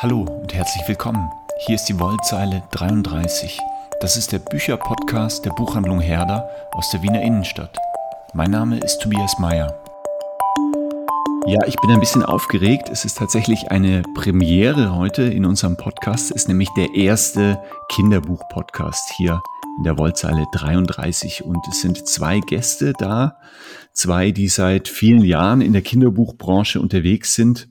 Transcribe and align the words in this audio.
Hallo 0.00 0.20
und 0.20 0.54
herzlich 0.54 0.86
willkommen. 0.86 1.28
Hier 1.66 1.74
ist 1.74 1.86
die 1.86 1.98
Wollzeile 1.98 2.62
33. 2.70 3.58
Das 4.00 4.16
ist 4.16 4.30
der 4.30 4.38
Bücherpodcast 4.38 5.44
der 5.44 5.50
Buchhandlung 5.50 5.98
Herder 5.98 6.48
aus 6.70 6.88
der 6.92 7.02
Wiener 7.02 7.20
Innenstadt. 7.20 7.76
Mein 8.32 8.52
Name 8.52 8.78
ist 8.78 9.00
Tobias 9.00 9.40
Meyer. 9.40 9.76
Ja, 11.48 11.66
ich 11.66 11.74
bin 11.78 11.90
ein 11.90 11.98
bisschen 11.98 12.22
aufgeregt. 12.22 12.88
Es 12.92 13.04
ist 13.04 13.18
tatsächlich 13.18 13.72
eine 13.72 14.02
Premiere 14.14 14.94
heute 14.94 15.22
in 15.22 15.44
unserem 15.44 15.76
Podcast. 15.76 16.30
Es 16.30 16.42
ist 16.42 16.48
nämlich 16.48 16.68
der 16.76 16.94
erste 16.94 17.60
Kinderbuch-Podcast 17.88 19.14
hier 19.16 19.42
in 19.78 19.82
der 19.82 19.98
Wollzeile 19.98 20.46
33. 20.52 21.42
Und 21.44 21.66
es 21.68 21.80
sind 21.80 22.06
zwei 22.06 22.38
Gäste 22.38 22.92
da. 22.92 23.38
Zwei, 23.92 24.30
die 24.30 24.46
seit 24.46 24.86
vielen 24.86 25.24
Jahren 25.24 25.60
in 25.60 25.72
der 25.72 25.82
Kinderbuchbranche 25.82 26.80
unterwegs 26.80 27.34
sind 27.34 27.68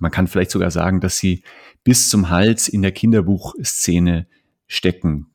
man 0.00 0.10
kann 0.10 0.26
vielleicht 0.26 0.50
sogar 0.50 0.70
sagen, 0.70 1.00
dass 1.00 1.18
sie 1.18 1.42
bis 1.82 2.08
zum 2.08 2.30
Hals 2.30 2.68
in 2.68 2.82
der 2.82 2.92
Kinderbuchszene 2.92 4.26
stecken. 4.66 5.34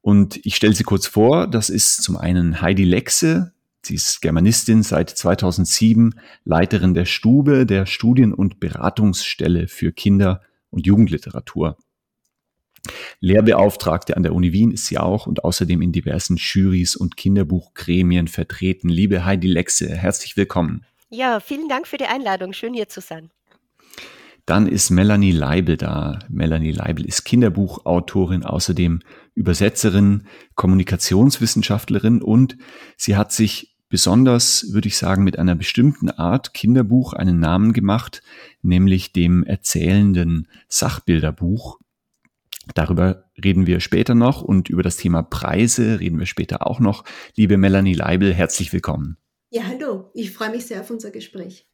Und 0.00 0.44
ich 0.46 0.56
stelle 0.56 0.74
sie 0.74 0.84
kurz 0.84 1.06
vor. 1.06 1.46
Das 1.46 1.70
ist 1.70 2.02
zum 2.02 2.16
einen 2.16 2.62
Heidi 2.62 2.84
Lexe. 2.84 3.52
Sie 3.82 3.94
ist 3.94 4.20
Germanistin 4.20 4.82
seit 4.82 5.10
2007, 5.10 6.14
Leiterin 6.44 6.94
der 6.94 7.04
Stube, 7.04 7.66
der 7.66 7.86
Studien- 7.86 8.34
und 8.34 8.60
Beratungsstelle 8.60 9.68
für 9.68 9.92
Kinder- 9.92 10.42
und 10.70 10.86
Jugendliteratur. 10.86 11.76
Lehrbeauftragte 13.20 14.16
an 14.16 14.22
der 14.22 14.34
Uni 14.34 14.52
Wien 14.52 14.70
ist 14.70 14.86
sie 14.86 14.98
auch 14.98 15.26
und 15.26 15.44
außerdem 15.44 15.82
in 15.82 15.92
diversen 15.92 16.36
Jurys 16.36 16.96
und 16.96 17.16
Kinderbuchgremien 17.16 18.28
vertreten. 18.28 18.88
Liebe 18.88 19.24
Heidi 19.24 19.48
Lexe, 19.48 19.88
herzlich 19.88 20.36
willkommen. 20.36 20.84
Ja, 21.10 21.40
vielen 21.40 21.68
Dank 21.68 21.86
für 21.86 21.96
die 21.96 22.06
Einladung. 22.06 22.52
Schön 22.52 22.74
hier 22.74 22.88
zu 22.88 23.00
sein. 23.00 23.30
Dann 24.46 24.66
ist 24.66 24.88
Melanie 24.90 25.32
Leibel 25.32 25.76
da. 25.76 26.20
Melanie 26.30 26.72
Leibel 26.72 27.04
ist 27.04 27.24
Kinderbuchautorin, 27.24 28.44
außerdem 28.44 29.00
Übersetzerin, 29.34 30.24
Kommunikationswissenschaftlerin 30.54 32.22
und 32.22 32.56
sie 32.96 33.16
hat 33.16 33.30
sich 33.30 33.76
besonders, 33.88 34.72
würde 34.72 34.88
ich 34.88 34.96
sagen, 34.96 35.24
mit 35.24 35.38
einer 35.38 35.54
bestimmten 35.54 36.10
Art 36.10 36.54
Kinderbuch 36.54 37.12
einen 37.12 37.38
Namen 37.38 37.72
gemacht, 37.72 38.22
nämlich 38.62 39.12
dem 39.12 39.44
erzählenden 39.44 40.48
Sachbilderbuch. 40.68 41.78
Darüber 42.74 43.24
reden 43.42 43.66
wir 43.66 43.80
später 43.80 44.14
noch 44.14 44.42
und 44.42 44.68
über 44.68 44.82
das 44.82 44.96
Thema 44.96 45.22
Preise 45.22 46.00
reden 46.00 46.18
wir 46.18 46.26
später 46.26 46.66
auch 46.66 46.80
noch. 46.80 47.04
Liebe 47.34 47.56
Melanie 47.56 47.94
Leibel, 47.94 48.34
herzlich 48.34 48.72
willkommen. 48.72 49.16
Ja, 49.50 49.62
hallo. 49.64 50.10
Ich 50.14 50.32
freue 50.32 50.50
mich 50.50 50.66
sehr 50.66 50.80
auf 50.80 50.90
unser 50.90 51.10
Gespräch. 51.10 51.66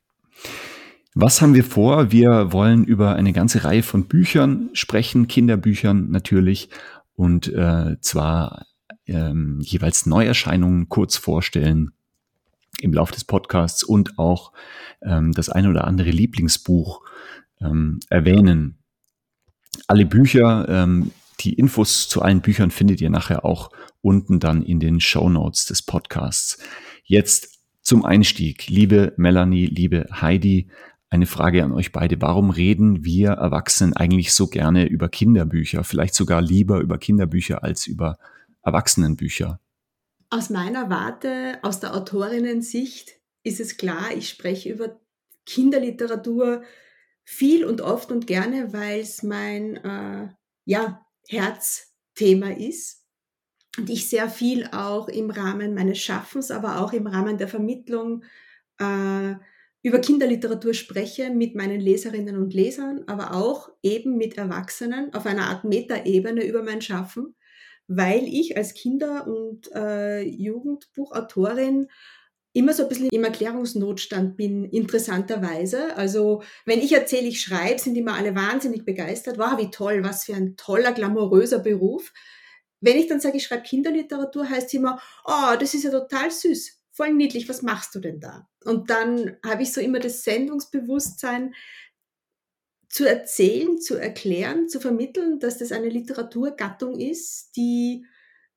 Was 1.17 1.41
haben 1.41 1.55
wir 1.55 1.63
vor? 1.63 2.11
Wir 2.11 2.53
wollen 2.53 2.85
über 2.85 3.15
eine 3.15 3.33
ganze 3.33 3.63
Reihe 3.63 3.85
von 3.85 4.07
Büchern 4.07 4.71
sprechen, 4.73 5.29
Kinderbüchern 5.29 6.11
natürlich, 6.11 6.71
und 7.15 7.47
äh, 7.47 8.01
zwar 8.01 8.67
ähm, 9.07 9.61
jeweils 9.61 10.07
Neuerscheinungen 10.07 10.89
kurz 10.89 11.17
vorstellen 11.17 11.93
im 12.81 12.93
Laufe 12.93 13.13
des 13.13 13.23
Podcasts 13.23 13.85
und 13.85 14.19
auch 14.19 14.51
ähm, 15.03 15.31
das 15.31 15.49
eine 15.49 15.71
oder 15.71 15.87
andere 15.87 16.11
Lieblingsbuch 16.11 17.03
ähm, 17.61 18.01
erwähnen. 18.11 18.79
Alle 19.87 20.07
Bücher, 20.07 20.69
ähm, 20.69 21.13
die 21.39 21.53
Infos 21.53 22.09
zu 22.09 22.23
allen 22.23 22.41
Büchern 22.41 22.73
findet 22.73 23.01
ihr 23.01 23.11
nachher 23.11 23.45
auch 23.45 23.71
unten 24.01 24.41
dann 24.41 24.63
in 24.63 24.81
den 24.81 24.99
Show 24.99 25.29
Notes 25.29 25.67
des 25.67 25.81
Podcasts. 25.83 26.59
Jetzt 27.05 27.61
zum 27.83 28.05
Einstieg, 28.05 28.67
liebe 28.67 29.13
Melanie, 29.17 29.67
liebe 29.67 30.07
Heidi, 30.11 30.69
eine 31.15 31.27
Frage 31.27 31.63
an 31.63 31.73
euch 31.73 31.93
beide. 31.93 32.21
Warum 32.21 32.51
reden 32.51 33.05
wir 33.05 33.31
Erwachsenen 33.31 33.95
eigentlich 33.95 34.35
so 34.35 34.49
gerne 34.49 34.87
über 34.87 35.09
Kinderbücher? 35.09 35.85
Vielleicht 35.85 36.15
sogar 36.15 36.43
lieber 36.43 36.81
über 36.81 36.99
Kinderbücher 36.99 37.63
als 37.63 37.87
über 37.87 38.19
Erwachsenenbücher? 38.63 39.61
Aus 40.31 40.51
meiner 40.51 40.91
Warte, 40.91 41.59
aus 41.63 41.79
der 41.79 41.95
Autorinnen-Sicht 41.95 43.13
ist 43.45 43.61
es 43.61 43.77
klar, 43.77 44.11
ich 44.17 44.29
spreche 44.29 44.73
über 44.73 45.01
Kinderliteratur 45.47 46.63
viel 47.23 47.65
und 47.65 47.81
oft 47.81 48.11
und 48.11 48.27
gerne, 48.27 48.73
weil 48.73 49.01
es 49.01 49.23
mein 49.23 49.77
äh, 49.77 50.29
ja, 50.65 51.07
Herzthema 51.29 52.51
ist. 52.51 53.05
Und 53.79 53.89
ich 53.89 54.09
sehr 54.09 54.29
viel 54.29 54.67
auch 54.73 55.09
im 55.09 55.31
Rahmen 55.31 55.75
meines 55.75 55.99
Schaffens, 56.01 56.51
aber 56.51 56.81
auch 56.81 56.93
im 56.93 57.07
Rahmen 57.07 57.39
der 57.39 57.49
Vermittlung 57.49 58.25
äh, 58.79 59.35
über 59.85 59.99
Kinderliteratur 59.99 60.73
spreche 60.73 61.29
mit 61.29 61.55
meinen 61.55 61.79
Leserinnen 61.79 62.39
und 62.39 62.55
Lesern, 62.55 63.05
aber 63.07 63.35
auch 63.35 63.69
eben 63.83 64.17
mit 64.17 64.39
Erwachsenen 64.39 65.13
auf 65.13 65.27
einer 65.27 65.49
Art 65.49 65.65
Metaebene 65.65 66.43
über 66.43 66.63
mein 66.63 66.81
Schaffen, 66.81 67.37
weil 67.87 68.25
ich 68.25 68.57
als 68.57 68.73
Kinder- 68.73 69.27
und 69.27 69.71
äh, 69.75 70.23
Jugendbuchautorin 70.23 71.89
immer 72.55 72.73
so 72.73 72.85
ein 72.85 72.89
bisschen 72.89 73.11
im 73.11 73.25
Erklärungsnotstand 73.25 74.39
bin, 74.39 74.65
interessanterweise. 74.65 75.95
Also 75.99 76.43
wenn 76.65 76.79
ich 76.79 76.93
erzähle, 76.95 77.29
ich 77.29 77.43
schreibe, 77.43 77.79
sind 77.79 77.97
immer 77.97 78.15
alle 78.15 78.35
wahnsinnig 78.35 78.87
begeistert. 78.87 79.37
Wow, 79.37 79.59
wie 79.59 79.71
toll, 79.71 80.03
was 80.03 80.25
für 80.25 80.35
ein 80.35 80.57
toller, 80.57 80.93
glamouröser 80.93 81.59
Beruf. 81.59 82.11
Wenn 82.81 82.97
ich 82.97 83.09
dann 83.09 83.21
sage, 83.21 83.37
ich 83.37 83.45
schreibe 83.45 83.65
Kinderliteratur, 83.65 84.49
heißt 84.49 84.69
es 84.69 84.75
immer, 84.75 84.99
oh, 85.27 85.57
das 85.61 85.75
ist 85.75 85.85
ja 85.85 85.91
total 85.91 86.31
süß 86.31 86.84
voll 86.95 87.13
niedlich, 87.13 87.49
was 87.49 87.63
machst 87.63 87.95
du 87.95 88.01
denn 88.01 88.21
da? 88.21 88.49
Und 88.65 88.89
dann 88.89 89.37
habe 89.45 89.63
ich 89.63 89.73
so 89.73 89.81
immer 89.81 89.99
das 89.99 90.23
Sendungsbewusstsein, 90.23 91.55
zu 92.89 93.09
erzählen, 93.09 93.81
zu 93.81 93.97
erklären, 93.97 94.69
zu 94.69 94.79
vermitteln, 94.79 95.41
dass 95.41 95.59
das 95.59 95.73
eine 95.73 95.89
Literaturgattung 95.89 97.01
ist, 97.01 97.51
die, 97.57 98.07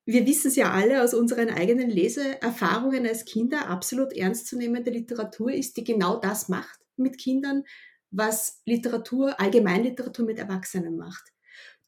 wir 0.06 0.24
wissen 0.26 0.46
es 0.46 0.54
ja 0.54 0.70
alle 0.70 1.02
aus 1.02 1.12
unseren 1.12 1.50
eigenen 1.50 1.90
Leseerfahrungen 1.90 3.04
als 3.04 3.24
Kinder, 3.24 3.66
absolut 3.68 4.12
ernstzunehmende 4.12 4.92
Literatur 4.92 5.50
ist, 5.50 5.76
die 5.76 5.82
genau 5.82 6.20
das 6.20 6.48
macht 6.48 6.78
mit 6.96 7.18
Kindern, 7.18 7.64
was 8.12 8.62
Literatur, 8.64 9.40
Allgemeinliteratur 9.40 10.24
mit 10.24 10.38
Erwachsenen 10.38 10.96
macht. 10.96 11.32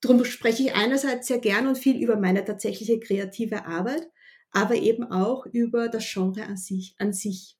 Darum 0.00 0.24
spreche 0.24 0.64
ich 0.64 0.74
einerseits 0.74 1.28
sehr 1.28 1.38
gern 1.38 1.68
und 1.68 1.78
viel 1.78 2.02
über 2.02 2.16
meine 2.16 2.44
tatsächliche 2.44 2.98
kreative 2.98 3.66
Arbeit, 3.66 4.08
aber 4.52 4.76
eben 4.76 5.04
auch 5.04 5.46
über 5.46 5.88
das 5.88 6.04
Genre 6.12 6.44
an 6.44 6.56
sich. 6.56 6.94
An 6.98 7.12
sich. 7.12 7.56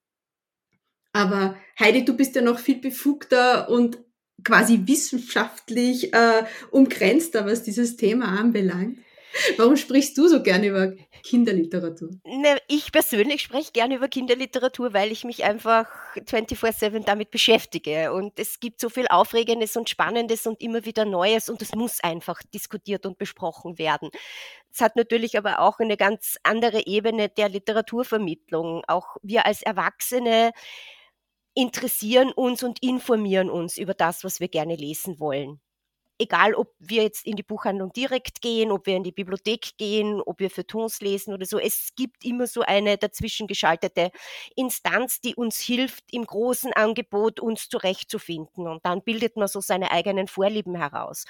Aber 1.13 1.57
Heidi, 1.79 2.05
du 2.05 2.17
bist 2.17 2.37
ja 2.37 2.43
noch 2.43 2.59
viel 2.59 2.81
befugter 2.81 3.69
und 3.69 3.99
quasi 4.45 4.83
wissenschaftlich 4.87 6.13
äh, 6.15 6.45
umgrenzter, 6.71 7.47
was 7.47 7.63
dieses 7.63 7.97
Thema 7.97 8.39
anbelangt. 8.39 8.99
Warum 9.57 9.77
sprichst 9.77 10.17
du 10.19 10.29
so 10.29 10.43
gerne 10.43 10.67
über 10.69 10.93
Kinderliteratur? 11.23 12.11
Ne, 12.25 12.59
ich 12.69 12.93
persönlich 12.93 13.43
spreche 13.43 13.73
gerne 13.73 13.97
über 13.97 14.09
Kinderliteratur, 14.09 14.93
weil 14.93 15.13
ich 15.13 15.25
mich 15.25 15.45
einfach 15.45 15.87
24-7 16.17 17.05
damit 17.05 17.31
beschäftige. 17.31 18.13
Und 18.13 18.39
es 18.39 18.61
gibt 18.61 18.81
so 18.81 18.89
viel 18.89 19.07
Aufregendes 19.09 19.77
und 19.77 19.89
Spannendes 19.89 20.47
und 20.47 20.61
immer 20.61 20.85
wieder 20.85 21.05
Neues 21.05 21.49
und 21.49 21.63
es 21.63 21.75
muss 21.75 22.01
einfach 22.03 22.43
diskutiert 22.55 23.07
und 23.07 23.19
besprochen 23.19 23.79
werden. 23.79 24.11
Es 24.73 24.81
hat 24.81 24.97
natürlich 24.97 25.39
aber 25.39 25.61
auch 25.61 25.79
eine 25.79 25.97
ganz 25.97 26.37
andere 26.43 26.87
Ebene 26.87 27.29
der 27.29 27.49
Literaturvermittlung. 27.49 28.83
Auch 28.87 29.17
wir 29.23 29.47
als 29.47 29.63
Erwachsene 29.63 30.53
interessieren 31.55 32.33
uns 32.33 32.63
und 32.63 32.83
informieren 32.83 33.51
uns 33.51 33.77
über 33.77 33.95
das, 33.95 34.25
was 34.25 34.41
wir 34.41 34.49
gerne 34.49 34.77
lesen 34.77 35.19
wollen 35.19 35.61
egal 36.21 36.55
ob 36.55 36.75
wir 36.79 37.03
jetzt 37.03 37.27
in 37.27 37.37
die 37.37 37.43
Buchhandlung 37.43 37.93
direkt 37.93 38.43
gehen, 38.43 38.71
ob 38.71 38.87
wir 38.87 38.97
in 38.97 39.03
die 39.03 39.13
Bibliothek 39.13 39.77
gehen, 39.79 40.21
ob 40.21 40.39
wir 40.41 40.51
für 40.51 40.67
Tons 40.67 41.01
lesen 41.01 41.33
oder 41.35 41.47
so, 41.47 41.59
es 41.59 41.95
gibt 41.97 42.25
immer 42.25 42.47
so 42.47 42.61
eine 42.63 42.99
dazwischen 42.99 43.47
geschaltete 43.47 44.11
Instanz, 44.55 45.21
die 45.21 45.35
uns 45.35 45.59
hilft, 45.59 46.05
im 46.13 46.25
großen 46.25 46.73
Angebot 46.75 47.41
uns 47.41 47.69
zurechtzufinden. 47.69 48.69
Und 48.69 48.85
dann 48.85 49.03
bildet 49.03 49.37
man 49.37 49.49
so 49.49 49.61
seine 49.61 49.91
eigenen 49.91 50.29
Vorlieben 50.29 50.77
heraus. 50.77 51.25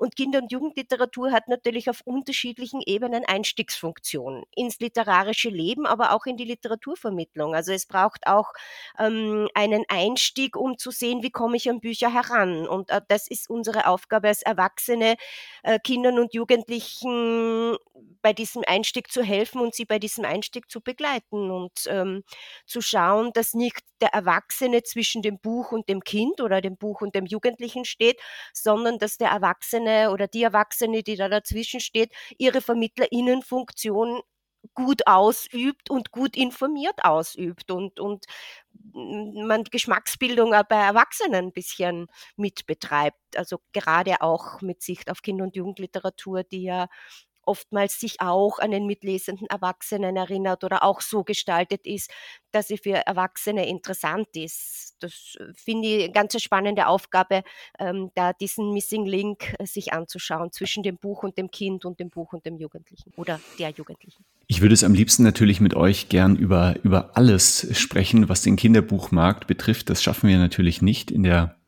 Und 0.00 0.16
Kinder- 0.16 0.38
und 0.38 0.50
Jugendliteratur 0.50 1.30
hat 1.30 1.48
natürlich 1.48 1.90
auf 1.90 2.00
unterschiedlichen 2.06 2.80
Ebenen 2.80 3.22
Einstiegsfunktion 3.26 4.44
ins 4.56 4.80
literarische 4.80 5.50
Leben, 5.50 5.86
aber 5.86 6.12
auch 6.14 6.24
in 6.24 6.38
die 6.38 6.46
Literaturvermittlung. 6.46 7.54
Also 7.54 7.72
es 7.72 7.84
braucht 7.84 8.26
auch 8.26 8.54
ähm, 8.98 9.48
einen 9.52 9.84
Einstieg, 9.88 10.56
um 10.56 10.78
zu 10.78 10.90
sehen, 10.90 11.22
wie 11.22 11.30
komme 11.30 11.58
ich 11.58 11.68
an 11.68 11.80
Bücher 11.80 12.10
heran. 12.14 12.66
Und 12.66 12.88
äh, 12.88 13.02
das 13.08 13.28
ist 13.28 13.50
unsere 13.50 13.86
Aufgabe 13.86 14.28
als 14.28 14.40
Erwachsene, 14.40 15.16
äh, 15.64 15.78
Kindern 15.78 16.18
und 16.18 16.32
Jugendlichen 16.32 17.76
bei 18.22 18.32
diesem 18.32 18.62
Einstieg 18.66 19.12
zu 19.12 19.22
helfen 19.22 19.60
und 19.60 19.74
sie 19.74 19.84
bei 19.84 19.98
diesem 19.98 20.24
Einstieg 20.24 20.70
zu 20.70 20.80
begleiten 20.80 21.50
und 21.50 21.72
ähm, 21.88 22.22
zu 22.66 22.80
schauen, 22.80 23.32
dass 23.34 23.52
nicht 23.52 23.80
der 24.00 24.14
Erwachsene 24.14 24.82
zwischen 24.82 25.20
dem 25.22 25.38
Buch 25.38 25.72
und 25.72 25.88
dem 25.88 26.02
Kind 26.02 26.40
oder 26.40 26.60
dem 26.60 26.76
Buch 26.76 27.02
und 27.02 27.14
dem 27.14 27.26
Jugendlichen 27.26 27.84
steht, 27.84 28.18
sondern 28.54 28.98
dass 28.98 29.18
der 29.18 29.28
Erwachsene 29.30 29.89
oder 30.12 30.28
die 30.28 30.42
Erwachsene, 30.42 31.02
die 31.02 31.16
da 31.16 31.28
dazwischen 31.28 31.80
steht, 31.80 32.12
ihre 32.38 32.60
Vermittlerinnenfunktion 32.60 34.22
gut 34.74 35.06
ausübt 35.06 35.90
und 35.90 36.10
gut 36.10 36.36
informiert 36.36 37.02
ausübt 37.04 37.70
und, 37.70 37.98
und 37.98 38.26
man 38.92 39.64
Geschmacksbildung 39.64 40.54
auch 40.54 40.64
bei 40.64 40.76
Erwachsenen 40.76 41.46
ein 41.46 41.52
bisschen 41.52 42.08
mitbetreibt. 42.36 43.36
Also 43.36 43.60
gerade 43.72 44.20
auch 44.20 44.60
mit 44.60 44.82
Sicht 44.82 45.10
auf 45.10 45.22
Kinder- 45.22 45.44
und 45.44 45.56
Jugendliteratur, 45.56 46.44
die 46.44 46.64
ja 46.64 46.88
oftmals 47.44 47.98
sich 47.98 48.20
auch 48.20 48.58
an 48.58 48.70
den 48.70 48.86
mitlesenden 48.86 49.46
Erwachsenen 49.48 50.16
erinnert 50.16 50.64
oder 50.64 50.82
auch 50.84 51.00
so 51.00 51.24
gestaltet 51.24 51.86
ist, 51.86 52.10
dass 52.52 52.68
sie 52.68 52.78
für 52.78 53.06
Erwachsene 53.06 53.68
interessant 53.68 54.28
ist. 54.34 54.96
Das 55.00 55.36
äh, 55.38 55.52
finde 55.54 55.88
ich 55.88 56.04
eine 56.04 56.12
ganz 56.12 56.40
spannende 56.40 56.86
Aufgabe, 56.86 57.42
ähm, 57.78 58.10
da 58.14 58.32
diesen 58.32 58.72
Missing 58.72 59.06
Link 59.06 59.54
äh, 59.58 59.66
sich 59.66 59.92
anzuschauen 59.92 60.52
zwischen 60.52 60.82
dem 60.82 60.98
Buch 60.98 61.22
und 61.22 61.38
dem 61.38 61.50
Kind 61.50 61.84
und 61.84 62.00
dem 62.00 62.10
Buch 62.10 62.32
und 62.32 62.44
dem 62.44 62.56
Jugendlichen 62.56 63.12
oder 63.16 63.40
der 63.58 63.70
Jugendlichen. 63.70 64.24
Ich 64.46 64.60
würde 64.60 64.74
es 64.74 64.84
am 64.84 64.94
liebsten 64.94 65.22
natürlich 65.22 65.60
mit 65.60 65.74
euch 65.74 66.08
gern 66.08 66.36
über, 66.36 66.74
über 66.82 67.16
alles 67.16 67.68
sprechen, 67.78 68.28
was 68.28 68.42
den 68.42 68.56
Kinderbuchmarkt 68.56 69.46
betrifft. 69.46 69.90
Das 69.90 70.02
schaffen 70.02 70.28
wir 70.28 70.38
natürlich 70.38 70.82
nicht 70.82 71.10
in 71.10 71.22
der 71.22 71.59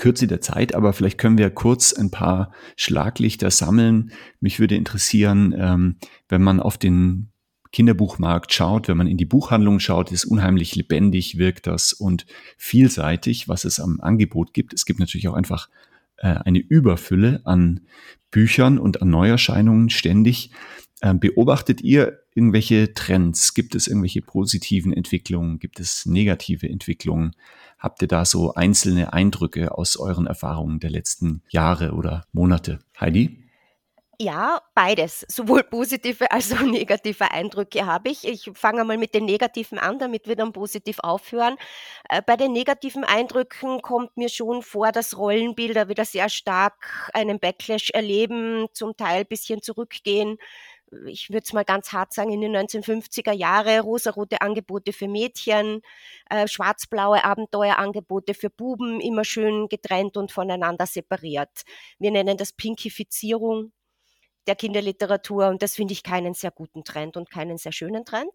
Kürze 0.00 0.26
der 0.26 0.40
Zeit, 0.40 0.74
aber 0.74 0.94
vielleicht 0.94 1.18
können 1.18 1.36
wir 1.36 1.50
kurz 1.50 1.92
ein 1.92 2.10
paar 2.10 2.52
Schlaglichter 2.74 3.50
sammeln. 3.50 4.12
Mich 4.40 4.58
würde 4.58 4.74
interessieren, 4.74 5.54
ähm, 5.56 5.96
wenn 6.28 6.42
man 6.42 6.58
auf 6.58 6.78
den 6.78 7.28
Kinderbuchmarkt 7.70 8.52
schaut, 8.52 8.88
wenn 8.88 8.96
man 8.96 9.06
in 9.06 9.18
die 9.18 9.26
Buchhandlung 9.26 9.78
schaut, 9.78 10.10
ist 10.10 10.24
unheimlich 10.24 10.74
lebendig, 10.74 11.36
wirkt 11.36 11.66
das 11.66 11.92
und 11.92 12.24
vielseitig, 12.56 13.48
was 13.48 13.64
es 13.64 13.78
am 13.78 14.00
Angebot 14.00 14.54
gibt. 14.54 14.72
Es 14.72 14.86
gibt 14.86 15.00
natürlich 15.00 15.28
auch 15.28 15.34
einfach 15.34 15.68
äh, 16.16 16.28
eine 16.28 16.60
Überfülle 16.60 17.42
an 17.44 17.80
Büchern 18.30 18.78
und 18.78 19.02
an 19.02 19.10
Neuerscheinungen 19.10 19.90
ständig. 19.90 20.50
Ähm, 21.02 21.20
beobachtet 21.20 21.82
ihr 21.82 22.19
irgendwelche 22.34 22.94
Trends? 22.94 23.54
Gibt 23.54 23.74
es 23.74 23.86
irgendwelche 23.86 24.22
positiven 24.22 24.92
Entwicklungen? 24.92 25.58
Gibt 25.58 25.80
es 25.80 26.06
negative 26.06 26.68
Entwicklungen? 26.68 27.32
Habt 27.78 28.02
ihr 28.02 28.08
da 28.08 28.24
so 28.24 28.54
einzelne 28.54 29.12
Eindrücke 29.12 29.76
aus 29.76 29.96
euren 29.96 30.26
Erfahrungen 30.26 30.80
der 30.80 30.90
letzten 30.90 31.42
Jahre 31.48 31.92
oder 31.92 32.26
Monate? 32.32 32.80
Heidi? 33.00 33.50
Ja, 34.22 34.60
beides. 34.74 35.24
Sowohl 35.28 35.62
positive 35.62 36.30
als 36.30 36.52
auch 36.52 36.60
negative 36.60 37.30
Eindrücke 37.30 37.86
habe 37.86 38.10
ich. 38.10 38.28
Ich 38.28 38.50
fange 38.52 38.84
mal 38.84 38.98
mit 38.98 39.14
den 39.14 39.24
negativen 39.24 39.78
an, 39.78 39.98
damit 39.98 40.28
wir 40.28 40.36
dann 40.36 40.52
positiv 40.52 40.98
aufhören. 41.00 41.56
Äh, 42.10 42.20
bei 42.20 42.36
den 42.36 42.52
negativen 42.52 43.02
Eindrücken 43.02 43.80
kommt 43.80 44.18
mir 44.18 44.28
schon 44.28 44.60
vor, 44.60 44.92
dass 44.92 45.16
Rollenbilder 45.16 45.88
wieder 45.88 46.04
sehr 46.04 46.28
stark 46.28 47.10
einen 47.14 47.40
Backlash 47.40 47.88
erleben, 47.94 48.66
zum 48.74 48.94
Teil 48.94 49.20
ein 49.20 49.26
bisschen 49.26 49.62
zurückgehen 49.62 50.36
ich 51.06 51.30
würde 51.30 51.42
es 51.44 51.52
mal 51.52 51.64
ganz 51.64 51.92
hart 51.92 52.12
sagen, 52.12 52.32
in 52.32 52.40
den 52.40 52.56
1950er 52.56 53.32
Jahre 53.32 53.80
rosarote 53.80 54.40
Angebote 54.40 54.92
für 54.92 55.08
Mädchen, 55.08 55.82
äh, 56.28 56.48
schwarz-blaue 56.48 57.24
Abenteuerangebote 57.24 58.34
für 58.34 58.50
Buben, 58.50 59.00
immer 59.00 59.24
schön 59.24 59.68
getrennt 59.68 60.16
und 60.16 60.32
voneinander 60.32 60.86
separiert. 60.86 61.62
Wir 61.98 62.10
nennen 62.10 62.36
das 62.36 62.52
Pinkifizierung 62.52 63.72
der 64.46 64.56
Kinderliteratur 64.56 65.48
und 65.48 65.62
das 65.62 65.74
finde 65.74 65.92
ich 65.92 66.02
keinen 66.02 66.34
sehr 66.34 66.50
guten 66.50 66.84
Trend 66.84 67.16
und 67.16 67.30
keinen 67.30 67.58
sehr 67.58 67.72
schönen 67.72 68.04
Trend. 68.04 68.30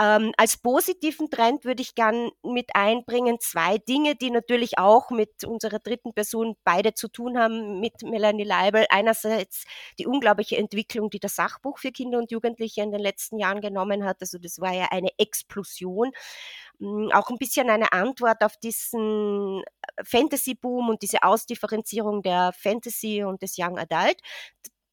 Ähm, 0.00 0.32
als 0.36 0.56
positiven 0.56 1.30
Trend 1.30 1.64
würde 1.64 1.82
ich 1.82 1.94
gern 1.94 2.30
mit 2.42 2.74
einbringen 2.74 3.38
zwei 3.40 3.78
Dinge, 3.78 4.14
die 4.14 4.30
natürlich 4.30 4.78
auch 4.78 5.10
mit 5.10 5.44
unserer 5.44 5.78
dritten 5.78 6.14
Person 6.14 6.56
beide 6.64 6.94
zu 6.94 7.08
tun 7.08 7.38
haben, 7.38 7.80
mit 7.80 8.02
Melanie 8.02 8.44
Leibel. 8.44 8.86
Einerseits 8.90 9.64
die 9.98 10.06
unglaubliche 10.06 10.56
Entwicklung, 10.56 11.10
die 11.10 11.20
das 11.20 11.36
Sachbuch 11.36 11.78
für 11.78 11.92
Kinder 11.92 12.18
und 12.18 12.30
Jugendliche 12.30 12.82
in 12.82 12.90
den 12.90 13.00
letzten 13.00 13.38
Jahren 13.38 13.60
genommen 13.60 14.04
hat. 14.04 14.16
Also 14.20 14.38
das 14.38 14.60
war 14.60 14.72
ja 14.72 14.88
eine 14.90 15.10
Explosion 15.18 16.12
hm, 16.80 17.10
auch 17.12 17.30
ein 17.30 17.38
bisschen 17.38 17.70
eine 17.70 17.92
Antwort 17.92 18.42
auf 18.42 18.56
diesen 18.56 19.62
Fantasy-Boom 20.02 20.88
und 20.88 21.02
diese 21.02 21.22
Ausdifferenzierung 21.22 22.22
der 22.22 22.52
Fantasy 22.52 23.22
und 23.24 23.42
des 23.42 23.56
Young 23.58 23.78
Adult 23.78 24.16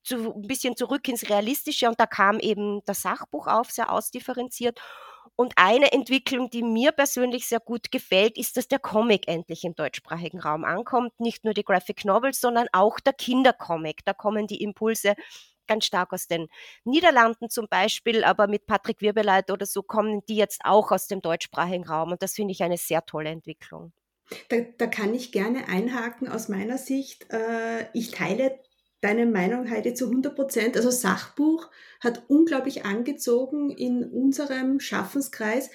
zu, 0.04 0.34
ein 0.34 0.48
bisschen 0.48 0.76
zurück 0.76 1.08
ins 1.08 1.30
Realistische 1.30 1.88
und 1.88 2.00
da 2.00 2.06
kam 2.06 2.40
eben 2.40 2.82
das 2.86 3.02
Sachbuch 3.02 3.48
auf, 3.48 3.72
sehr 3.72 3.92
ausdifferenziert. 3.92 4.80
Und 5.36 5.54
eine 5.56 5.92
Entwicklung, 5.92 6.50
die 6.50 6.62
mir 6.62 6.92
persönlich 6.92 7.48
sehr 7.48 7.60
gut 7.60 7.92
gefällt, 7.92 8.38
ist, 8.38 8.58
dass 8.58 8.68
der 8.68 8.80
Comic 8.80 9.28
endlich 9.28 9.64
im 9.64 9.76
deutschsprachigen 9.76 10.40
Raum 10.40 10.64
ankommt. 10.64 11.20
Nicht 11.20 11.44
nur 11.46 11.54
die 11.54 11.64
Graphic 11.64 12.06
Novels, 12.06 12.42
sondern 12.42 12.68
auch 12.74 13.00
der 13.00 13.14
Kindercomic. 13.14 14.06
Da 14.06 14.14
kommen 14.14 14.46
die 14.48 14.62
Impulse 14.62 15.16
ganz 15.68 15.86
stark 15.86 16.12
aus 16.14 16.28
den 16.28 16.48
Niederlanden 16.84 17.50
zum 17.50 17.68
Beispiel, 17.70 18.24
aber 18.24 18.48
mit 18.48 18.66
Patrick 18.66 19.02
Wirbeleit 19.02 19.52
oder 19.52 19.66
so 19.66 19.82
kommen 19.84 20.22
die 20.28 20.36
jetzt 20.36 20.62
auch 20.66 20.92
aus 20.92 21.08
dem 21.08 21.22
deutschsprachigen 21.22 21.86
Raum. 21.86 22.12
Und 22.12 22.22
das 22.22 22.34
finde 22.34 22.52
ich 22.52 22.62
eine 22.62 22.78
sehr 22.78 23.06
tolle 23.06 23.30
Entwicklung. 23.30 23.94
Da, 24.50 24.58
da, 24.78 24.88
kann 24.88 25.14
ich 25.14 25.32
gerne 25.32 25.68
einhaken 25.68 26.30
aus 26.30 26.50
meiner 26.50 26.78
Sicht. 26.78 27.32
Äh, 27.32 27.88
ich 27.94 28.12
teile 28.12 28.60
deine 29.02 29.26
Meinung, 29.26 29.70
Heidi, 29.70 29.94
zu 29.94 30.06
100 30.06 30.36
Prozent. 30.36 30.78
Also 30.78 30.90
Sachbuch 30.90 31.70
hat 32.00 32.24
unglaublich 32.28 32.86
angezogen 32.86 33.72
in 33.72 34.04
unserem 34.06 34.80
Schaffenskreis. 34.80 35.70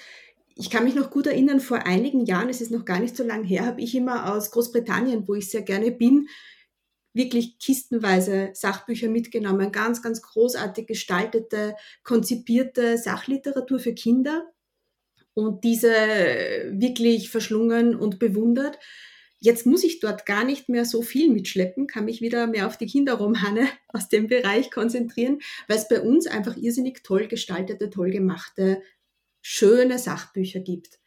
Ich 0.55 0.69
kann 0.69 0.85
mich 0.85 0.95
noch 0.95 1.11
gut 1.11 1.27
erinnern, 1.27 1.59
vor 1.59 1.85
einigen 1.85 2.25
Jahren, 2.25 2.49
es 2.49 2.61
ist 2.61 2.71
noch 2.71 2.85
gar 2.85 2.99
nicht 2.99 3.15
so 3.15 3.23
lang 3.23 3.43
her, 3.43 3.65
habe 3.65 3.81
ich 3.81 3.93
immer 3.93 4.33
aus 4.33 4.49
Großbritannien, 4.51 5.27
wo 5.27 5.35
ich 5.35 5.51
sehr 5.51 5.61
gerne 5.61 5.91
bin, 5.91 6.27
wirklich 7.13 7.59
kistenweise 7.59 8.51
Sachbücher 8.53 9.09
mitgenommen. 9.09 9.71
Ganz, 9.71 10.01
ganz 10.01 10.21
großartig 10.21 10.87
gestaltete, 10.87 11.75
konzipierte 12.03 12.97
Sachliteratur 12.97 13.79
für 13.79 13.93
Kinder 13.93 14.45
und 15.33 15.63
diese 15.63 15.91
wirklich 16.71 17.29
verschlungen 17.29 17.95
und 17.95 18.17
bewundert. 18.17 18.79
Jetzt 19.39 19.65
muss 19.65 19.83
ich 19.83 19.99
dort 19.99 20.25
gar 20.25 20.43
nicht 20.43 20.67
mehr 20.67 20.83
so 20.83 21.01
viel 21.01 21.29
mitschleppen, 21.29 21.85
kann 21.87 22.05
mich 22.05 22.21
wieder 22.21 22.47
mehr 22.47 22.65
auf 22.65 22.77
die 22.77 22.87
Kinderromane 22.87 23.67
aus 23.89 24.09
dem 24.09 24.27
Bereich 24.27 24.71
konzentrieren, 24.71 25.39
weil 25.67 25.77
es 25.77 25.87
bei 25.87 26.01
uns 26.01 26.27
einfach 26.27 26.57
irrsinnig 26.57 27.03
toll 27.03 27.27
gestaltete, 27.27 27.89
toll 27.89 28.11
gemachte, 28.11 28.81
schöne 29.41 29.99
Sachbücher 29.99 30.59
gibt. 30.59 30.99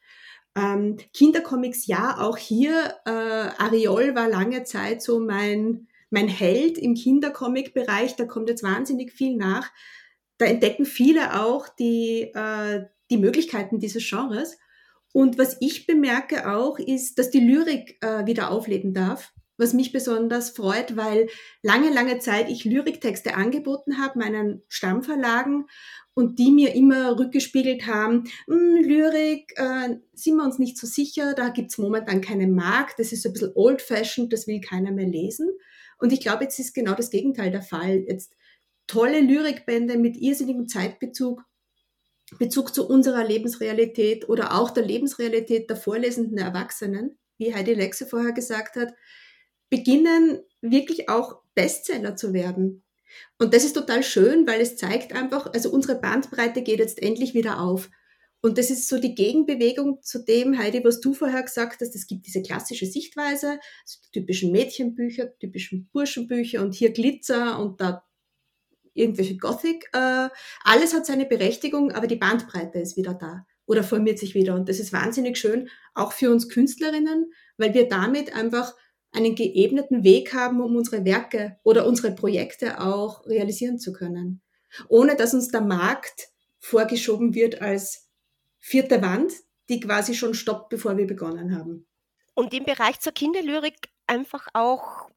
Ähm, 0.57 0.97
Kindercomics, 1.13 1.87
ja, 1.87 2.19
auch 2.19 2.37
hier, 2.37 2.97
äh, 3.05 3.11
Ariol 3.11 4.15
war 4.15 4.29
lange 4.29 4.65
Zeit 4.65 5.03
so 5.03 5.21
mein, 5.21 5.89
mein 6.11 6.29
Held 6.29 6.79
im 6.79 6.95
Kindercomic-Bereich, 6.95 8.17
da 8.17 8.25
kommt 8.25 8.49
jetzt 8.49 8.63
wahnsinnig 8.63 9.13
viel 9.13 9.37
nach. 9.37 9.71
Da 10.39 10.47
entdecken 10.47 10.87
viele 10.87 11.41
auch 11.41 11.69
die, 11.69 12.33
äh, 12.35 12.87
die 13.11 13.19
Möglichkeiten 13.19 13.79
dieses 13.79 14.09
Genres. 14.09 14.59
Und 15.13 15.39
was 15.39 15.57
ich 15.61 15.87
bemerke 15.87 16.51
auch, 16.51 16.79
ist, 16.79 17.19
dass 17.19 17.31
die 17.31 17.41
Lyrik 17.41 17.99
äh, 18.01 18.27
wieder 18.27 18.51
aufleben 18.51 18.95
darf, 18.95 19.33
was 19.57 19.75
mich 19.75 19.93
besonders 19.93 20.51
freut, 20.51 20.97
weil 20.97 21.29
lange, 21.63 21.93
lange 21.93 22.19
Zeit 22.19 22.49
ich 22.49 22.65
Lyriktexte 22.65 23.35
angeboten 23.35 23.99
habe, 23.99 24.19
meinen 24.19 24.63
Stammverlagen, 24.69 25.67
und 26.15 26.39
die 26.39 26.51
mir 26.51 26.75
immer 26.75 27.19
rückgespiegelt 27.19 27.87
haben, 27.87 28.25
hm, 28.47 28.83
Lyrik, 28.83 29.53
äh, 29.57 29.97
sind 30.13 30.37
wir 30.37 30.45
uns 30.45 30.59
nicht 30.59 30.77
so 30.77 30.87
sicher, 30.87 31.35
da 31.35 31.49
gibt's 31.49 31.79
momentan 31.79 32.21
keinen 32.21 32.55
Markt, 32.55 32.99
das 32.99 33.13
ist 33.13 33.25
ein 33.27 33.33
bisschen 33.33 33.53
old-fashioned, 33.55 34.33
das 34.33 34.47
will 34.47 34.61
keiner 34.61 34.93
mehr 34.93 35.07
lesen. 35.07 35.49
Und 35.99 36.13
ich 36.13 36.21
glaube, 36.21 36.45
jetzt 36.45 36.59
ist 36.59 36.75
genau 36.75 36.95
das 36.95 37.11
Gegenteil 37.11 37.51
der 37.51 37.63
Fall. 37.63 38.05
Jetzt 38.07 38.35
tolle 38.87 39.21
Lyrikbände 39.21 39.99
mit 39.99 40.17
irrsinnigem 40.17 40.67
Zeitbezug, 40.67 41.43
Bezug 42.39 42.75
zu 42.75 42.89
unserer 42.89 43.25
Lebensrealität 43.25 44.29
oder 44.29 44.55
auch 44.55 44.71
der 44.71 44.85
Lebensrealität 44.85 45.69
der 45.69 45.77
vorlesenden 45.77 46.39
Erwachsenen, 46.39 47.19
wie 47.39 47.55
Heidi 47.55 47.75
Lexe 47.75 48.07
vorher 48.07 48.33
gesagt 48.33 48.77
hat, 48.77 48.95
beginnen 49.69 50.41
wirklich 50.61 51.09
auch 51.09 51.43
Bestseller 51.55 52.17
zu 52.17 52.33
werden. 52.33 52.85
Und 53.39 53.55
das 53.55 53.65
ist 53.65 53.75
total 53.75 54.03
schön, 54.03 54.47
weil 54.47 54.61
es 54.61 54.77
zeigt 54.77 55.13
einfach, 55.15 55.53
also 55.53 55.71
unsere 55.71 56.01
Bandbreite 56.01 56.63
geht 56.63 56.79
jetzt 56.79 57.03
endlich 57.03 57.35
wieder 57.35 57.61
auf. 57.61 57.91
Und 58.43 58.57
das 58.57 58.71
ist 58.71 58.89
so 58.89 58.99
die 58.99 59.15
Gegenbewegung 59.15 60.03
zu 60.03 60.25
dem, 60.25 60.59
Heidi, 60.59 60.83
was 60.83 61.01
du 61.01 61.13
vorher 61.13 61.43
gesagt 61.43 61.81
hast. 61.83 61.95
Es 61.95 62.07
gibt 62.07 62.27
diese 62.27 62.43
klassische 62.43 62.87
Sichtweise, 62.87 63.51
also 63.51 63.99
die 64.07 64.21
typischen 64.21 64.51
Mädchenbücher, 64.51 65.37
typischen 65.39 65.89
Burschenbücher 65.93 66.63
und 66.63 66.75
hier 66.75 66.93
Glitzer 66.93 67.59
und 67.59 67.81
da 67.81 68.03
irgendwelche 68.95 69.37
Gothic. 69.37 69.89
Äh, 69.93 70.29
alles 70.65 70.95
hat 70.95 71.07
seine 71.07 71.27
Berechtigung, 71.27 71.93
aber 71.93 72.07
die 72.07 72.17
Bandbreite 72.17 72.79
ist 72.79 72.97
wieder 72.97 73.15
da 73.15 73.47
oder 73.67 73.85
formiert 73.85 74.19
sich 74.19 74.35
wieder. 74.35 74.55
Und 74.55 74.69
das 74.69 74.81
ist 74.81 74.93
wahnsinnig 74.93 75.39
schön, 75.39 75.69
auch 75.95 76.13
für 76.13 76.31
uns 76.31 76.49
Künstlerinnen, 76.49 77.33
weil 77.57 77.73
wir 77.73 77.89
damit 77.89 78.35
einfach 78.35 78.75
einen 79.13 79.35
geebneten 79.35 80.05
Weg 80.05 80.35
haben, 80.35 80.61
um 80.61 80.77
unsere 80.77 81.05
Werke 81.05 81.57
oder 81.63 81.87
unsere 81.87 82.13
Projekte 82.13 82.81
auch 82.81 83.27
realisieren 83.27 83.79
zu 83.79 83.93
können. 83.93 84.41
Ohne 84.89 85.17
dass 85.17 85.35
uns 85.35 85.49
der 85.49 85.61
Markt 85.61 86.29
vorgeschoben 86.59 87.35
wird 87.35 87.61
als 87.61 88.09
vierte 88.59 89.03
Wand, 89.03 89.33
die 89.69 89.81
quasi 89.81 90.15
schon 90.15 90.35
stoppt, 90.35 90.69
bevor 90.69 90.97
wir 90.97 91.07
begonnen 91.07 91.57
haben. 91.57 91.87
Und 92.35 92.55
im 92.55 92.65
Bereich 92.65 93.01
zur 93.01 93.13
Kinderlyrik 93.13 93.89
einfach 94.07 94.49
auch 94.53 95.09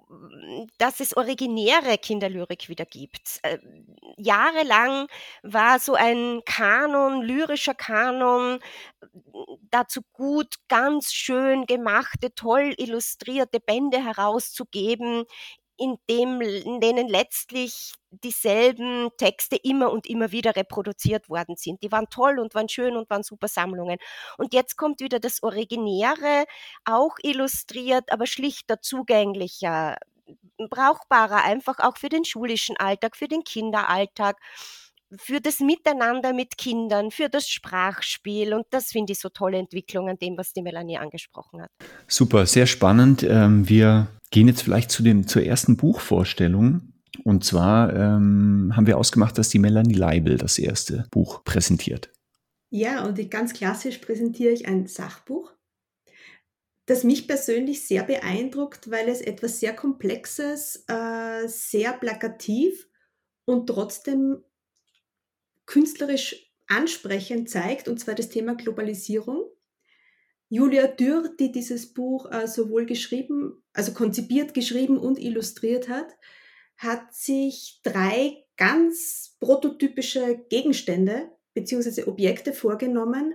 dass 0.77 0.99
es 0.99 1.15
originäre 1.15 1.97
Kinderlyrik 1.97 2.69
wieder 2.69 2.85
gibt. 2.85 3.39
Äh, 3.43 3.57
jahrelang 4.17 5.07
war 5.43 5.79
so 5.79 5.95
ein 5.95 6.41
Kanon, 6.45 7.21
lyrischer 7.21 7.73
Kanon, 7.73 8.59
dazu 9.71 10.01
gut, 10.13 10.55
ganz 10.67 11.13
schön 11.13 11.65
gemachte, 11.65 12.33
toll 12.35 12.73
illustrierte 12.77 13.59
Bände 13.59 14.03
herauszugeben, 14.03 15.25
in, 15.83 15.97
dem, 16.09 16.39
in 16.39 16.79
denen 16.79 17.09
letztlich 17.09 17.93
dieselben 18.09 19.09
Texte 19.17 19.57
immer 19.57 19.91
und 19.91 20.07
immer 20.07 20.31
wieder 20.31 20.55
reproduziert 20.55 21.27
worden 21.27 21.57
sind. 21.57 21.83
Die 21.83 21.91
waren 21.91 22.09
toll 22.09 22.39
und 22.39 22.55
waren 22.55 22.69
schön 22.69 22.95
und 22.95 23.09
waren 23.09 23.23
super 23.23 23.49
Sammlungen. 23.49 23.97
Und 24.37 24.53
jetzt 24.53 24.77
kommt 24.77 25.01
wieder 25.01 25.19
das 25.19 25.43
Originäre, 25.43 26.45
auch 26.85 27.15
illustriert, 27.21 28.11
aber 28.13 28.27
schlichter, 28.27 28.81
zugänglicher, 28.81 29.97
brauchbarer, 30.69 31.43
einfach 31.43 31.79
auch 31.79 31.97
für 31.97 32.09
den 32.09 32.23
schulischen 32.23 32.77
Alltag, 32.77 33.17
für 33.17 33.27
den 33.27 33.43
Kinderalltag 33.43 34.39
für 35.17 35.41
das 35.41 35.59
Miteinander 35.59 36.33
mit 36.33 36.57
Kindern, 36.57 37.11
für 37.11 37.29
das 37.29 37.47
Sprachspiel. 37.47 38.53
Und 38.53 38.65
das 38.71 38.91
finde 38.91 39.13
ich 39.13 39.19
so 39.19 39.29
tolle 39.29 39.57
Entwicklung 39.57 40.09
an 40.09 40.17
dem, 40.17 40.37
was 40.37 40.53
die 40.53 40.61
Melanie 40.61 40.97
angesprochen 40.97 41.61
hat. 41.61 41.71
Super, 42.07 42.45
sehr 42.45 42.65
spannend. 42.65 43.23
Ähm, 43.23 43.67
wir 43.67 44.07
gehen 44.31 44.47
jetzt 44.47 44.63
vielleicht 44.63 44.91
zu 44.91 45.03
dem, 45.03 45.27
zur 45.27 45.43
ersten 45.43 45.77
Buchvorstellung. 45.77 46.93
Und 47.23 47.45
zwar 47.45 47.93
ähm, 47.95 48.73
haben 48.75 48.87
wir 48.87 48.97
ausgemacht, 48.97 49.37
dass 49.37 49.49
die 49.49 49.59
Melanie 49.59 49.93
Leibel 49.93 50.37
das 50.37 50.57
erste 50.57 51.05
Buch 51.11 51.43
präsentiert. 51.43 52.11
Ja, 52.71 53.05
und 53.05 53.29
ganz 53.29 53.53
klassisch 53.53 53.99
präsentiere 53.99 54.51
ich 54.51 54.67
ein 54.67 54.87
Sachbuch, 54.87 55.53
das 56.87 57.03
mich 57.03 57.27
persönlich 57.27 57.85
sehr 57.85 58.03
beeindruckt, 58.03 58.89
weil 58.89 59.07
es 59.09 59.21
etwas 59.21 59.59
sehr 59.59 59.75
Komplexes, 59.75 60.83
äh, 60.87 61.47
sehr 61.47 61.93
plakativ 61.93 62.89
und 63.45 63.67
trotzdem 63.67 64.43
künstlerisch 65.65 66.51
ansprechend 66.67 67.49
zeigt, 67.49 67.87
und 67.87 67.99
zwar 67.99 68.15
das 68.15 68.29
Thema 68.29 68.55
Globalisierung. 68.55 69.45
Julia 70.49 70.87
Dürr, 70.87 71.29
die 71.39 71.51
dieses 71.51 71.93
Buch 71.93 72.31
äh, 72.31 72.47
sowohl 72.47 72.85
geschrieben, 72.85 73.63
also 73.73 73.93
konzipiert, 73.93 74.53
geschrieben 74.53 74.97
und 74.97 75.19
illustriert 75.19 75.89
hat, 75.89 76.15
hat 76.77 77.13
sich 77.13 77.79
drei 77.83 78.43
ganz 78.57 79.35
prototypische 79.39 80.45
Gegenstände 80.49 81.31
bzw. 81.53 82.03
Objekte 82.03 82.53
vorgenommen, 82.53 83.33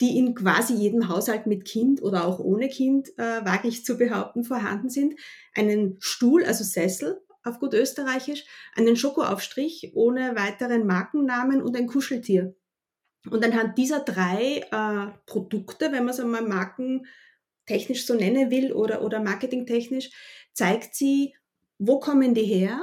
die 0.00 0.16
in 0.18 0.34
quasi 0.34 0.74
jedem 0.74 1.08
Haushalt 1.08 1.46
mit 1.46 1.64
Kind 1.64 2.02
oder 2.02 2.26
auch 2.26 2.38
ohne 2.38 2.68
Kind, 2.68 3.08
äh, 3.18 3.44
wage 3.44 3.68
ich 3.68 3.84
zu 3.84 3.96
behaupten, 3.96 4.44
vorhanden 4.44 4.90
sind. 4.90 5.18
Einen 5.54 5.96
Stuhl, 6.00 6.44
also 6.44 6.64
Sessel 6.64 7.20
auf 7.44 7.58
gut 7.58 7.74
österreichisch, 7.74 8.44
einen 8.74 8.96
Schokoaufstrich 8.96 9.92
ohne 9.94 10.36
weiteren 10.36 10.86
Markennamen 10.86 11.62
und 11.62 11.76
ein 11.76 11.86
Kuscheltier. 11.86 12.54
Und 13.30 13.44
anhand 13.44 13.76
dieser 13.78 14.00
drei 14.00 14.66
äh, 14.70 15.12
Produkte, 15.26 15.92
wenn 15.92 16.04
man 16.04 16.14
es 16.14 16.20
einmal 16.20 16.42
markentechnisch 16.42 18.06
so 18.06 18.14
nennen 18.14 18.50
will 18.50 18.72
oder, 18.72 19.02
oder 19.02 19.20
marketingtechnisch, 19.20 20.10
zeigt 20.52 20.94
sie, 20.94 21.34
wo 21.78 22.00
kommen 22.00 22.34
die 22.34 22.44
her, 22.44 22.80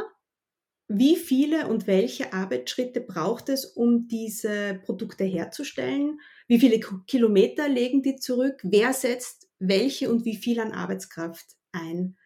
wie 0.87 1.15
viele 1.15 1.67
und 1.67 1.87
welche 1.87 2.31
Arbeitsschritte 2.33 3.01
braucht 3.01 3.49
es, 3.49 3.65
um 3.65 4.07
diese 4.07 4.79
Produkte 4.85 5.23
herzustellen, 5.23 6.19
wie 6.47 6.59
viele 6.59 6.79
Kilometer 7.07 7.67
legen 7.67 8.03
die 8.03 8.17
zurück, 8.17 8.61
wer 8.63 8.93
setzt 8.93 9.49
welche 9.57 10.09
und 10.11 10.25
wie 10.25 10.35
viel 10.35 10.59
an 10.59 10.73
Arbeitskraft 10.73 11.45
ein. 11.71 12.17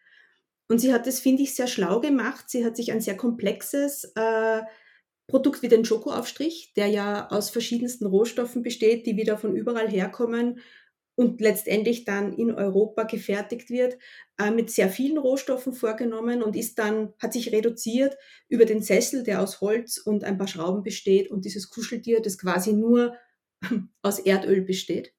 Und 0.70 0.80
sie 0.80 0.94
hat 0.94 1.08
das, 1.08 1.20
finde 1.20 1.42
ich, 1.42 1.56
sehr 1.56 1.68
schlau 1.68 2.00
gemacht. 2.00 2.46
Sie 2.48 2.64
hat 2.64 2.78
sich 2.78 2.92
ein 2.92 3.02
sehr 3.02 3.18
komplexes 3.18 4.12
äh, 4.16 4.62
Produkt 5.28 5.62
wie 5.64 5.68
den 5.68 5.84
Schokoaufstrich, 5.84 6.74
der 6.76 6.88
ja 6.88 7.30
aus 7.30 7.50
verschiedensten 7.50 8.06
Rohstoffen 8.06 8.62
besteht, 8.62 9.06
die 9.06 9.18
wieder 9.18 9.38
von 9.38 9.56
überall 9.56 9.90
herkommen 9.90 10.60
und 11.16 11.42
letztendlich 11.42 12.06
dann 12.06 12.34
in 12.34 12.54
Europa 12.54 13.04
gefertigt 13.04 13.70
wird, 13.70 13.98
äh, 14.38 14.52
mit 14.52 14.72
sehr 14.72 14.90
vielen 14.90 15.18
Rohstoffen 15.18 15.74
vorgenommen 15.74 16.42
und 16.42 16.56
ist 16.56 16.80
dann, 16.80 17.14
hat 17.20 17.34
sich 17.34 17.52
reduziert 17.52 18.16
über 18.48 18.66
den 18.66 18.82
Sessel, 18.82 19.24
der 19.24 19.42
aus 19.42 19.62
Holz 19.62 19.98
und 19.98 20.24
ein 20.24 20.38
paar 20.38 20.48
Schrauben 20.48 20.84
besteht 20.84 21.30
und 21.30 21.46
dieses 21.46 21.70
Kuscheltier, 21.70 22.22
das 22.22 22.38
quasi 22.38 22.74
nur 22.74 23.16
aus 24.02 24.20
Erdöl 24.20 24.62
besteht. 24.62 25.14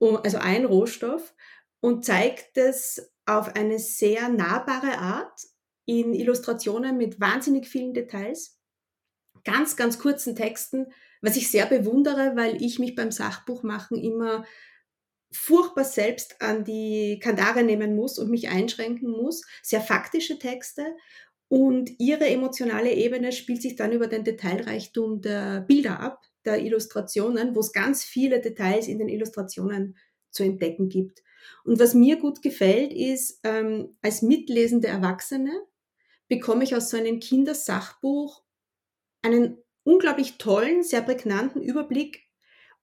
Also 0.00 0.38
ein 0.38 0.66
Rohstoff 0.66 1.34
und 1.80 2.04
zeigt 2.04 2.56
es 2.56 3.10
auf 3.26 3.54
eine 3.56 3.78
sehr 3.78 4.28
nahbare 4.28 4.98
Art 4.98 5.40
in 5.84 6.14
Illustrationen 6.14 6.96
mit 6.96 7.20
wahnsinnig 7.20 7.68
vielen 7.68 7.94
Details 7.94 8.58
ganz, 9.44 9.76
ganz 9.76 9.98
kurzen 9.98 10.34
Texten, 10.34 10.86
was 11.22 11.36
ich 11.36 11.50
sehr 11.50 11.66
bewundere, 11.66 12.32
weil 12.34 12.60
ich 12.62 12.78
mich 12.78 12.94
beim 12.94 13.12
Sachbuchmachen 13.12 13.96
immer 13.96 14.44
furchtbar 15.32 15.84
selbst 15.84 16.40
an 16.40 16.64
die 16.64 17.18
Kandare 17.22 17.62
nehmen 17.62 17.94
muss 17.94 18.18
und 18.18 18.30
mich 18.30 18.48
einschränken 18.48 19.10
muss. 19.10 19.42
Sehr 19.62 19.80
faktische 19.80 20.38
Texte 20.38 20.84
und 21.48 21.90
ihre 21.98 22.26
emotionale 22.26 22.92
Ebene 22.92 23.32
spielt 23.32 23.62
sich 23.62 23.76
dann 23.76 23.92
über 23.92 24.08
den 24.08 24.24
Detailreichtum 24.24 25.20
der 25.20 25.60
Bilder 25.60 26.00
ab, 26.00 26.22
der 26.44 26.60
Illustrationen, 26.62 27.54
wo 27.54 27.60
es 27.60 27.72
ganz 27.72 28.04
viele 28.04 28.40
Details 28.40 28.88
in 28.88 28.98
den 28.98 29.08
Illustrationen 29.08 29.96
zu 30.30 30.42
entdecken 30.42 30.88
gibt. 30.88 31.22
Und 31.64 31.78
was 31.78 31.94
mir 31.94 32.16
gut 32.16 32.42
gefällt, 32.42 32.92
ist, 32.92 33.40
ähm, 33.44 33.96
als 34.02 34.22
mitlesende 34.22 34.88
Erwachsene 34.88 35.52
bekomme 36.28 36.64
ich 36.64 36.74
aus 36.74 36.90
so 36.90 36.96
einem 36.96 37.20
Kindersachbuch 37.20 38.42
einen 39.22 39.58
unglaublich 39.84 40.38
tollen, 40.38 40.82
sehr 40.82 41.02
prägnanten 41.02 41.62
Überblick 41.62 42.24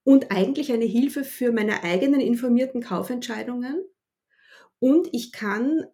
und 0.04 0.30
eigentlich 0.30 0.72
eine 0.72 0.84
Hilfe 0.84 1.24
für 1.24 1.52
meine 1.52 1.82
eigenen 1.82 2.20
informierten 2.20 2.82
Kaufentscheidungen. 2.82 3.84
Und 4.78 5.08
ich 5.12 5.32
kann 5.32 5.86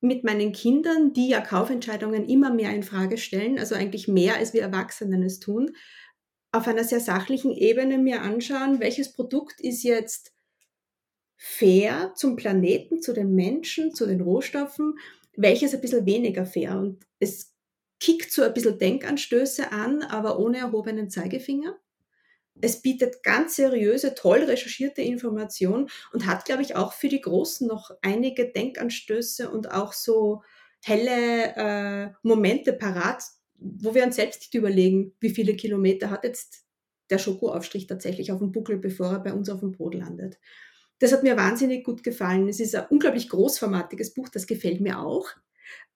mit 0.00 0.22
meinen 0.22 0.52
Kindern, 0.52 1.14
die 1.14 1.28
ja 1.28 1.40
Kaufentscheidungen 1.40 2.28
immer 2.28 2.52
mehr 2.52 2.74
in 2.74 2.82
Frage 2.82 3.16
stellen, 3.16 3.58
also 3.58 3.74
eigentlich 3.74 4.06
mehr 4.06 4.36
als 4.36 4.52
wir 4.52 4.60
Erwachsenen 4.60 5.22
es 5.22 5.40
tun, 5.40 5.74
auf 6.52 6.68
einer 6.68 6.84
sehr 6.84 7.00
sachlichen 7.00 7.52
Ebene 7.52 7.98
mir 7.98 8.22
anschauen, 8.22 8.80
welches 8.80 9.12
Produkt 9.12 9.60
ist 9.60 9.82
jetzt 9.82 10.33
fair 11.36 12.12
zum 12.14 12.36
Planeten, 12.36 13.02
zu 13.02 13.12
den 13.12 13.34
Menschen, 13.34 13.94
zu 13.94 14.06
den 14.06 14.20
Rohstoffen, 14.20 14.98
welches 15.36 15.74
ein 15.74 15.80
bisschen 15.80 16.06
weniger 16.06 16.46
fair. 16.46 16.78
Und 16.78 17.04
es 17.18 17.54
kickt 18.00 18.32
so 18.32 18.42
ein 18.42 18.54
bisschen 18.54 18.78
Denkanstöße 18.78 19.72
an, 19.72 20.02
aber 20.02 20.38
ohne 20.38 20.58
erhobenen 20.58 21.10
Zeigefinger. 21.10 21.76
Es 22.60 22.82
bietet 22.82 23.22
ganz 23.22 23.56
seriöse, 23.56 24.14
toll 24.14 24.44
recherchierte 24.44 25.02
Informationen 25.02 25.88
und 26.12 26.26
hat, 26.26 26.44
glaube 26.44 26.62
ich, 26.62 26.76
auch 26.76 26.92
für 26.92 27.08
die 27.08 27.20
Großen 27.20 27.66
noch 27.66 27.90
einige 28.00 28.52
Denkanstöße 28.52 29.50
und 29.50 29.72
auch 29.72 29.92
so 29.92 30.42
helle 30.84 31.56
äh, 31.56 32.12
Momente 32.22 32.72
parat, 32.72 33.24
wo 33.56 33.94
wir 33.94 34.04
uns 34.04 34.16
selbst 34.16 34.40
nicht 34.42 34.54
überlegen, 34.54 35.14
wie 35.18 35.30
viele 35.30 35.56
Kilometer 35.56 36.10
hat 36.10 36.24
jetzt 36.24 36.64
der 37.10 37.18
Schokoaufstrich 37.18 37.86
tatsächlich 37.86 38.30
auf 38.32 38.38
dem 38.38 38.52
Buckel, 38.52 38.78
bevor 38.78 39.12
er 39.12 39.20
bei 39.20 39.32
uns 39.32 39.48
auf 39.48 39.60
dem 39.60 39.72
Brot 39.72 39.94
landet. 39.94 40.38
Das 40.98 41.12
hat 41.12 41.22
mir 41.22 41.36
wahnsinnig 41.36 41.84
gut 41.84 42.02
gefallen. 42.02 42.48
Es 42.48 42.60
ist 42.60 42.74
ein 42.74 42.86
unglaublich 42.88 43.28
großformatiges 43.28 44.14
Buch, 44.14 44.28
das 44.28 44.46
gefällt 44.46 44.80
mir 44.80 45.00
auch. 45.00 45.28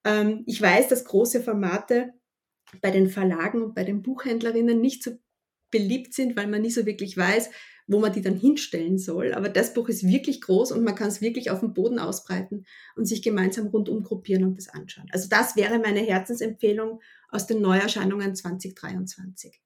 Ähm, 0.04 0.42
ich 0.46 0.60
weiß, 0.60 0.88
dass 0.88 1.04
große 1.04 1.42
Formate 1.42 2.14
bei 2.82 2.90
den 2.90 3.08
Verlagen 3.08 3.62
und 3.62 3.74
bei 3.74 3.84
den 3.84 4.02
Buchhändlerinnen 4.02 4.80
nicht 4.80 5.02
so 5.02 5.12
beliebt 5.70 6.14
sind, 6.14 6.36
weil 6.36 6.46
man 6.46 6.62
nie 6.62 6.70
so 6.70 6.86
wirklich 6.86 7.16
weiß, 7.16 7.50
wo 7.86 7.98
man 7.98 8.12
die 8.12 8.20
dann 8.20 8.36
hinstellen 8.36 8.98
soll. 8.98 9.32
Aber 9.32 9.48
das 9.48 9.74
Buch 9.74 9.88
ist 9.88 10.06
wirklich 10.06 10.40
groß 10.40 10.72
und 10.72 10.84
man 10.84 10.94
kann 10.94 11.08
es 11.08 11.20
wirklich 11.20 11.50
auf 11.50 11.60
dem 11.60 11.72
Boden 11.74 11.98
ausbreiten 11.98 12.64
und 12.96 13.06
sich 13.06 13.22
gemeinsam 13.22 13.68
rundum 13.68 14.02
gruppieren 14.02 14.44
und 14.44 14.56
das 14.56 14.68
anschauen. 14.68 15.08
Also 15.10 15.28
das 15.28 15.56
wäre 15.56 15.78
meine 15.78 16.00
Herzensempfehlung 16.00 17.00
aus 17.30 17.46
den 17.46 17.60
Neuerscheinungen 17.60 18.34
2023. 18.34 19.60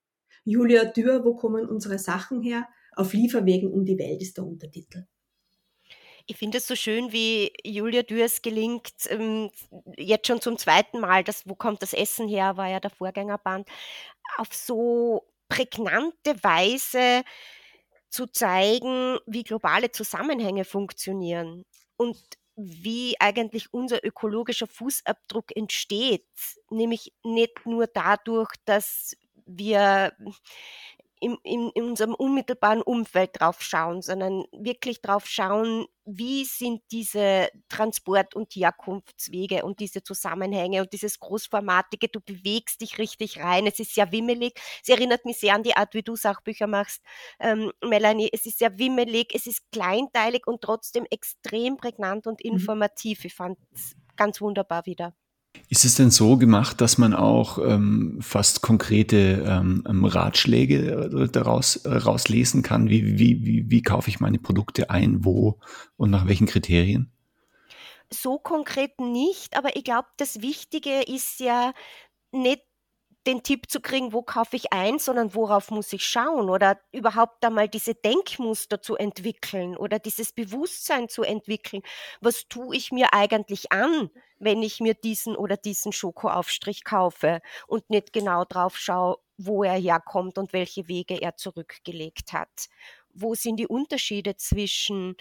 Julia 0.45 0.85
Dürr, 0.85 1.23
wo 1.23 1.35
kommen 1.35 1.67
unsere 1.67 1.99
Sachen 1.99 2.41
her? 2.41 2.67
Auf 2.95 3.13
Lieferwegen 3.13 3.71
um 3.71 3.85
die 3.85 3.97
Welt 3.97 4.21
ist 4.21 4.37
der 4.37 4.45
Untertitel. 4.45 5.05
Ich 6.29 6.37
finde 6.37 6.59
es 6.59 6.67
so 6.67 6.75
schön, 6.75 7.11
wie 7.11 7.51
Julia 7.65 8.01
Dürs 8.01 8.41
gelingt, 8.41 8.93
ähm, 9.09 9.51
jetzt 9.97 10.27
schon 10.27 10.39
zum 10.41 10.57
zweiten 10.57 10.99
Mal, 11.01 11.23
das 11.23 11.47
Wo 11.47 11.55
kommt 11.55 11.81
das 11.81 11.93
Essen 11.93 12.27
her, 12.29 12.55
war 12.55 12.69
ja 12.69 12.79
der 12.79 12.91
Vorgängerband, 12.91 13.67
auf 14.37 14.53
so 14.53 15.27
prägnante 15.49 16.41
Weise 16.43 17.23
zu 18.09 18.27
zeigen, 18.27 19.17
wie 19.27 19.43
globale 19.43 19.91
Zusammenhänge 19.91 20.65
funktionieren 20.65 21.65
und 21.97 22.17
wie 22.55 23.15
eigentlich 23.19 23.73
unser 23.73 24.05
ökologischer 24.05 24.67
Fußabdruck 24.67 25.55
entsteht, 25.55 26.27
nämlich 26.69 27.13
nicht 27.23 27.65
nur 27.65 27.87
dadurch, 27.87 28.51
dass 28.65 29.15
wir 29.45 30.13
im, 31.23 31.37
in, 31.43 31.69
in 31.73 31.83
unserem 31.85 32.13
unmittelbaren 32.13 32.81
Umfeld 32.81 33.31
drauf 33.39 33.61
schauen, 33.61 34.01
sondern 34.01 34.45
wirklich 34.51 35.01
drauf 35.01 35.25
schauen, 35.25 35.85
wie 36.05 36.43
sind 36.43 36.81
diese 36.91 37.47
Transport- 37.69 38.35
und 38.35 38.53
Herkunftswege 38.53 39.63
und 39.63 39.79
diese 39.79 40.03
Zusammenhänge 40.03 40.81
und 40.81 40.91
dieses 40.91 41.19
Großformatige, 41.19 42.09
du 42.09 42.19
bewegst 42.19 42.81
dich 42.81 42.97
richtig 42.97 43.39
rein, 43.39 43.65
es 43.67 43.79
ist 43.79 43.95
sehr 43.95 44.11
wimmelig, 44.11 44.59
es 44.81 44.89
erinnert 44.89 45.23
mich 45.25 45.39
sehr 45.39 45.55
an 45.55 45.63
die 45.63 45.77
Art, 45.77 45.93
wie 45.93 46.03
du 46.03 46.15
Sachbücher 46.15 46.67
machst, 46.67 47.01
ähm, 47.39 47.71
Melanie, 47.83 48.29
es 48.33 48.45
ist 48.45 48.59
sehr 48.59 48.77
wimmelig, 48.77 49.33
es 49.33 49.47
ist 49.47 49.71
kleinteilig 49.71 50.45
und 50.45 50.61
trotzdem 50.61 51.05
extrem 51.09 51.77
prägnant 51.77 52.27
und 52.27 52.43
mhm. 52.43 52.51
informativ, 52.51 53.23
ich 53.23 53.33
fand 53.33 53.57
es 53.73 53.95
ganz 54.17 54.41
wunderbar 54.41 54.85
wieder. 54.85 55.15
Ist 55.69 55.85
es 55.85 55.95
denn 55.95 56.11
so 56.11 56.37
gemacht, 56.37 56.81
dass 56.81 56.97
man 56.97 57.13
auch 57.13 57.57
ähm, 57.57 58.19
fast 58.21 58.61
konkrete 58.61 59.43
ähm, 59.47 59.83
ähm 59.87 60.05
Ratschläge 60.05 61.09
äh, 61.11 61.27
daraus 61.29 61.77
äh, 61.77 61.89
rauslesen 61.89 62.61
kann? 62.61 62.89
Wie, 62.89 63.17
wie, 63.17 63.45
wie, 63.45 63.69
wie 63.69 63.81
kaufe 63.81 64.09
ich 64.09 64.19
meine 64.19 64.39
Produkte 64.39 64.89
ein, 64.89 65.25
wo 65.25 65.59
und 65.97 66.11
nach 66.11 66.27
welchen 66.27 66.47
Kriterien? 66.47 67.11
So 68.11 68.37
konkret 68.37 68.99
nicht, 68.99 69.57
aber 69.57 69.75
ich 69.75 69.83
glaube, 69.83 70.07
das 70.17 70.41
Wichtige 70.41 71.01
ist 71.01 71.39
ja 71.39 71.73
nicht 72.31 72.61
den 73.25 73.43
Tipp 73.43 73.69
zu 73.69 73.79
kriegen, 73.79 74.13
wo 74.13 74.21
kaufe 74.21 74.55
ich 74.55 74.73
ein, 74.73 74.99
sondern 74.99 75.33
worauf 75.33 75.71
muss 75.71 75.93
ich 75.93 76.05
schauen 76.05 76.49
oder 76.49 76.79
überhaupt 76.91 77.43
einmal 77.45 77.69
diese 77.69 77.95
Denkmuster 77.95 78.81
zu 78.81 78.95
entwickeln 78.95 79.77
oder 79.77 79.99
dieses 79.99 80.33
Bewusstsein 80.33 81.07
zu 81.09 81.23
entwickeln. 81.23 81.83
Was 82.21 82.47
tue 82.47 82.75
ich 82.75 82.91
mir 82.91 83.13
eigentlich 83.13 83.71
an, 83.71 84.09
wenn 84.43 84.61
ich 84.63 84.79
mir 84.79 84.93
diesen 84.93 85.35
oder 85.35 85.57
diesen 85.57 85.91
Schokoaufstrich 85.91 86.83
kaufe 86.83 87.41
und 87.67 87.89
nicht 87.89 88.13
genau 88.13 88.45
drauf 88.45 88.77
schaue, 88.77 89.17
wo 89.37 89.63
er 89.63 89.79
herkommt 89.79 90.37
und 90.37 90.53
welche 90.53 90.87
Wege 90.87 91.21
er 91.21 91.35
zurückgelegt 91.37 92.33
hat? 92.33 92.67
Wo 93.13 93.35
sind 93.35 93.57
die 93.57 93.67
Unterschiede 93.67 94.37
zwischen 94.37 95.15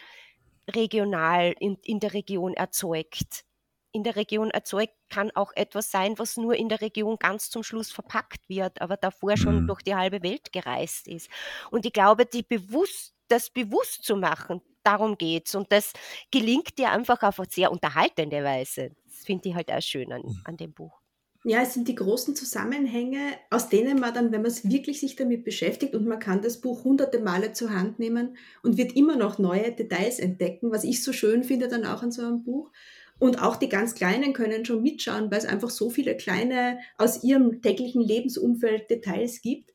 regional 0.69 1.55
in, 1.59 1.77
in 1.83 2.01
der 2.01 2.15
Region 2.15 2.55
erzeugt 2.55 3.45
in 3.93 4.03
der 4.03 4.17
Region 4.17 4.51
erzeugt, 4.51 4.95
kann 5.11 5.31
auch 5.33 5.53
etwas 5.55 5.91
sein, 5.91 6.19
was 6.19 6.37
nur 6.37 6.57
in 6.57 6.69
der 6.69 6.81
Region 6.81 7.17
ganz 7.19 7.51
zum 7.51 7.63
Schluss 7.63 7.93
verpackt 7.93 8.49
wird, 8.49 8.81
aber 8.81 8.97
davor 8.97 9.37
schon 9.37 9.63
mhm. 9.63 9.67
durch 9.67 9.83
die 9.83 9.95
halbe 9.95 10.23
Welt 10.23 10.53
gereist 10.53 11.07
ist. 11.07 11.29
Und 11.71 11.85
ich 11.85 11.93
glaube, 11.93 12.25
die 12.27 12.43
bewusst, 12.43 13.15
das 13.29 13.51
bewusst 13.51 14.05
zu 14.05 14.17
machen, 14.17 14.63
darum 14.83 15.19
geht's. 15.19 15.55
Und 15.55 15.71
das 15.71 15.93
gelingt 16.31 16.79
dir 16.79 16.91
einfach 16.91 17.23
auf 17.23 17.39
eine 17.39 17.51
sehr 17.51 17.71
unterhaltende 17.71 18.43
Weise. 18.43 18.93
Das 19.23 19.27
finde 19.27 19.49
ich 19.49 19.55
halt 19.55 19.71
auch 19.71 19.81
schön 19.81 20.13
an, 20.13 20.23
mhm. 20.23 20.41
an 20.43 20.57
dem 20.57 20.73
Buch. 20.73 21.01
Ja, 21.45 21.63
es 21.63 21.75
sind 21.75 21.87
die 21.87 21.95
großen 21.95 22.35
Zusammenhänge, 22.35 23.21
aus 23.51 23.69
denen 23.69 24.01
man 24.01 24.13
dann, 24.13 24.33
wenn 24.33 24.43
man 24.43 24.51
es 24.51 24.69
wirklich 24.69 24.99
sich 24.99 25.15
damit 25.15 25.45
beschäftigt 25.45 25.95
und 25.95 26.09
man 26.09 26.19
kann 26.19 26.43
das 26.43 26.61
Buch 26.61 26.83
hunderte 26.83 27.21
Male 27.21 27.53
zur 27.53 27.71
Hand 27.71 28.01
nehmen 28.01 28.37
und 28.65 28.79
wird 28.79 28.97
immer 28.97 29.15
noch 29.15 29.39
neue 29.39 29.71
Details 29.71 30.19
entdecken, 30.19 30.73
was 30.73 30.83
ich 30.83 31.05
so 31.05 31.13
schön 31.13 31.45
finde 31.45 31.69
dann 31.69 31.85
auch 31.85 32.03
an 32.03 32.11
so 32.11 32.23
einem 32.23 32.43
Buch. 32.43 32.73
Und 33.21 33.41
auch 33.41 33.55
die 33.55 33.69
ganz 33.69 33.95
Kleinen 33.95 34.33
können 34.33 34.65
schon 34.65 34.83
mitschauen, 34.83 35.31
weil 35.31 35.39
es 35.39 35.45
einfach 35.45 35.71
so 35.71 35.89
viele 35.89 36.17
kleine 36.17 36.81
aus 36.99 37.23
ihrem 37.23 37.63
täglichen 37.63 38.03
Lebensumfeld 38.03 38.91
Details 38.91 39.41
gibt. 39.41 39.71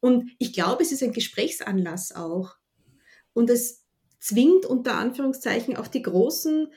Und 0.00 0.30
ich 0.38 0.54
glaube, 0.54 0.82
es 0.82 0.92
ist 0.92 1.02
ein 1.02 1.12
Gesprächsanlass 1.12 2.16
auch. 2.16 2.56
Und 3.34 3.50
es 3.50 3.84
zwingt 4.18 4.64
unter 4.64 4.94
Anführungszeichen 4.94 5.76
auch 5.76 5.88
die 5.88 6.02
Großen 6.02 6.68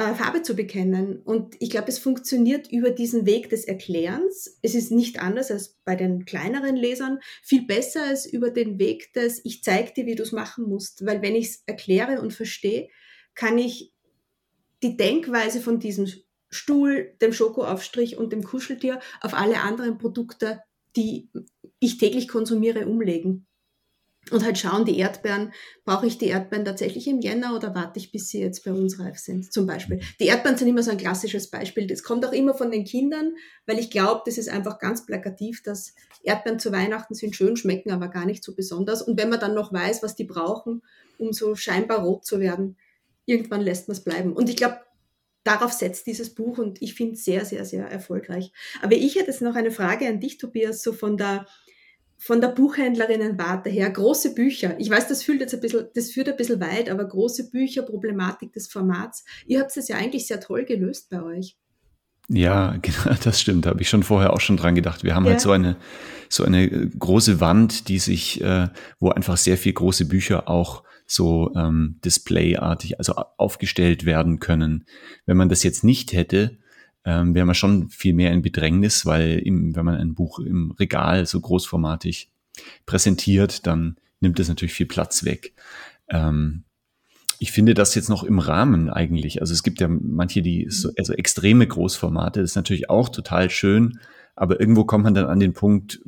äh, 0.00 0.14
Farbe 0.14 0.40
zu 0.40 0.56
bekennen. 0.56 1.20
Und 1.20 1.56
ich 1.60 1.68
glaube, 1.68 1.88
es 1.88 1.98
funktioniert 1.98 2.72
über 2.72 2.88
diesen 2.88 3.26
Weg 3.26 3.50
des 3.50 3.66
Erklärens. 3.66 4.58
Es 4.62 4.74
ist 4.74 4.90
nicht 4.90 5.20
anders 5.20 5.50
als 5.50 5.78
bei 5.84 5.94
den 5.94 6.24
kleineren 6.24 6.74
Lesern. 6.74 7.18
Viel 7.42 7.66
besser 7.66 8.04
als 8.04 8.24
über 8.24 8.48
den 8.48 8.78
Weg 8.78 9.12
des 9.12 9.44
Ich 9.44 9.62
zeige 9.62 9.92
dir, 9.92 10.06
wie 10.06 10.14
du 10.14 10.22
es 10.22 10.32
machen 10.32 10.64
musst. 10.64 11.04
Weil 11.04 11.20
wenn 11.20 11.34
ich 11.34 11.48
es 11.48 11.62
erkläre 11.66 12.22
und 12.22 12.32
verstehe, 12.32 12.88
kann 13.34 13.58
ich 13.58 13.92
die 14.82 14.96
Denkweise 14.96 15.60
von 15.60 15.80
diesem 15.80 16.06
Stuhl, 16.48 17.14
dem 17.20 17.34
Schokoaufstrich 17.34 18.16
und 18.16 18.32
dem 18.32 18.42
Kuscheltier 18.42 19.00
auf 19.20 19.34
alle 19.34 19.60
anderen 19.60 19.98
Produkte, 19.98 20.62
die 20.96 21.28
ich 21.78 21.98
täglich 21.98 22.26
konsumiere, 22.26 22.86
umlegen. 22.86 23.46
Und 24.30 24.44
halt 24.44 24.58
schauen, 24.58 24.84
die 24.84 24.98
Erdbeeren, 24.98 25.52
brauche 25.84 26.06
ich 26.06 26.18
die 26.18 26.28
Erdbeeren 26.28 26.64
tatsächlich 26.64 27.06
im 27.08 27.20
Jänner 27.20 27.54
oder 27.56 27.74
warte 27.74 27.98
ich, 27.98 28.12
bis 28.12 28.28
sie 28.28 28.40
jetzt 28.40 28.64
bei 28.64 28.72
uns 28.72 28.98
reif 28.98 29.18
sind, 29.18 29.52
zum 29.52 29.66
Beispiel. 29.66 30.00
Die 30.20 30.26
Erdbeeren 30.26 30.56
sind 30.56 30.68
immer 30.68 30.82
so 30.82 30.90
ein 30.90 30.96
klassisches 30.96 31.50
Beispiel. 31.50 31.86
Das 31.86 32.02
kommt 32.02 32.24
auch 32.24 32.32
immer 32.32 32.54
von 32.54 32.70
den 32.70 32.84
Kindern, 32.84 33.34
weil 33.66 33.78
ich 33.78 33.90
glaube, 33.90 34.22
das 34.24 34.38
ist 34.38 34.48
einfach 34.48 34.78
ganz 34.78 35.06
plakativ, 35.06 35.62
dass 35.62 35.94
Erdbeeren 36.22 36.58
zu 36.58 36.72
Weihnachten 36.72 37.14
sind 37.14 37.34
schön, 37.34 37.56
schmecken 37.56 37.90
aber 37.90 38.08
gar 38.08 38.26
nicht 38.26 38.44
so 38.44 38.54
besonders. 38.54 39.02
Und 39.02 39.18
wenn 39.18 39.30
man 39.30 39.40
dann 39.40 39.54
noch 39.54 39.72
weiß, 39.72 40.02
was 40.02 40.14
die 40.14 40.24
brauchen, 40.24 40.82
um 41.18 41.32
so 41.32 41.54
scheinbar 41.54 42.00
rot 42.00 42.24
zu 42.24 42.40
werden, 42.40 42.76
irgendwann 43.26 43.60
lässt 43.60 43.88
man 43.88 43.96
es 43.96 44.04
bleiben. 44.04 44.32
Und 44.32 44.48
ich 44.48 44.56
glaube, 44.56 44.80
darauf 45.44 45.72
setzt 45.72 46.06
dieses 46.06 46.34
Buch 46.34 46.58
und 46.58 46.82
ich 46.82 46.94
finde 46.94 47.14
es 47.14 47.24
sehr, 47.24 47.44
sehr, 47.44 47.64
sehr 47.64 47.86
erfolgreich. 47.86 48.52
Aber 48.82 48.94
ich 48.94 49.16
hätte 49.16 49.30
jetzt 49.30 49.42
noch 49.42 49.54
eine 49.54 49.70
Frage 49.70 50.06
an 50.08 50.20
dich, 50.20 50.38
Tobias, 50.38 50.82
so 50.82 50.92
von 50.92 51.16
der, 51.16 51.46
von 52.20 52.42
der 52.42 52.48
Buchhändlerinnenwarte 52.48 53.70
her. 53.70 53.88
Große 53.88 54.34
Bücher. 54.34 54.78
Ich 54.78 54.90
weiß, 54.90 55.08
das 55.08 55.22
führt 55.22 55.40
jetzt 55.40 55.54
ein 55.54 55.60
bisschen, 55.60 55.86
das 55.94 56.10
führt 56.10 56.28
ein 56.28 56.36
bisschen 56.36 56.60
weit, 56.60 56.90
aber 56.90 57.06
große 57.06 57.50
Bücher, 57.50 57.80
Problematik 57.82 58.52
des 58.52 58.68
Formats. 58.68 59.24
Ihr 59.46 59.58
habt 59.58 59.74
es 59.74 59.88
ja 59.88 59.96
eigentlich 59.96 60.26
sehr 60.26 60.38
toll 60.38 60.66
gelöst 60.66 61.08
bei 61.08 61.22
euch. 61.22 61.56
Ja, 62.28 62.76
genau, 62.82 63.16
das 63.24 63.40
stimmt. 63.40 63.64
Da 63.64 63.70
habe 63.70 63.80
ich 63.80 63.88
schon 63.88 64.02
vorher 64.02 64.34
auch 64.34 64.40
schon 64.40 64.58
dran 64.58 64.74
gedacht. 64.74 65.02
Wir 65.02 65.14
haben 65.14 65.24
halt 65.24 65.32
ja. 65.32 65.36
halt 65.36 65.40
so 65.40 65.52
eine, 65.52 65.76
so 66.28 66.44
eine 66.44 66.68
große 66.68 67.40
Wand, 67.40 67.88
die 67.88 67.98
sich, 67.98 68.42
äh, 68.42 68.68
wo 68.98 69.08
einfach 69.08 69.38
sehr 69.38 69.56
viel 69.56 69.72
große 69.72 70.04
Bücher 70.04 70.46
auch 70.46 70.84
so 71.06 71.52
ähm, 71.56 72.00
displayartig, 72.04 72.98
also 72.98 73.14
aufgestellt 73.14 74.04
werden 74.04 74.40
können. 74.40 74.84
Wenn 75.24 75.38
man 75.38 75.48
das 75.48 75.62
jetzt 75.62 75.84
nicht 75.84 76.12
hätte, 76.12 76.58
ähm, 77.04 77.34
wäre 77.34 77.46
man 77.46 77.54
schon 77.54 77.88
viel 77.90 78.14
mehr 78.14 78.32
in 78.32 78.42
Bedrängnis, 78.42 79.06
weil 79.06 79.38
im, 79.38 79.74
wenn 79.74 79.84
man 79.84 79.96
ein 79.96 80.14
Buch 80.14 80.38
im 80.38 80.72
Regal 80.72 81.26
so 81.26 81.40
großformatig 81.40 82.30
präsentiert, 82.86 83.66
dann 83.66 83.96
nimmt 84.20 84.38
es 84.38 84.48
natürlich 84.48 84.74
viel 84.74 84.86
Platz 84.86 85.24
weg. 85.24 85.54
Ähm, 86.08 86.64
ich 87.38 87.52
finde 87.52 87.72
das 87.72 87.94
jetzt 87.94 88.10
noch 88.10 88.22
im 88.22 88.38
Rahmen 88.38 88.90
eigentlich. 88.90 89.40
Also 89.40 89.54
es 89.54 89.62
gibt 89.62 89.80
ja 89.80 89.88
manche, 89.88 90.42
die 90.42 90.66
so, 90.68 90.90
also 90.98 91.14
extreme 91.14 91.66
Großformate, 91.66 92.40
das 92.40 92.50
ist 92.50 92.56
natürlich 92.56 92.90
auch 92.90 93.08
total 93.08 93.48
schön, 93.48 93.98
aber 94.36 94.60
irgendwo 94.60 94.84
kommt 94.84 95.04
man 95.04 95.14
dann 95.14 95.26
an 95.26 95.40
den 95.40 95.54
Punkt, 95.54 96.00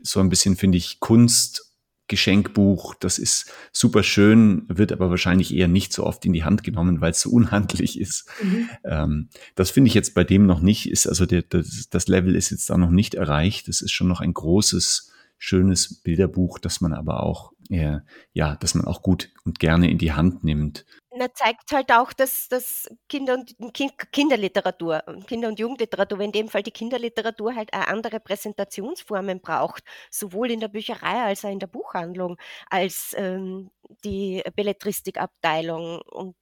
so 0.00 0.20
ein 0.20 0.28
bisschen 0.28 0.56
finde 0.56 0.78
ich 0.78 1.00
Kunst 1.00 1.65
Geschenkbuch, 2.08 2.94
das 2.94 3.18
ist 3.18 3.52
super 3.72 4.02
schön, 4.02 4.64
wird 4.68 4.92
aber 4.92 5.10
wahrscheinlich 5.10 5.54
eher 5.54 5.68
nicht 5.68 5.92
so 5.92 6.04
oft 6.04 6.24
in 6.24 6.32
die 6.32 6.44
Hand 6.44 6.62
genommen, 6.62 7.00
weil 7.00 7.10
es 7.10 7.20
so 7.20 7.30
unhandlich 7.32 8.00
ist. 8.00 8.28
Mhm. 8.42 8.68
Ähm, 8.84 9.28
das 9.54 9.70
finde 9.70 9.88
ich 9.88 9.94
jetzt 9.94 10.14
bei 10.14 10.24
dem 10.24 10.46
noch 10.46 10.60
nicht, 10.60 10.90
ist 10.90 11.06
also 11.06 11.26
der, 11.26 11.42
das, 11.42 11.88
das 11.90 12.08
Level 12.08 12.34
ist 12.34 12.50
jetzt 12.50 12.70
da 12.70 12.76
noch 12.76 12.90
nicht 12.90 13.14
erreicht. 13.14 13.68
Das 13.68 13.80
ist 13.80 13.92
schon 13.92 14.08
noch 14.08 14.20
ein 14.20 14.34
großes, 14.34 15.12
schönes 15.38 16.02
Bilderbuch, 16.02 16.58
das 16.58 16.80
man 16.80 16.92
aber 16.92 17.22
auch, 17.22 17.52
äh, 17.68 17.98
ja, 18.32 18.56
das 18.56 18.74
man 18.74 18.86
auch 18.86 19.02
gut 19.02 19.30
und 19.44 19.58
gerne 19.58 19.90
in 19.90 19.98
die 19.98 20.12
Hand 20.12 20.44
nimmt 20.44 20.86
na, 21.16 21.32
zeigt 21.34 21.72
halt 21.72 21.90
auch, 21.92 22.12
dass, 22.12 22.48
dass 22.48 22.88
Kinder 23.08 23.34
und 23.34 23.54
kind, 23.74 23.92
Kinderliteratur, 24.12 25.02
Kinder- 25.26 25.48
und 25.48 25.58
Jugendliteratur, 25.58 26.20
in 26.20 26.32
dem 26.32 26.48
Fall 26.48 26.62
die 26.62 26.70
Kinderliteratur 26.70 27.54
halt 27.54 27.72
auch 27.74 27.86
andere 27.88 28.20
Präsentationsformen 28.20 29.40
braucht, 29.40 29.82
sowohl 30.10 30.50
in 30.50 30.60
der 30.60 30.68
Bücherei 30.68 31.22
als 31.24 31.44
auch 31.44 31.50
in 31.50 31.58
der 31.58 31.66
Buchhandlung, 31.68 32.36
als 32.70 33.14
ähm, 33.16 33.70
die 34.04 34.42
Belletristikabteilung. 34.54 36.00
Und 36.02 36.36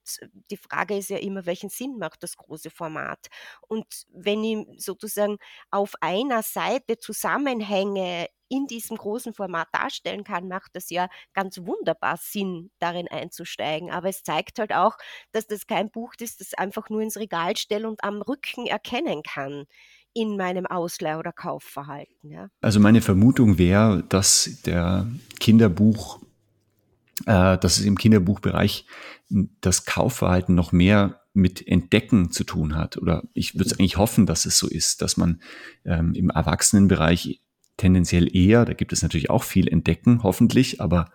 die 0.51 0.57
Frage 0.57 0.97
ist 0.97 1.09
ja 1.09 1.17
immer, 1.17 1.45
welchen 1.45 1.69
Sinn 1.69 1.97
macht 1.97 2.23
das 2.23 2.37
große 2.37 2.69
Format? 2.69 3.27
Und 3.67 3.85
wenn 4.09 4.43
ich 4.43 4.65
sozusagen 4.83 5.37
auf 5.71 5.93
einer 6.01 6.43
Seite 6.43 6.97
Zusammenhänge 6.97 8.27
in 8.49 8.67
diesem 8.67 8.97
großen 8.97 9.33
Format 9.33 9.67
darstellen 9.71 10.23
kann, 10.23 10.47
macht 10.47 10.75
das 10.75 10.89
ja 10.89 11.09
ganz 11.33 11.59
wunderbar 11.59 12.17
Sinn, 12.17 12.71
darin 12.79 13.07
einzusteigen. 13.07 13.91
Aber 13.91 14.09
es 14.09 14.23
zeigt 14.23 14.59
halt 14.59 14.73
auch, 14.73 14.97
dass 15.31 15.47
das 15.47 15.67
kein 15.67 15.89
Buch 15.89 16.13
ist, 16.19 16.41
das 16.41 16.53
einfach 16.53 16.89
nur 16.89 17.01
ins 17.01 17.17
Regal 17.17 17.57
stelle 17.57 17.87
und 17.87 18.03
am 18.03 18.21
Rücken 18.21 18.67
erkennen 18.67 19.23
kann 19.23 19.65
in 20.13 20.37
meinem 20.37 20.65
Ausleih- 20.65 21.17
oder 21.19 21.33
Kaufverhalten. 21.33 22.31
Ja. 22.31 22.49
Also 22.61 22.79
meine 22.79 23.01
Vermutung 23.01 23.57
wäre, 23.57 24.03
dass 24.07 24.61
der 24.65 25.07
Kinderbuch, 25.39 26.21
äh, 27.25 27.57
dass 27.57 27.77
es 27.77 27.81
im 27.81 27.97
Kinderbuchbereich 27.97 28.85
das 29.59 29.85
Kaufverhalten 29.85 30.55
noch 30.55 30.71
mehr 30.71 31.21
mit 31.33 31.67
Entdecken 31.67 32.31
zu 32.31 32.45
tun 32.45 32.75
hat. 32.75 32.97
Oder 32.97 33.23
ich 33.33 33.55
würde 33.55 33.65
es 33.65 33.77
eigentlich 33.77 33.97
hoffen, 33.97 34.25
dass 34.25 34.45
es 34.45 34.57
so 34.57 34.67
ist, 34.67 35.01
dass 35.01 35.17
man 35.17 35.41
ähm, 35.83 36.13
im 36.13 36.29
Erwachsenenbereich 36.29 37.41
tendenziell 37.77 38.33
eher, 38.33 38.65
da 38.65 38.73
gibt 38.73 38.93
es 38.93 39.01
natürlich 39.01 39.29
auch 39.29 39.43
viel 39.43 39.67
entdecken, 39.67 40.23
hoffentlich, 40.23 40.79
aber 40.79 41.11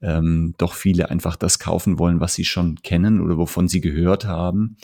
ähm, 0.00 0.54
doch 0.58 0.74
viele 0.74 1.10
einfach 1.10 1.36
das 1.36 1.58
kaufen 1.58 1.98
wollen, 1.98 2.20
was 2.20 2.34
sie 2.34 2.44
schon 2.44 2.76
kennen 2.82 3.20
oder 3.20 3.36
wovon 3.36 3.68
sie 3.68 3.80
gehört 3.80 4.24
haben 4.24 4.76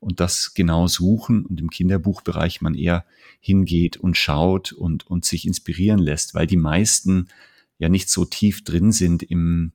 und 0.00 0.20
das 0.20 0.52
genau 0.54 0.86
suchen 0.86 1.46
und 1.46 1.60
im 1.60 1.70
Kinderbuchbereich 1.70 2.60
man 2.60 2.74
eher 2.74 3.04
hingeht 3.40 3.96
und 3.96 4.16
schaut 4.16 4.72
und, 4.72 5.06
und 5.06 5.24
sich 5.24 5.46
inspirieren 5.46 5.98
lässt, 5.98 6.34
weil 6.34 6.46
die 6.46 6.56
meisten 6.56 7.28
ja 7.78 7.88
nicht 7.88 8.10
so 8.10 8.24
tief 8.24 8.62
drin 8.64 8.92
sind 8.92 9.22
im, 9.22 9.72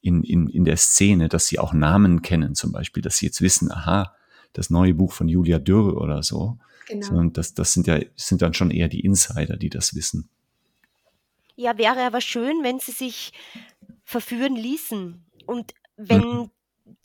in, 0.00 0.22
in, 0.22 0.48
in 0.48 0.64
der 0.64 0.76
Szene, 0.76 1.28
dass 1.28 1.48
sie 1.48 1.58
auch 1.58 1.72
Namen 1.74 2.22
kennen, 2.22 2.54
zum 2.54 2.72
Beispiel, 2.72 3.02
dass 3.02 3.18
sie 3.18 3.26
jetzt 3.26 3.42
wissen, 3.42 3.70
aha, 3.70 4.14
das 4.52 4.70
neue 4.70 4.94
Buch 4.94 5.12
von 5.12 5.28
Julia 5.28 5.58
Dürr 5.58 6.00
oder 6.00 6.22
so. 6.22 6.58
Genau. 6.88 7.04
Sondern 7.04 7.32
das, 7.32 7.52
das 7.54 7.72
sind 7.72 7.88
ja, 7.88 7.98
sind 8.14 8.42
dann 8.42 8.54
schon 8.54 8.70
eher 8.70 8.88
die 8.88 9.00
Insider, 9.00 9.56
die 9.56 9.70
das 9.70 9.94
wissen. 9.94 10.28
Ja, 11.56 11.78
wäre 11.78 12.02
aber 12.02 12.20
schön, 12.20 12.62
wenn 12.62 12.78
sie 12.78 12.92
sich 12.92 13.32
verführen 14.04 14.54
ließen 14.54 15.26
und 15.46 15.74
wenn 15.96 16.20
mhm. 16.20 16.50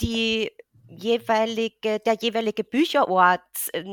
die 0.02 0.52
jeweilige, 0.88 2.00
der 2.00 2.16
jeweilige 2.16 2.64
Bücherort 2.64 3.42
äh, 3.72 3.84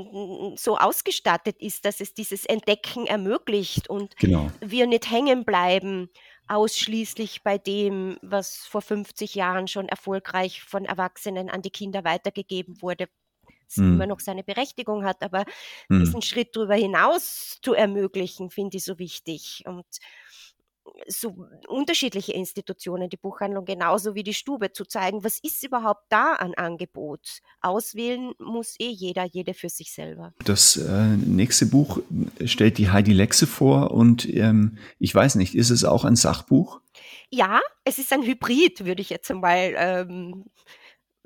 so 0.57 0.77
ausgestattet 0.77 1.57
ist, 1.61 1.85
dass 1.85 2.01
es 2.01 2.13
dieses 2.13 2.45
Entdecken 2.45 3.07
ermöglicht 3.07 3.89
und 3.89 4.17
genau. 4.17 4.51
wir 4.61 4.87
nicht 4.87 5.11
hängen 5.11 5.45
bleiben 5.45 6.11
ausschließlich 6.49 7.43
bei 7.43 7.59
dem, 7.59 8.19
was 8.23 8.67
vor 8.67 8.83
50 8.83 9.35
Jahren 9.35 9.69
schon 9.69 9.89
erfolgreich 9.89 10.63
von 10.63 10.85
Erwachsenen 10.85 11.51
an 11.51 11.63
die 11.63 11.71
Kinder 11.71 12.05
weitergegeben 12.05 12.81
wurde, 12.81 13.09
es 13.69 13.77
hm. 13.77 13.95
immer 13.95 14.07
noch 14.07 14.21
seine 14.21 14.43
Berechtigung 14.43 15.05
hat, 15.05 15.23
aber 15.23 15.45
hm. 15.89 16.01
diesen 16.01 16.23
Schritt 16.23 16.57
darüber 16.57 16.75
hinaus 16.75 17.59
zu 17.63 17.75
ermöglichen, 17.75 18.51
finde 18.51 18.79
ich 18.79 18.85
so 18.85 18.99
wichtig. 18.99 19.63
Und 19.67 19.87
so 21.07 21.47
unterschiedliche 21.69 22.33
Institutionen, 22.33 23.09
die 23.09 23.17
Buchhandlung 23.17 23.65
genauso 23.65 24.15
wie 24.15 24.23
die 24.23 24.35
Stube, 24.35 24.73
zu 24.73 24.85
zeigen, 24.85 25.25
was 25.25 25.39
ist 25.43 25.65
überhaupt 25.65 26.05
da 26.09 26.35
an 26.35 26.55
Angebot. 26.55 27.41
Auswählen 27.61 28.33
muss 28.39 28.77
eh 28.79 28.91
jeder, 28.91 29.25
jede 29.25 29.55
für 29.55 29.69
sich 29.69 29.93
selber. 29.93 30.33
Das 30.45 30.77
äh, 30.77 31.17
nächste 31.17 31.67
Buch 31.67 32.01
stellt 32.45 32.79
die 32.79 32.91
Heidi 32.91 33.13
Lexe 33.13 33.47
vor 33.47 33.91
und 33.91 34.29
ähm, 34.29 34.79
ich 34.99 35.15
weiß 35.15 35.37
nicht, 35.37 35.55
ist 35.55 35.71
es 35.71 35.85
auch 35.85 36.05
ein 36.05 36.17
Sachbuch? 36.17 36.81
Ja, 37.31 37.61
es 37.85 37.99
ist 37.99 38.13
ein 38.13 38.23
Hybrid, 38.23 38.85
würde 38.85 39.03
ich 39.03 39.11
jetzt 39.11 39.31
einmal 39.31 39.75
ähm, 39.77 40.45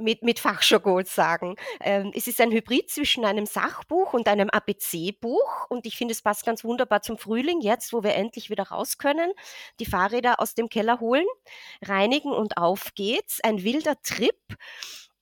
mit, 0.03 0.23
mit 0.23 0.41
Fachjargon 0.41 1.05
sagen. 1.05 1.57
Ähm, 1.81 2.13
es 2.15 2.27
ist 2.27 2.41
ein 2.41 2.53
Hybrid 2.53 2.91
zwischen 2.91 3.25
einem 3.25 3.47
Sachbuch 3.47 4.13
und 4.13 4.29
einem 4.29 4.51
ABC-Buch 4.51 5.67
und 5.69 5.87
ich 5.87 5.97
finde, 5.97 6.13
es 6.13 6.23
passt 6.23 6.45
ganz 6.45 6.65
wunderbar 6.65 7.03
zum 7.03 7.19
Frühling, 7.19 7.61
jetzt, 7.61 7.93
wo 7.93 8.03
wir 8.03 8.15
endlich 8.15 8.51
wieder 8.51 8.65
raus 8.65 8.99
können, 8.99 9.33
die 9.81 9.87
Fahrräder 9.87 10.41
aus 10.41 10.55
dem 10.55 10.69
Keller 10.69 11.01
holen, 11.01 11.27
reinigen 11.83 12.33
und 12.33 12.57
auf 12.57 12.95
geht's. 12.95 13.41
Ein 13.43 13.63
wilder 13.63 14.01
Trip 14.03 14.37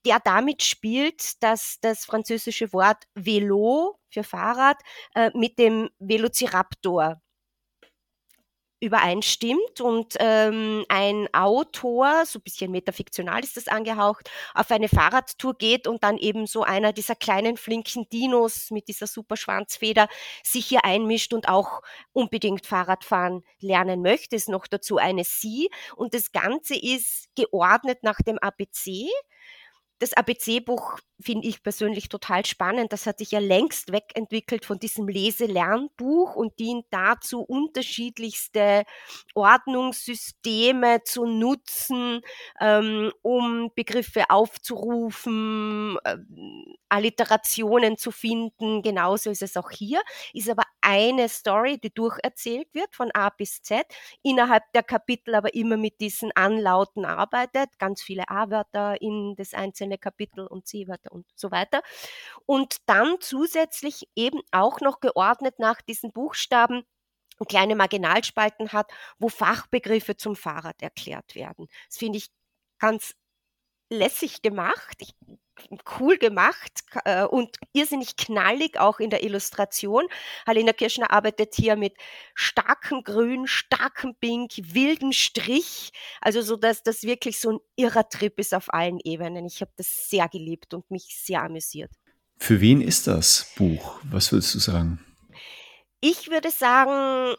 der 0.05 0.19
damit 0.19 0.63
spielt, 0.63 1.43
dass 1.43 1.77
das 1.81 2.05
französische 2.05 2.73
Wort 2.73 3.03
Velo 3.13 3.99
für 4.09 4.23
Fahrrad 4.23 4.77
äh, 5.15 5.29
mit 5.35 5.59
dem 5.59 5.89
Velociraptor 5.99 7.21
übereinstimmt 8.81 9.79
und 9.79 10.15
ähm, 10.19 10.83
ein 10.89 11.29
Autor, 11.33 12.25
so 12.25 12.39
ein 12.39 12.41
bisschen 12.41 12.71
metafiktional 12.71 13.41
ist 13.43 13.55
das 13.55 13.67
angehaucht, 13.67 14.29
auf 14.55 14.71
eine 14.71 14.89
Fahrradtour 14.89 15.53
geht 15.55 15.87
und 15.87 16.03
dann 16.03 16.17
eben 16.17 16.47
so 16.47 16.63
einer 16.63 16.91
dieser 16.91 17.15
kleinen 17.15 17.57
flinken 17.57 18.09
Dinos 18.09 18.71
mit 18.71 18.87
dieser 18.87 19.05
super 19.05 19.37
Schwanzfeder 19.37 20.09
sich 20.43 20.65
hier 20.65 20.83
einmischt 20.83 21.33
und 21.33 21.47
auch 21.47 21.81
unbedingt 22.11 22.65
Fahrradfahren 22.65 23.43
lernen 23.59 24.01
möchte. 24.01 24.35
Ist 24.35 24.49
noch 24.49 24.65
dazu 24.65 24.97
eine 24.97 25.23
Sie 25.23 25.69
und 25.95 26.15
das 26.15 26.31
Ganze 26.31 26.75
ist 26.75 27.27
geordnet 27.35 27.99
nach 28.01 28.17
dem 28.17 28.39
ABC 28.39 29.07
das 30.01 30.13
ABC-Buch 30.13 30.97
finde 31.21 31.47
ich 31.47 31.61
persönlich 31.61 32.09
total 32.09 32.45
spannend. 32.45 32.91
Das 32.91 33.05
hat 33.05 33.19
sich 33.19 33.31
ja 33.31 33.39
längst 33.39 33.91
wegentwickelt 33.91 34.65
von 34.65 34.79
diesem 34.79 35.07
Lese-Lernbuch 35.07 36.35
und 36.35 36.57
dient 36.59 36.85
dazu, 36.89 37.41
unterschiedlichste 37.41 38.83
Ordnungssysteme 39.35 41.03
zu 41.03 41.25
nutzen, 41.25 42.21
ähm, 42.59 43.11
um 43.21 43.69
Begriffe 43.75 44.29
aufzurufen, 44.29 45.97
äh, 46.03 46.17
Alliterationen 46.91 47.97
zu 47.97 48.11
finden. 48.11 48.81
Genauso 48.81 49.29
ist 49.29 49.41
es 49.41 49.57
auch 49.57 49.71
hier. 49.71 50.01
Ist 50.33 50.49
aber 50.49 50.63
eine 50.81 51.29
Story, 51.29 51.79
die 51.79 51.93
durcherzählt 51.93 52.67
wird 52.73 52.95
von 52.95 53.11
A 53.13 53.29
bis 53.29 53.61
Z, 53.61 53.85
innerhalb 54.23 54.63
der 54.73 54.83
Kapitel 54.83 55.35
aber 55.35 55.53
immer 55.53 55.77
mit 55.77 56.01
diesen 56.01 56.31
Anlauten 56.35 57.05
arbeitet, 57.05 57.79
ganz 57.79 58.01
viele 58.01 58.29
A-Wörter 58.29 59.01
in 59.01 59.35
das 59.35 59.53
einzelne 59.53 59.97
Kapitel 59.97 60.47
und 60.47 60.67
C-Wörter 60.67 61.11
und 61.11 61.25
so 61.35 61.51
weiter. 61.51 61.81
Und 62.45 62.77
dann 62.87 63.17
zusätzlich 63.19 64.07
eben 64.15 64.41
auch 64.51 64.81
noch 64.81 64.99
geordnet 64.99 65.59
nach 65.59 65.81
diesen 65.81 66.11
Buchstaben 66.11 66.83
kleine 67.47 67.75
Marginalspalten 67.75 68.71
hat, 68.73 68.91
wo 69.19 69.29
Fachbegriffe 69.29 70.15
zum 70.17 70.35
Fahrrad 70.35 70.81
erklärt 70.81 71.35
werden. 71.35 71.67
Das 71.87 71.97
finde 71.97 72.17
ich 72.19 72.27
ganz 72.79 73.15
lässig 73.89 74.41
gemacht. 74.41 74.97
Ich 74.99 75.13
cool 75.99 76.17
gemacht 76.17 76.83
äh, 77.05 77.23
und 77.23 77.57
irrsinnig 77.73 78.15
knallig 78.15 78.79
auch 78.79 78.99
in 78.99 79.09
der 79.09 79.23
Illustration. 79.23 80.05
Halina 80.45 80.73
Kirschner 80.73 81.11
arbeitet 81.11 81.55
hier 81.55 81.75
mit 81.75 81.93
starkem 82.35 83.03
Grün, 83.03 83.47
starkem 83.47 84.15
Pink, 84.15 84.51
wilden 84.57 85.13
Strich, 85.13 85.91
also 86.21 86.41
so, 86.41 86.55
dass 86.55 86.83
das 86.83 87.03
wirklich 87.03 87.39
so 87.39 87.53
ein 87.53 87.59
irrer 87.75 88.07
Trip 88.09 88.37
ist 88.39 88.53
auf 88.53 88.73
allen 88.73 88.99
Ebenen. 89.03 89.45
Ich 89.45 89.61
habe 89.61 89.71
das 89.77 90.09
sehr 90.09 90.27
geliebt 90.29 90.73
und 90.73 90.89
mich 90.91 91.17
sehr 91.23 91.43
amüsiert. 91.43 91.91
Für 92.37 92.59
wen 92.59 92.81
ist 92.81 93.07
das 93.07 93.53
Buch? 93.55 93.99
Was 94.03 94.31
würdest 94.31 94.55
du 94.55 94.59
sagen? 94.59 95.05
Ich 95.99 96.31
würde 96.31 96.49
sagen, 96.49 97.35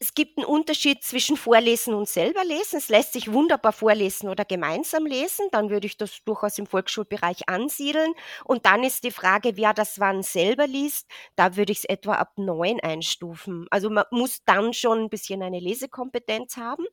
es 0.00 0.14
gibt 0.14 0.38
einen 0.38 0.46
Unterschied 0.46 1.02
zwischen 1.02 1.36
Vorlesen 1.36 1.92
und 1.92 2.08
selber 2.08 2.44
lesen. 2.44 2.76
Es 2.76 2.88
lässt 2.88 3.14
sich 3.14 3.32
wunderbar 3.32 3.72
vorlesen 3.72 4.28
oder 4.28 4.44
gemeinsam 4.44 5.06
lesen. 5.06 5.46
Dann 5.50 5.70
würde 5.70 5.88
ich 5.88 5.96
das 5.96 6.22
durchaus 6.24 6.56
im 6.58 6.66
Volksschulbereich 6.66 7.48
ansiedeln. 7.48 8.12
Und 8.44 8.64
dann 8.64 8.84
ist 8.84 9.02
die 9.02 9.10
Frage, 9.10 9.56
wer 9.56 9.74
das 9.74 9.98
wann 9.98 10.22
selber 10.22 10.68
liest. 10.68 11.08
Da 11.34 11.56
würde 11.56 11.72
ich 11.72 11.78
es 11.78 11.84
etwa 11.84 12.14
ab 12.14 12.34
neun 12.36 12.78
einstufen. 12.78 13.66
Also 13.70 13.90
man 13.90 14.04
muss 14.12 14.44
dann 14.44 14.72
schon 14.72 15.00
ein 15.00 15.08
bisschen 15.10 15.42
eine 15.42 15.58
Lesekompetenz 15.58 16.56
haben. 16.56 16.84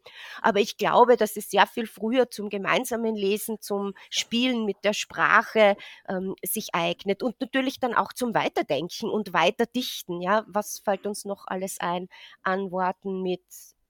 Aber 0.41 0.59
ich 0.59 0.77
glaube, 0.77 1.15
dass 1.15 1.37
es 1.37 1.51
sehr 1.51 1.67
viel 1.67 1.85
früher 1.85 2.31
zum 2.31 2.49
gemeinsamen 2.49 3.15
Lesen, 3.15 3.61
zum 3.61 3.93
Spielen 4.09 4.65
mit 4.65 4.83
der 4.83 4.93
Sprache 4.93 5.77
ähm, 6.09 6.35
sich 6.43 6.73
eignet. 6.73 7.21
Und 7.21 7.39
natürlich 7.39 7.79
dann 7.79 7.93
auch 7.93 8.13
zum 8.13 8.33
Weiterdenken 8.33 9.11
und 9.11 9.31
Weiterdichten. 9.31 10.21
Ja, 10.21 10.43
was 10.47 10.79
fällt 10.79 11.05
uns 11.05 11.23
noch 11.25 11.45
alles 11.45 11.79
ein 11.79 12.09
an 12.41 12.71
Worten? 12.71 12.94
Worten 13.03 13.21
mit 13.21 13.43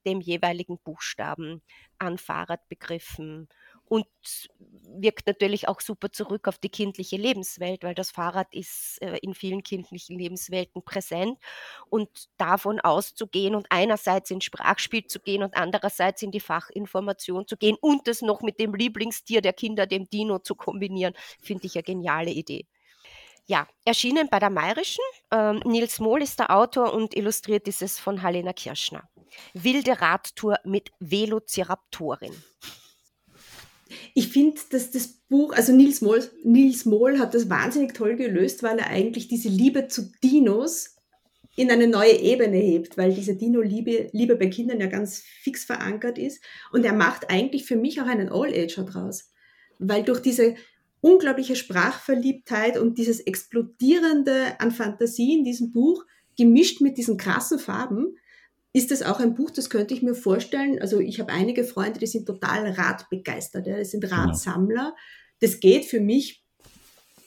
dem 0.05 0.21
jeweiligen 0.21 0.77
Buchstaben 0.77 1.63
an 1.97 2.19
Fahrradbegriffen 2.19 3.49
und 3.85 4.05
wirkt 4.59 5.25
natürlich 5.25 5.67
auch 5.67 5.81
super 5.81 6.11
zurück 6.11 6.47
auf 6.47 6.59
die 6.59 6.69
kindliche 6.69 7.17
Lebenswelt, 7.17 7.83
weil 7.83 7.95
das 7.95 8.11
Fahrrad 8.11 8.53
ist 8.53 9.01
äh, 9.01 9.17
in 9.17 9.33
vielen 9.33 9.63
kindlichen 9.63 10.17
Lebenswelten 10.17 10.83
präsent 10.83 11.39
und 11.89 12.09
davon 12.37 12.79
auszugehen 12.79 13.55
und 13.55 13.65
einerseits 13.69 14.29
ins 14.29 14.45
Sprachspiel 14.45 15.05
zu 15.07 15.19
gehen 15.19 15.41
und 15.43 15.55
andererseits 15.55 16.21
in 16.21 16.31
die 16.31 16.39
Fachinformation 16.39 17.47
zu 17.47 17.57
gehen 17.57 17.77
und 17.81 18.07
das 18.07 18.21
noch 18.21 18.41
mit 18.41 18.59
dem 18.59 18.75
Lieblingstier 18.75 19.41
der 19.41 19.53
Kinder, 19.53 19.87
dem 19.87 20.07
Dino, 20.09 20.39
zu 20.39 20.53
kombinieren, 20.55 21.13
finde 21.41 21.65
ich 21.65 21.75
eine 21.75 21.83
geniale 21.83 22.31
Idee. 22.31 22.67
Ja, 23.47 23.67
erschienen 23.85 24.27
bei 24.29 24.39
der 24.39 24.49
Mayrischen. 24.49 25.03
Ähm, 25.31 25.61
Nils 25.65 25.99
Mohl 25.99 26.23
ist 26.23 26.39
der 26.39 26.55
Autor 26.55 26.93
und 26.93 27.15
illustriert 27.15 27.67
dieses 27.67 27.99
von 27.99 28.23
Halena 28.23 28.53
Kirschner. 28.53 29.07
Wilde 29.53 30.01
Radtour 30.01 30.57
mit 30.63 30.89
Velociraptorin. 30.99 32.33
Ich 34.15 34.29
finde, 34.29 34.59
dass 34.71 34.89
das 34.89 35.07
Buch, 35.29 35.53
also 35.53 35.73
Nils 35.73 36.01
Mohl, 36.01 36.27
Nils 36.43 36.85
Mohl 36.85 37.19
hat 37.19 37.35
das 37.35 37.49
wahnsinnig 37.49 37.93
toll 37.93 38.15
gelöst, 38.15 38.63
weil 38.63 38.79
er 38.79 38.87
eigentlich 38.87 39.27
diese 39.27 39.49
Liebe 39.49 39.87
zu 39.87 40.11
Dinos 40.23 40.95
in 41.55 41.71
eine 41.71 41.87
neue 41.87 42.17
Ebene 42.19 42.57
hebt, 42.57 42.97
weil 42.97 43.13
diese 43.13 43.35
Dino-Liebe 43.35 44.09
Liebe 44.11 44.35
bei 44.35 44.47
Kindern 44.47 44.81
ja 44.81 44.87
ganz 44.87 45.19
fix 45.19 45.65
verankert 45.65 46.17
ist. 46.17 46.43
Und 46.71 46.83
er 46.83 46.93
macht 46.93 47.29
eigentlich 47.29 47.65
für 47.65 47.75
mich 47.75 48.01
auch 48.01 48.07
einen 48.07 48.29
All-Ager 48.29 48.83
draus. 48.83 49.31
Weil 49.77 50.03
durch 50.03 50.21
diese 50.21 50.55
unglaubliche 51.05 51.55
Sprachverliebtheit 51.55 52.79
und 52.79 52.97
dieses 52.97 53.19
Explodierende 53.19 54.59
an 54.59 54.71
Fantasie 54.71 55.37
in 55.37 55.43
diesem 55.43 55.71
Buch, 55.71 56.03
gemischt 56.35 56.81
mit 56.81 56.97
diesen 56.97 57.17
krassen 57.17 57.59
Farben, 57.59 58.17
ist 58.73 58.91
es 58.91 59.03
auch 59.03 59.19
ein 59.19 59.35
Buch, 59.35 59.51
das 59.51 59.69
könnte 59.69 59.93
ich 59.93 60.01
mir 60.01 60.15
vorstellen. 60.15 60.81
Also 60.81 60.99
ich 60.99 61.19
habe 61.19 61.31
einige 61.31 61.63
Freunde, 61.63 61.99
die 61.99 62.07
sind 62.07 62.25
total 62.25 62.71
radbegeistert, 62.71 63.67
ja, 63.67 63.77
das 63.77 63.91
sind 63.91 64.01
genau. 64.01 64.15
Radsammler. 64.15 64.95
Das 65.41 65.59
geht 65.59 65.85
für 65.85 65.99
mich, 65.99 66.43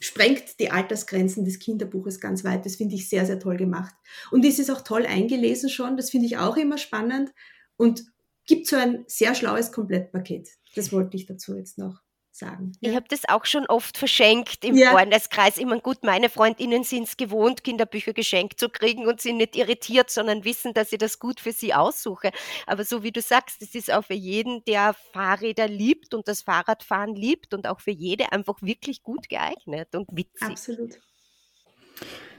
sprengt 0.00 0.58
die 0.58 0.72
Altersgrenzen 0.72 1.44
des 1.44 1.60
Kinderbuches 1.60 2.20
ganz 2.20 2.42
weit. 2.42 2.66
Das 2.66 2.74
finde 2.74 2.96
ich 2.96 3.08
sehr, 3.08 3.26
sehr 3.26 3.38
toll 3.38 3.58
gemacht. 3.58 3.94
Und 4.32 4.44
es 4.44 4.58
ist 4.58 4.70
auch 4.70 4.80
toll 4.80 5.06
eingelesen 5.06 5.70
schon, 5.70 5.96
das 5.96 6.10
finde 6.10 6.26
ich 6.26 6.36
auch 6.36 6.56
immer 6.56 6.78
spannend 6.78 7.30
und 7.76 8.02
gibt 8.44 8.66
so 8.66 8.74
ein 8.74 9.04
sehr 9.06 9.36
schlaues 9.36 9.70
Komplettpaket. 9.70 10.48
Das 10.74 10.92
wollte 10.92 11.16
ich 11.16 11.26
dazu 11.26 11.54
jetzt 11.54 11.78
noch 11.78 12.02
sagen. 12.38 12.72
Ich 12.80 12.94
habe 12.94 13.06
das 13.08 13.28
auch 13.28 13.44
schon 13.44 13.66
oft 13.66 13.98
verschenkt 13.98 14.64
im 14.64 14.76
ja. 14.76 14.92
Freundeskreis. 14.92 15.58
Ich 15.58 15.66
meine, 15.66 15.80
gut, 15.80 16.02
meine 16.02 16.28
Freundinnen 16.28 16.84
sind 16.84 17.04
es 17.08 17.16
gewohnt, 17.16 17.64
Kinderbücher 17.64 18.12
geschenkt 18.12 18.58
zu 18.58 18.68
kriegen 18.68 19.06
und 19.06 19.20
sind 19.20 19.38
nicht 19.38 19.56
irritiert, 19.56 20.10
sondern 20.10 20.44
wissen, 20.44 20.74
dass 20.74 20.92
ich 20.92 20.98
das 20.98 21.18
gut 21.18 21.40
für 21.40 21.52
sie 21.52 21.74
aussuche. 21.74 22.30
Aber 22.66 22.84
so 22.84 23.02
wie 23.02 23.12
du 23.12 23.20
sagst, 23.20 23.62
es 23.62 23.74
ist 23.74 23.92
auch 23.92 24.04
für 24.04 24.14
jeden, 24.14 24.64
der 24.64 24.94
Fahrräder 25.12 25.68
liebt 25.68 26.14
und 26.14 26.28
das 26.28 26.42
Fahrradfahren 26.42 27.14
liebt 27.14 27.54
und 27.54 27.66
auch 27.66 27.80
für 27.80 27.90
jede 27.90 28.32
einfach 28.32 28.62
wirklich 28.62 29.02
gut 29.02 29.28
geeignet 29.28 29.94
und 29.94 30.08
witzig. 30.12 30.48
Absolut. 30.48 30.98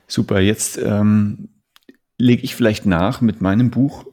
Super, 0.08 0.40
jetzt 0.40 0.78
ähm, 0.78 1.50
lege 2.18 2.44
ich 2.44 2.56
vielleicht 2.56 2.86
nach 2.86 3.22
mit 3.22 3.42
meinem 3.42 3.70
Buch. 3.70 4.06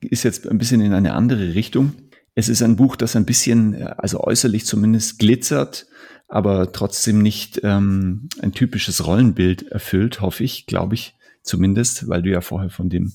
Ist 0.00 0.24
jetzt 0.24 0.48
ein 0.48 0.58
bisschen 0.58 0.80
in 0.80 0.92
eine 0.92 1.14
andere 1.14 1.54
Richtung. 1.54 1.94
Es 2.34 2.48
ist 2.48 2.62
ein 2.62 2.76
Buch, 2.76 2.96
das 2.96 3.16
ein 3.16 3.26
bisschen, 3.26 3.74
äh, 3.74 3.94
also 3.96 4.20
äußerlich 4.20 4.64
zumindest, 4.64 5.18
glitzert, 5.18 5.86
aber 6.28 6.72
trotzdem 6.72 7.20
nicht 7.20 7.60
ähm, 7.62 8.28
ein 8.40 8.52
typisches 8.52 9.06
Rollenbild 9.06 9.70
erfüllt, 9.70 10.20
hoffe 10.20 10.44
ich, 10.44 10.66
glaube 10.66 10.94
ich 10.94 11.14
zumindest, 11.42 12.08
weil 12.08 12.22
du 12.22 12.30
ja 12.30 12.40
vorher 12.40 12.70
von 12.70 12.88
dem, 12.88 13.12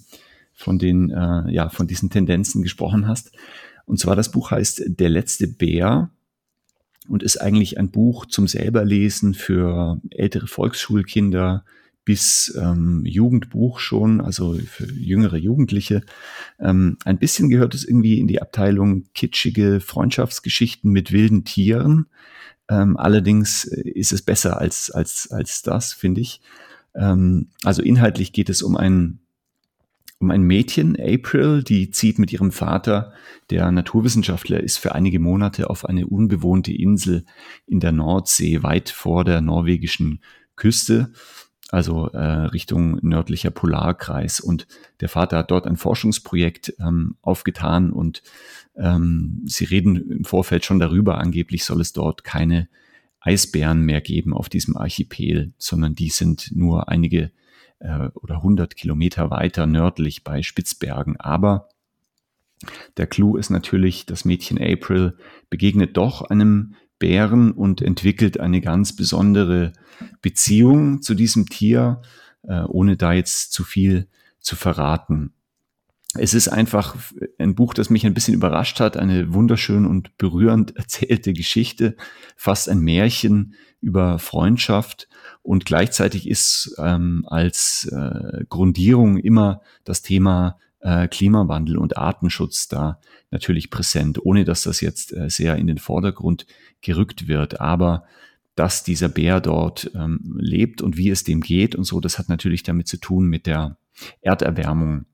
von 0.53 0.77
den, 0.77 1.09
äh, 1.09 1.51
ja, 1.51 1.69
von 1.69 1.87
diesen 1.87 2.09
Tendenzen 2.09 2.61
gesprochen 2.61 3.07
hast. 3.07 3.31
Und 3.85 3.99
zwar 3.99 4.15
das 4.15 4.31
Buch 4.31 4.51
heißt 4.51 4.83
Der 4.87 5.09
letzte 5.09 5.47
Bär 5.47 6.11
und 7.07 7.23
ist 7.23 7.37
eigentlich 7.37 7.79
ein 7.79 7.89
Buch 7.89 8.25
zum 8.25 8.47
selberlesen 8.47 9.33
für 9.33 9.99
ältere 10.11 10.47
Volksschulkinder, 10.47 11.63
bis 12.07 12.57
ähm, 12.57 13.03
Jugendbuch 13.05 13.79
schon, 13.79 14.21
also 14.21 14.53
für 14.53 14.89
jüngere 14.93 15.35
Jugendliche. 15.35 16.03
Ähm, 16.57 16.95
ein 17.03 17.17
bisschen 17.17 17.49
gehört 17.49 17.75
es 17.75 17.83
irgendwie 17.83 18.21
in 18.21 18.27
die 18.27 18.41
Abteilung 18.41 19.03
kitschige 19.13 19.81
Freundschaftsgeschichten 19.81 20.89
mit 20.89 21.11
wilden 21.11 21.43
Tieren. 21.43 22.05
Ähm, 22.69 22.95
allerdings 22.95 23.65
ist 23.65 24.13
es 24.13 24.21
besser 24.21 24.57
als, 24.57 24.89
als, 24.89 25.29
als 25.31 25.63
das, 25.63 25.91
finde 25.91 26.21
ich. 26.21 26.39
Ähm, 26.95 27.49
also 27.65 27.81
inhaltlich 27.81 28.31
geht 28.31 28.47
es 28.49 28.61
um 28.61 28.77
ein, 28.77 29.19
um 30.19 30.31
ein 30.31 30.43
Mädchen, 30.43 30.95
April, 30.97 31.61
die 31.61 31.91
zieht 31.91 32.19
mit 32.19 32.31
ihrem 32.31 32.53
Vater, 32.53 33.11
der 33.49 33.69
Naturwissenschaftler 33.69 34.61
ist, 34.63 34.77
für 34.77 34.95
einige 34.95 35.19
Monate 35.19 35.69
auf 35.69 35.83
eine 35.83 36.07
unbewohnte 36.07 36.71
Insel 36.71 37.25
in 37.65 37.81
der 37.81 37.91
Nordsee, 37.91 38.63
weit 38.63 38.91
vor 38.91 39.25
der 39.25 39.41
norwegischen 39.41 40.21
Küste 40.55 41.11
also 41.69 42.07
äh, 42.07 42.19
Richtung 42.19 42.99
nördlicher 43.01 43.51
Polarkreis. 43.51 44.39
Und 44.39 44.67
der 45.01 45.09
Vater 45.09 45.37
hat 45.37 45.51
dort 45.51 45.67
ein 45.67 45.77
Forschungsprojekt 45.77 46.73
ähm, 46.79 47.15
aufgetan 47.21 47.91
und 47.91 48.23
ähm, 48.75 49.43
sie 49.45 49.65
reden 49.65 50.11
im 50.11 50.23
Vorfeld 50.25 50.65
schon 50.65 50.79
darüber, 50.79 51.17
angeblich 51.17 51.65
soll 51.65 51.81
es 51.81 51.93
dort 51.93 52.23
keine 52.23 52.69
Eisbären 53.19 53.81
mehr 53.81 54.01
geben 54.01 54.33
auf 54.33 54.47
diesem 54.47 54.77
Archipel, 54.77 55.53
sondern 55.57 55.95
die 55.95 56.09
sind 56.09 56.51
nur 56.55 56.87
einige 56.87 57.31
äh, 57.79 58.09
oder 58.13 58.41
hundert 58.41 58.77
Kilometer 58.77 59.29
weiter 59.29 59.65
nördlich 59.65 60.23
bei 60.23 60.43
Spitzbergen. 60.43 61.19
Aber 61.19 61.67
der 62.95 63.07
Clou 63.07 63.37
ist 63.37 63.49
natürlich, 63.49 64.05
das 64.05 64.25
Mädchen 64.25 64.57
April 64.57 65.17
begegnet 65.49 65.97
doch 65.97 66.21
einem 66.21 66.75
Bären 66.99 67.51
und 67.51 67.81
entwickelt 67.81 68.39
eine 68.39 68.61
ganz 68.61 68.95
besondere 68.95 69.73
Beziehung 70.21 71.01
zu 71.01 71.13
diesem 71.13 71.47
Tier, 71.47 72.01
äh, 72.43 72.61
ohne 72.61 72.97
da 72.97 73.13
jetzt 73.13 73.53
zu 73.53 73.63
viel 73.63 74.07
zu 74.39 74.55
verraten. 74.55 75.33
Es 76.15 76.33
ist 76.33 76.47
einfach 76.47 76.95
ein 77.37 77.55
Buch, 77.55 77.73
das 77.73 77.89
mich 77.89 78.05
ein 78.05 78.13
bisschen 78.13 78.33
überrascht 78.33 78.79
hat, 78.79 78.97
eine 78.97 79.33
wunderschön 79.33 79.85
und 79.85 80.17
berührend 80.17 80.75
erzählte 80.75 81.33
Geschichte, 81.33 81.95
fast 82.35 82.69
ein 82.69 82.79
Märchen 82.79 83.53
über 83.81 84.17
Freundschaft 84.17 85.07
und 85.43 85.65
gleichzeitig 85.65 86.27
ist 86.27 86.75
ähm, 86.79 87.25
als 87.27 87.87
äh, 87.91 88.45
Grundierung 88.49 89.17
immer 89.17 89.61
das 89.83 90.01
Thema 90.01 90.57
äh, 90.79 91.07
Klimawandel 91.07 91.77
und 91.77 91.97
Artenschutz 91.97 92.67
da 92.67 92.99
natürlich 93.31 93.69
präsent, 93.69 94.23
ohne 94.23 94.45
dass 94.45 94.63
das 94.63 94.81
jetzt 94.81 95.13
äh, 95.13 95.29
sehr 95.29 95.55
in 95.57 95.67
den 95.67 95.77
Vordergrund 95.77 96.45
gerückt 96.81 97.27
wird. 97.27 97.59
Aber 97.59 98.05
dass 98.55 98.83
dieser 98.83 99.09
Bär 99.09 99.39
dort 99.39 99.91
ähm, 99.93 100.35
lebt 100.39 100.81
und 100.81 100.97
wie 100.97 101.09
es 101.09 101.23
dem 101.23 101.41
geht 101.41 101.75
und 101.75 101.83
so, 101.83 101.99
das 101.99 102.17
hat 102.17 102.29
natürlich 102.29 102.63
damit 102.63 102.87
zu 102.87 102.97
tun 102.97 103.27
mit 103.27 103.45
der 103.45 103.77
Erderwärmung 104.21 105.05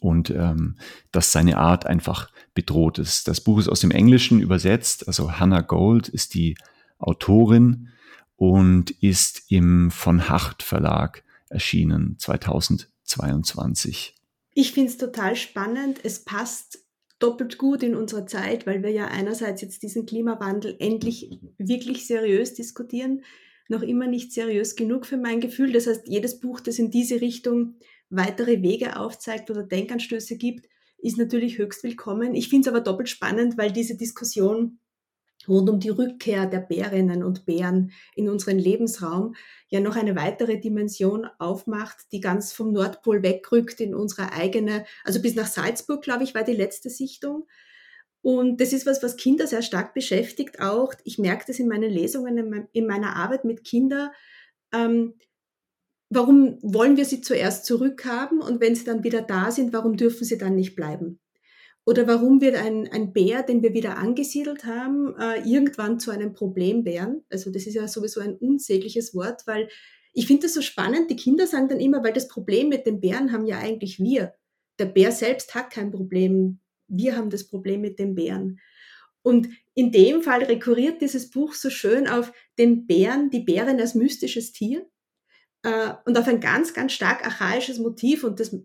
und 0.00 0.30
ähm, 0.30 0.76
dass 1.10 1.32
seine 1.32 1.58
Art 1.58 1.86
einfach 1.86 2.30
bedroht 2.54 2.98
ist. 2.98 3.28
Das 3.28 3.40
Buch 3.40 3.58
ist 3.58 3.68
aus 3.68 3.80
dem 3.80 3.90
Englischen 3.90 4.40
übersetzt, 4.40 5.06
also 5.08 5.38
Hannah 5.38 5.62
Gold 5.62 6.08
ist 6.08 6.34
die 6.34 6.56
Autorin 6.98 7.88
und 8.36 8.90
ist 8.90 9.50
im 9.50 9.90
von 9.90 10.28
Hacht 10.28 10.62
Verlag 10.62 11.22
erschienen 11.48 12.16
2022. 12.18 14.14
Ich 14.52 14.72
finde 14.72 14.90
es 14.90 14.98
total 14.98 15.36
spannend. 15.36 15.98
Es 16.02 16.24
passt 16.24 16.83
doppelt 17.24 17.56
gut 17.56 17.82
in 17.82 17.96
unserer 17.96 18.26
Zeit, 18.26 18.66
weil 18.66 18.82
wir 18.82 18.90
ja 18.90 19.06
einerseits 19.06 19.62
jetzt 19.62 19.82
diesen 19.82 20.04
Klimawandel 20.04 20.76
endlich 20.78 21.40
wirklich 21.56 22.06
seriös 22.06 22.52
diskutieren, 22.52 23.22
noch 23.68 23.80
immer 23.80 24.06
nicht 24.06 24.32
seriös 24.32 24.76
genug 24.76 25.06
für 25.06 25.16
mein 25.16 25.40
Gefühl. 25.40 25.72
Das 25.72 25.86
heißt, 25.86 26.06
jedes 26.06 26.38
Buch, 26.38 26.60
das 26.60 26.78
in 26.78 26.90
diese 26.90 27.22
Richtung 27.22 27.76
weitere 28.10 28.60
Wege 28.60 28.98
aufzeigt 28.98 29.50
oder 29.50 29.62
Denkanstöße 29.62 30.36
gibt, 30.36 30.66
ist 30.98 31.16
natürlich 31.16 31.56
höchst 31.56 31.82
willkommen. 31.82 32.34
Ich 32.34 32.50
finde 32.50 32.68
es 32.68 32.74
aber 32.74 32.82
doppelt 32.82 33.08
spannend, 33.08 33.56
weil 33.56 33.72
diese 33.72 33.96
Diskussion 33.96 34.80
rund 35.48 35.68
um 35.70 35.80
die 35.80 35.90
Rückkehr 35.90 36.46
der 36.46 36.60
Bärinnen 36.60 37.22
und 37.22 37.46
Bären 37.46 37.92
in 38.14 38.28
unseren 38.28 38.58
Lebensraum 38.58 39.34
ja 39.68 39.80
noch 39.80 39.96
eine 39.96 40.16
weitere 40.16 40.58
Dimension 40.58 41.26
aufmacht, 41.38 42.12
die 42.12 42.20
ganz 42.20 42.52
vom 42.52 42.72
Nordpol 42.72 43.22
wegrückt 43.22 43.80
in 43.80 43.94
unsere 43.94 44.32
eigene, 44.32 44.84
also 45.04 45.20
bis 45.20 45.34
nach 45.34 45.46
Salzburg, 45.46 46.02
glaube 46.02 46.24
ich, 46.24 46.34
war 46.34 46.44
die 46.44 46.52
letzte 46.52 46.90
Sichtung. 46.90 47.46
Und 48.22 48.60
das 48.60 48.72
ist 48.72 48.86
was, 48.86 49.02
was 49.02 49.16
Kinder 49.16 49.46
sehr 49.46 49.60
stark 49.60 49.92
beschäftigt 49.92 50.60
auch. 50.60 50.94
Ich 51.04 51.18
merke 51.18 51.44
das 51.46 51.58
in 51.58 51.68
meinen 51.68 51.90
Lesungen, 51.90 52.68
in 52.72 52.86
meiner 52.86 53.16
Arbeit 53.16 53.44
mit 53.44 53.64
Kindern. 53.64 54.10
Ähm, 54.72 55.14
warum 56.08 56.58
wollen 56.62 56.96
wir 56.96 57.04
sie 57.04 57.20
zuerst 57.20 57.66
zurückhaben 57.66 58.40
und 58.40 58.60
wenn 58.60 58.74
sie 58.74 58.84
dann 58.84 59.04
wieder 59.04 59.20
da 59.20 59.50
sind, 59.50 59.72
warum 59.72 59.96
dürfen 59.96 60.24
sie 60.24 60.38
dann 60.38 60.54
nicht 60.54 60.74
bleiben? 60.74 61.20
Oder 61.86 62.06
warum 62.06 62.40
wird 62.40 62.56
ein, 62.56 62.90
ein 62.90 63.12
Bär, 63.12 63.42
den 63.42 63.62
wir 63.62 63.74
wieder 63.74 63.98
angesiedelt 63.98 64.64
haben, 64.64 65.14
äh, 65.18 65.40
irgendwann 65.40 66.00
zu 66.00 66.10
einem 66.10 66.32
Problembären? 66.32 67.24
Also 67.30 67.50
das 67.50 67.66
ist 67.66 67.74
ja 67.74 67.86
sowieso 67.86 68.20
ein 68.20 68.36
unsägliches 68.36 69.14
Wort, 69.14 69.46
weil 69.46 69.68
ich 70.14 70.26
finde 70.26 70.44
das 70.44 70.54
so 70.54 70.62
spannend. 70.62 71.10
Die 71.10 71.16
Kinder 71.16 71.46
sagen 71.46 71.68
dann 71.68 71.80
immer, 71.80 72.02
weil 72.02 72.14
das 72.14 72.28
Problem 72.28 72.68
mit 72.68 72.86
den 72.86 73.00
Bären 73.00 73.32
haben 73.32 73.44
ja 73.44 73.58
eigentlich 73.58 73.98
wir. 73.98 74.32
Der 74.78 74.86
Bär 74.86 75.12
selbst 75.12 75.54
hat 75.54 75.70
kein 75.70 75.90
Problem. 75.90 76.60
Wir 76.88 77.16
haben 77.16 77.30
das 77.30 77.46
Problem 77.46 77.82
mit 77.82 77.98
den 77.98 78.14
Bären. 78.14 78.60
Und 79.22 79.48
in 79.74 79.90
dem 79.90 80.22
Fall 80.22 80.44
rekurriert 80.44 81.02
dieses 81.02 81.30
Buch 81.30 81.54
so 81.54 81.68
schön 81.68 82.06
auf 82.08 82.32
den 82.58 82.86
Bären, 82.86 83.30
die 83.30 83.40
Bären 83.40 83.80
als 83.80 83.94
mystisches 83.94 84.52
Tier 84.52 84.86
äh, 85.62 85.94
und 86.04 86.16
auf 86.16 86.28
ein 86.28 86.40
ganz, 86.40 86.72
ganz 86.74 86.92
stark 86.92 87.26
archaisches 87.26 87.78
Motiv. 87.78 88.22
Und 88.24 88.38
das 88.40 88.56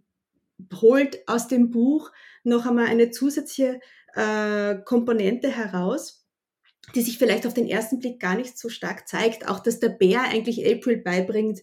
holt 0.82 1.28
aus 1.28 1.48
dem 1.48 1.72
Buch 1.72 2.12
noch 2.44 2.66
einmal 2.66 2.88
eine 2.88 3.12
zusätzliche 3.12 3.80
äh, 4.16 4.76
Komponente 4.86 5.50
heraus, 5.50 6.26
die 6.96 7.02
sich 7.02 7.18
vielleicht 7.18 7.46
auf 7.46 7.54
den 7.54 7.68
ersten 7.68 8.00
Blick 8.00 8.20
gar 8.20 8.36
nicht 8.36 8.58
so 8.58 8.70
stark 8.70 9.08
zeigt. 9.08 9.48
Auch, 9.48 9.60
dass 9.60 9.80
der 9.80 9.90
Bär 9.90 10.22
eigentlich 10.22 10.66
April 10.66 10.98
beibringt, 10.98 11.62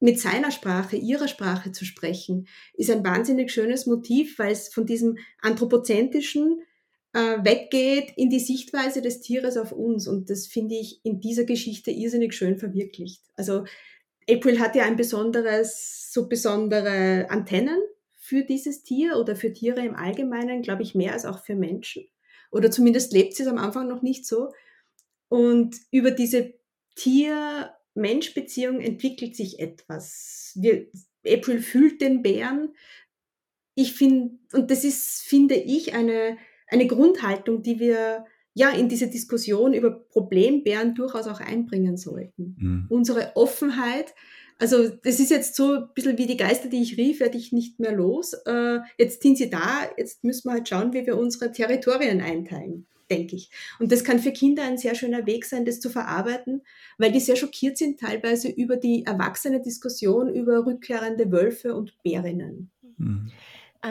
mit 0.00 0.18
seiner 0.18 0.50
Sprache, 0.50 0.96
ihrer 0.96 1.28
Sprache 1.28 1.72
zu 1.72 1.84
sprechen, 1.84 2.48
ist 2.74 2.90
ein 2.90 3.04
wahnsinnig 3.04 3.52
schönes 3.52 3.86
Motiv, 3.86 4.38
weil 4.38 4.52
es 4.52 4.72
von 4.72 4.86
diesem 4.86 5.18
anthropozentrischen 5.42 6.62
äh, 7.12 7.44
weggeht 7.44 8.12
in 8.16 8.30
die 8.30 8.40
Sichtweise 8.40 9.02
des 9.02 9.20
Tieres 9.20 9.58
auf 9.58 9.72
uns. 9.72 10.08
Und 10.08 10.30
das 10.30 10.46
finde 10.46 10.74
ich 10.74 11.04
in 11.04 11.20
dieser 11.20 11.44
Geschichte 11.44 11.90
irrsinnig 11.90 12.34
schön 12.34 12.56
verwirklicht. 12.58 13.22
Also 13.36 13.64
April 14.28 14.58
hat 14.58 14.74
ja 14.74 14.84
ein 14.84 14.96
besonderes, 14.96 16.10
so 16.12 16.28
besondere 16.28 17.28
Antennen, 17.28 17.78
für 18.30 18.44
dieses 18.44 18.84
Tier 18.84 19.16
oder 19.16 19.34
für 19.34 19.52
Tiere 19.52 19.84
im 19.84 19.96
Allgemeinen, 19.96 20.62
glaube 20.62 20.82
ich, 20.84 20.94
mehr 20.94 21.14
als 21.14 21.24
auch 21.24 21.42
für 21.42 21.56
Menschen. 21.56 22.04
Oder 22.52 22.70
zumindest 22.70 23.12
lebt 23.12 23.34
sie 23.34 23.42
es 23.42 23.48
am 23.48 23.58
Anfang 23.58 23.88
noch 23.88 24.02
nicht 24.02 24.24
so. 24.24 24.52
Und 25.28 25.74
über 25.90 26.12
diese 26.12 26.54
Tier-Mensch-Beziehung 26.94 28.80
entwickelt 28.80 29.34
sich 29.34 29.58
etwas. 29.58 30.52
Wir, 30.54 30.86
April 31.26 31.60
fühlt 31.60 32.00
den 32.00 32.22
Bären. 32.22 32.72
Ich 33.74 33.94
finde, 33.94 34.38
und 34.52 34.70
das 34.70 34.84
ist, 34.84 35.22
finde 35.22 35.56
ich, 35.56 35.94
eine, 35.94 36.38
eine 36.68 36.86
Grundhaltung, 36.86 37.64
die 37.64 37.80
wir 37.80 38.26
ja 38.54 38.70
in 38.70 38.88
diese 38.88 39.08
Diskussion 39.08 39.74
über 39.74 39.90
Problembären 39.90 40.94
durchaus 40.94 41.26
auch 41.26 41.40
einbringen 41.40 41.96
sollten. 41.96 42.56
Mhm. 42.60 42.86
Unsere 42.90 43.34
Offenheit, 43.34 44.14
also 44.60 44.88
das 44.88 45.18
ist 45.20 45.30
jetzt 45.30 45.56
so 45.56 45.72
ein 45.72 45.88
bisschen 45.94 46.18
wie 46.18 46.26
die 46.26 46.36
Geister, 46.36 46.68
die 46.68 46.82
ich 46.82 46.96
rief, 46.96 47.20
werde 47.20 47.38
ich 47.38 47.52
nicht 47.52 47.80
mehr 47.80 47.92
los. 47.92 48.34
Äh, 48.46 48.80
jetzt 48.98 49.22
sind 49.22 49.38
sie 49.38 49.48
da, 49.48 49.88
jetzt 49.96 50.22
müssen 50.22 50.48
wir 50.48 50.52
halt 50.52 50.68
schauen, 50.68 50.92
wie 50.92 51.06
wir 51.06 51.18
unsere 51.18 51.50
Territorien 51.50 52.20
einteilen. 52.20 52.86
denke 53.10 53.36
ich. 53.36 53.50
Und 53.80 53.90
das 53.90 54.04
kann 54.04 54.20
für 54.20 54.32
Kinder 54.32 54.62
ein 54.62 54.78
sehr 54.78 54.94
schöner 54.94 55.26
Weg 55.26 55.44
sein, 55.44 55.64
das 55.64 55.80
zu 55.80 55.90
verarbeiten, 55.90 56.62
weil 56.98 57.10
die 57.10 57.20
sehr 57.20 57.36
schockiert 57.36 57.76
sind 57.76 57.98
teilweise 57.98 58.48
über 58.48 58.76
die 58.76 59.04
erwachsene 59.04 59.60
Diskussion 59.60 60.32
über 60.32 60.64
rückkehrende 60.64 61.32
Wölfe 61.32 61.74
und 61.74 62.00
Bärinnen. 62.04 62.70
Mhm 62.98 63.32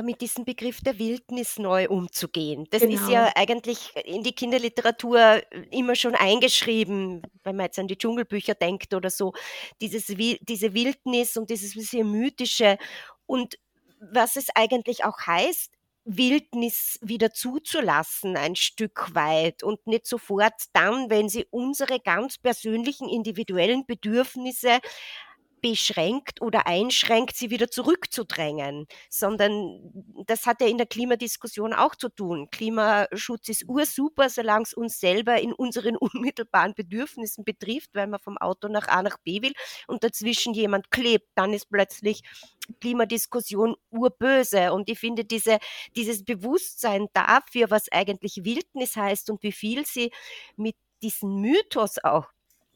mit 0.04 0.21
diesem 0.21 0.45
Begriff 0.45 0.82
der 0.82 0.99
Wildnis 0.99 1.58
neu 1.58 1.88
umzugehen. 1.88 2.67
Das 2.69 2.82
genau. 2.82 2.93
ist 2.93 3.10
ja 3.10 3.32
eigentlich 3.36 3.95
in 4.06 4.23
die 4.23 4.34
Kinderliteratur 4.34 5.41
immer 5.71 5.95
schon 5.95 6.15
eingeschrieben, 6.15 7.23
wenn 7.43 7.56
man 7.56 7.65
jetzt 7.65 7.80
an 7.80 7.88
die 7.88 7.97
Dschungelbücher 7.97 8.54
denkt 8.54 8.93
oder 8.93 9.10
so. 9.10 9.34
Dieses, 9.82 10.06
diese 10.06 10.73
Wildnis 10.73 11.38
und 11.38 11.49
dieses 11.49 11.73
bisschen 11.73 12.12
mythische 12.12 12.78
und 13.25 13.58
was 13.99 14.36
es 14.36 14.47
eigentlich 14.56 15.04
auch 15.04 15.19
heißt, 15.25 15.71
Wildnis 16.06 16.97
wieder 17.02 17.32
zuzulassen, 17.32 18.36
ein 18.36 18.56
Stück 18.56 19.13
weit 19.13 19.62
und 19.63 19.86
nicht 19.86 20.08
sofort 20.08 20.54
dann, 20.73 21.10
wenn 21.10 21.30
sie 21.30 21.45
unsere 21.52 21.99
ganz 21.99 22.38
persönlichen 22.38 23.08
individuellen 23.08 23.86
Bedürfnisse 23.86 24.80
beschränkt 25.61 26.41
oder 26.41 26.67
einschränkt, 26.67 27.35
sie 27.35 27.49
wieder 27.49 27.69
zurückzudrängen, 27.69 28.87
sondern 29.09 29.91
das 30.25 30.45
hat 30.45 30.61
ja 30.61 30.67
in 30.67 30.77
der 30.77 30.87
Klimadiskussion 30.87 31.73
auch 31.73 31.95
zu 31.95 32.09
tun. 32.09 32.49
Klimaschutz 32.51 33.49
ist 33.49 33.65
ursuper, 33.67 34.29
solange 34.29 34.63
es 34.63 34.73
uns 34.73 34.99
selber 34.99 35.39
in 35.39 35.53
unseren 35.53 35.95
unmittelbaren 35.97 36.73
Bedürfnissen 36.73 37.43
betrifft, 37.43 37.91
weil 37.93 38.07
man 38.07 38.19
vom 38.19 38.37
Auto 38.37 38.67
nach 38.67 38.87
A 38.87 39.03
nach 39.03 39.17
B 39.17 39.41
will 39.41 39.53
und 39.87 40.03
dazwischen 40.03 40.53
jemand 40.53 40.91
klebt, 40.91 41.27
dann 41.35 41.53
ist 41.53 41.69
plötzlich 41.69 42.21
Klimadiskussion 42.79 43.75
urböse. 43.89 44.73
Und 44.73 44.89
ich 44.89 44.99
finde 44.99 45.25
diese, 45.25 45.59
dieses 45.95 46.23
Bewusstsein 46.23 47.07
dafür, 47.13 47.71
was 47.71 47.91
eigentlich 47.91 48.43
Wildnis 48.43 48.95
heißt 48.95 49.29
und 49.29 49.43
wie 49.43 49.51
viel 49.51 49.85
sie 49.85 50.11
mit 50.55 50.75
diesem 51.01 51.41
Mythos 51.41 51.97
auch 52.03 52.27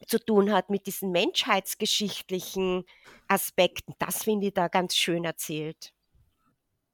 zu 0.06 0.18
tun 0.18 0.52
hat 0.52 0.70
mit 0.70 0.86
diesen 0.86 1.10
menschheitsgeschichtlichen 1.10 2.84
Aspekten. 3.28 3.94
Das 3.98 4.24
finde 4.24 4.48
ich 4.48 4.54
da 4.54 4.68
ganz 4.68 4.96
schön 4.96 5.24
erzählt. 5.24 5.92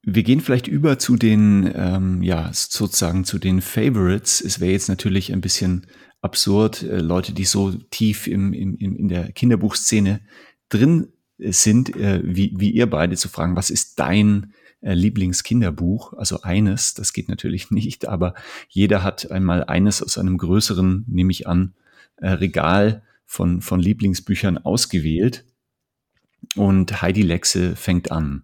Wir 0.03 0.23
gehen 0.23 0.41
vielleicht 0.41 0.67
über 0.67 0.97
zu 0.97 1.15
den, 1.15 1.71
ähm, 1.75 2.23
ja, 2.23 2.49
sozusagen 2.53 3.23
zu 3.23 3.37
den 3.37 3.61
Favorites. 3.61 4.41
Es 4.41 4.59
wäre 4.59 4.71
jetzt 4.71 4.89
natürlich 4.89 5.31
ein 5.31 5.41
bisschen 5.41 5.85
absurd, 6.21 6.81
äh, 6.83 6.97
Leute, 6.97 7.33
die 7.33 7.45
so 7.45 7.71
tief 7.71 8.25
im, 8.27 8.53
im, 8.53 8.75
in 8.77 9.07
der 9.07 9.31
Kinderbuchszene 9.31 10.21
drin 10.69 11.13
sind, 11.37 11.95
äh, 11.95 12.21
wie, 12.23 12.53
wie 12.57 12.71
ihr 12.71 12.89
beide, 12.89 13.15
zu 13.15 13.29
fragen, 13.29 13.55
was 13.55 13.69
ist 13.69 13.99
dein 13.99 14.53
äh, 14.81 14.93
Lieblingskinderbuch? 14.93 16.13
Also 16.13 16.41
eines, 16.41 16.93
das 16.93 17.13
geht 17.13 17.29
natürlich 17.29 17.69
nicht, 17.71 18.07
aber 18.07 18.33
jeder 18.69 19.03
hat 19.03 19.31
einmal 19.31 19.63
eines 19.63 20.01
aus 20.01 20.17
einem 20.17 20.37
größeren, 20.37 21.05
nehme 21.07 21.31
ich 21.31 21.47
an, 21.47 21.73
Regal 22.21 23.03
von, 23.25 23.61
von 23.61 23.79
Lieblingsbüchern 23.79 24.57
ausgewählt. 24.57 25.45
Und 26.55 27.01
Heidi 27.01 27.21
Lexe 27.21 27.75
fängt 27.75 28.11
an. 28.11 28.43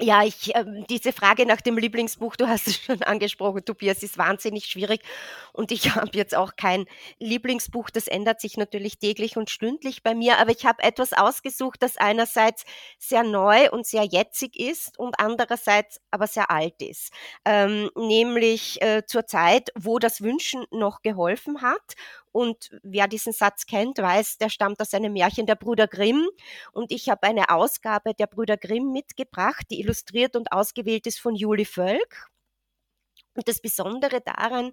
Ja, 0.00 0.22
ich, 0.22 0.54
ähm, 0.54 0.84
diese 0.88 1.12
Frage 1.12 1.44
nach 1.44 1.60
dem 1.60 1.76
Lieblingsbuch, 1.76 2.36
du 2.36 2.46
hast 2.46 2.68
es 2.68 2.76
schon 2.76 3.02
angesprochen, 3.02 3.64
Tobias, 3.64 4.04
ist 4.04 4.16
wahnsinnig 4.16 4.66
schwierig. 4.66 5.00
Und 5.52 5.72
ich 5.72 5.90
habe 5.96 6.10
jetzt 6.12 6.36
auch 6.36 6.54
kein 6.56 6.84
Lieblingsbuch, 7.18 7.90
das 7.90 8.06
ändert 8.06 8.40
sich 8.40 8.56
natürlich 8.56 8.98
täglich 9.00 9.36
und 9.36 9.50
stündlich 9.50 10.04
bei 10.04 10.14
mir. 10.14 10.38
Aber 10.38 10.52
ich 10.52 10.64
habe 10.64 10.84
etwas 10.84 11.12
ausgesucht, 11.12 11.82
das 11.82 11.96
einerseits 11.96 12.64
sehr 13.00 13.24
neu 13.24 13.70
und 13.72 13.86
sehr 13.86 14.04
jetzig 14.04 14.56
ist 14.56 14.96
und 15.00 15.18
andererseits 15.18 16.00
aber 16.12 16.28
sehr 16.28 16.48
alt 16.48 16.80
ist. 16.80 17.12
Ähm, 17.44 17.90
nämlich 17.96 18.80
äh, 18.80 19.02
zur 19.04 19.26
Zeit, 19.26 19.70
wo 19.74 19.98
das 19.98 20.20
Wünschen 20.20 20.64
noch 20.70 21.02
geholfen 21.02 21.60
hat 21.60 21.96
und 22.32 22.70
wer 22.82 23.08
diesen 23.08 23.32
Satz 23.32 23.66
kennt, 23.66 23.98
weiß, 23.98 24.38
der 24.38 24.48
stammt 24.48 24.80
aus 24.80 24.94
einem 24.94 25.12
Märchen 25.12 25.46
der 25.46 25.54
Brüder 25.56 25.88
Grimm. 25.88 26.26
Und 26.72 26.92
ich 26.92 27.08
habe 27.08 27.24
eine 27.24 27.50
Ausgabe 27.50 28.14
der 28.14 28.26
Brüder 28.26 28.56
Grimm 28.56 28.92
mitgebracht, 28.92 29.66
die 29.70 29.80
illustriert 29.80 30.36
und 30.36 30.52
ausgewählt 30.52 31.06
ist 31.06 31.20
von 31.20 31.34
Julie 31.34 31.66
Völk. 31.66 32.28
Und 33.38 33.46
das 33.46 33.60
Besondere 33.60 34.20
daran 34.20 34.72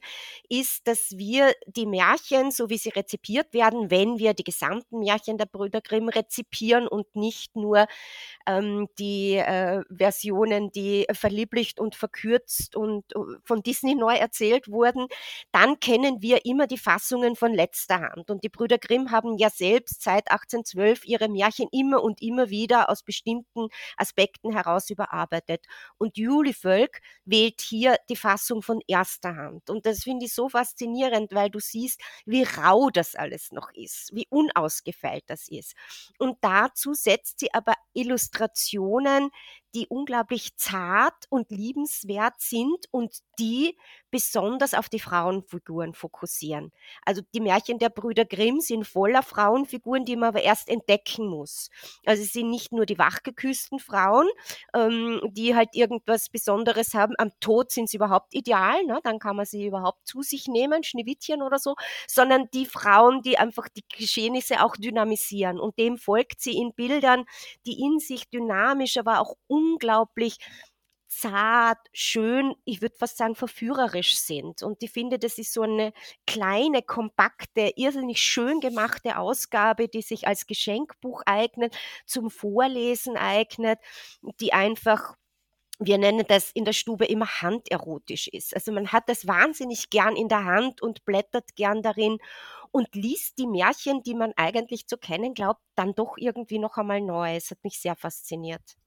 ist, 0.50 0.88
dass 0.88 1.12
wir 1.20 1.54
die 1.68 1.86
Märchen, 1.86 2.50
so 2.50 2.68
wie 2.68 2.80
sie 2.80 2.90
rezipiert 2.90 3.54
werden, 3.54 3.92
wenn 3.92 4.18
wir 4.18 4.34
die 4.34 4.44
gesamten 4.44 5.02
Märchen 5.02 5.38
der 5.38 5.46
Brüder 5.46 5.82
Grimm 5.82 6.10
rezipieren 6.10 6.88
und 6.88 7.16
nicht 7.16 7.56
nur 7.56 7.86
ähm, 8.48 8.88
die 8.98 9.36
äh, 9.36 9.84
Versionen, 9.96 10.72
die 10.72 11.06
verlieblicht 11.12 11.80
und 11.80 11.94
verkürzt 11.94 12.76
und 12.76 13.04
äh, 13.16 13.20
von 13.44 13.62
Disney 13.62 13.94
neu 13.94 14.16
erzählt 14.16 14.68
wurden, 14.68 15.06
dann 15.52 15.80
kennen 15.80 16.24
wir 16.24 16.44
immer 16.46 16.66
die 16.66 16.80
Fassungen 16.80 17.36
von 17.36 17.54
letzter 17.54 18.02
Hand. 18.02 18.32
Und 18.32 18.44
die 18.44 18.50
Brüder 18.50 18.80
Grimm 18.80 19.12
haben 19.12 19.38
ja 19.38 19.52
selbst 19.52 20.02
seit 20.02 20.32
1812 20.32 21.06
ihre 21.06 21.30
Märchen 21.30 21.68
immer 21.72 22.02
und 22.02 22.20
immer 22.24 22.50
wieder 22.50 22.90
aus 22.90 23.04
bestimmten 23.04 23.68
Aspekten 23.96 24.54
heraus 24.54 24.90
überarbeitet. 24.90 25.66
Und 26.00 26.18
Julie 26.18 26.56
Völk 26.56 27.02
wählt 27.26 27.62
hier 27.62 27.98
die 28.10 28.16
Fassung 28.16 28.55
Fassung 28.56 28.62
von 28.62 28.82
erster 28.88 29.36
Hand. 29.36 29.70
Und 29.70 29.86
das 29.86 30.04
finde 30.04 30.26
ich 30.26 30.34
so 30.34 30.50
faszinierend, 30.50 31.34
weil 31.34 31.50
du 31.50 31.60
siehst, 31.60 32.02
wie 32.26 32.44
rau 32.44 32.90
das 32.90 33.16
alles 33.16 33.52
noch 33.52 33.70
ist, 33.74 34.12
wie 34.14 34.28
unausgefeilt 34.30 35.24
das 35.28 35.48
ist. 35.48 35.74
Und 36.20 36.38
dazu 36.42 36.94
setzt 36.94 37.40
sie 37.40 37.54
aber 37.54 37.74
Illustrationen, 37.94 39.30
die 39.76 39.88
unglaublich 39.88 40.56
zart 40.56 41.26
und 41.30 41.52
liebenswert 41.52 42.36
sind 42.40 42.86
und 42.92 43.20
die 43.38 43.78
besonders 44.16 44.74
auf 44.74 44.88
die 44.88 45.02
Frauenfiguren 45.02 45.94
fokussieren. 45.94 46.72
Also 47.04 47.22
die 47.34 47.42
Märchen 47.42 47.80
der 47.80 47.90
Brüder 47.90 48.24
Grimm 48.24 48.62
sind 48.62 48.88
voller 48.88 49.22
Frauenfiguren, 49.22 50.06
die 50.06 50.16
man 50.16 50.30
aber 50.30 50.42
erst 50.42 50.70
entdecken 50.70 51.28
muss. 51.28 51.70
Also 52.06 52.24
es 52.24 52.32
sind 52.32 52.50
nicht 52.50 52.72
nur 52.72 52.86
die 52.86 52.98
wachgeküssten 52.98 53.78
Frauen, 53.80 54.30
ähm, 54.74 55.20
die 55.32 55.54
halt 55.54 55.70
irgendwas 55.74 56.30
Besonderes 56.30 56.94
haben. 56.94 57.14
Am 57.18 57.32
Tod 57.42 57.72
sind 57.72 57.90
sie 57.90 57.98
überhaupt 57.98 58.34
ideal, 58.34 58.86
ne? 58.86 59.02
dann 59.04 59.20
kann 59.20 59.36
man 59.36 59.46
sie 59.46 59.66
überhaupt 59.66 60.08
zu 60.08 60.22
sich 60.22 60.48
nehmen, 60.48 60.84
Schneewittchen 60.84 61.42
oder 61.42 61.60
so, 61.60 61.76
sondern 62.08 62.48
die 62.54 62.66
Frauen, 62.66 63.22
die 63.22 63.38
einfach 63.38 63.68
die 63.68 63.84
Geschehnisse 63.98 64.64
auch 64.64 64.78
dynamisieren. 64.78 65.60
Und 65.60 65.78
dem 65.78 65.98
folgt 65.98 66.40
sie 66.40 66.58
in 66.58 66.74
Bildern, 66.74 67.26
die 67.66 67.82
in 67.82 68.00
sich 68.00 68.30
dynamisch, 68.30 68.96
aber 68.96 69.20
auch 69.20 69.36
unglaublich 69.66 70.38
zart, 71.08 71.80
schön, 71.94 72.56
ich 72.66 72.82
würde 72.82 72.96
fast 72.98 73.18
sagen 73.18 73.36
verführerisch 73.36 74.18
sind. 74.18 74.64
Und 74.64 74.84
ich 74.84 74.92
finde, 74.92 75.18
das 75.20 75.38
ist 75.38 75.54
so 75.54 75.62
eine 75.62 75.94
kleine, 76.28 76.82
kompakte, 76.82 77.72
irrsinnig 77.76 78.22
schön 78.22 78.60
gemachte 78.60 79.18
Ausgabe, 79.18 79.88
die 79.88 80.02
sich 80.02 80.28
als 80.28 80.46
Geschenkbuch 80.48 81.24
eignet, 81.26 81.76
zum 82.06 82.30
Vorlesen 82.30 83.18
eignet, 83.18 83.80
die 84.42 84.54
einfach 84.54 85.16
wir 85.80 85.98
nennen 85.98 86.24
das 86.28 86.52
in 86.52 86.64
der 86.66 86.74
Stube 86.74 87.06
immer 87.06 87.28
handerotisch 87.42 88.28
ist. 88.30 88.56
Also 88.56 88.72
man 88.72 88.94
hat 88.94 89.10
das 89.10 89.28
wahnsinnig 89.28 89.90
gern 89.90 90.16
in 90.16 90.30
der 90.30 90.46
Hand 90.46 90.82
und 90.82 91.04
blättert 91.06 91.56
gern 91.56 91.82
darin 91.82 92.18
und 92.72 92.96
liest 92.96 93.38
die 93.40 93.48
Märchen, 93.48 94.02
die 94.04 94.16
man 94.16 94.32
eigentlich 94.38 94.88
zu 94.88 94.98
kennen 94.98 95.34
glaubt, 95.34 95.62
dann 95.76 95.94
doch 95.94 96.16
irgendwie 96.18 96.60
noch 96.60 96.78
einmal 96.78 97.02
neu. 97.02 97.36
Es 97.36 97.52
hat 97.52 97.64
mich 97.64 97.80
sehr 97.80 97.96
fasziniert. 97.96 98.78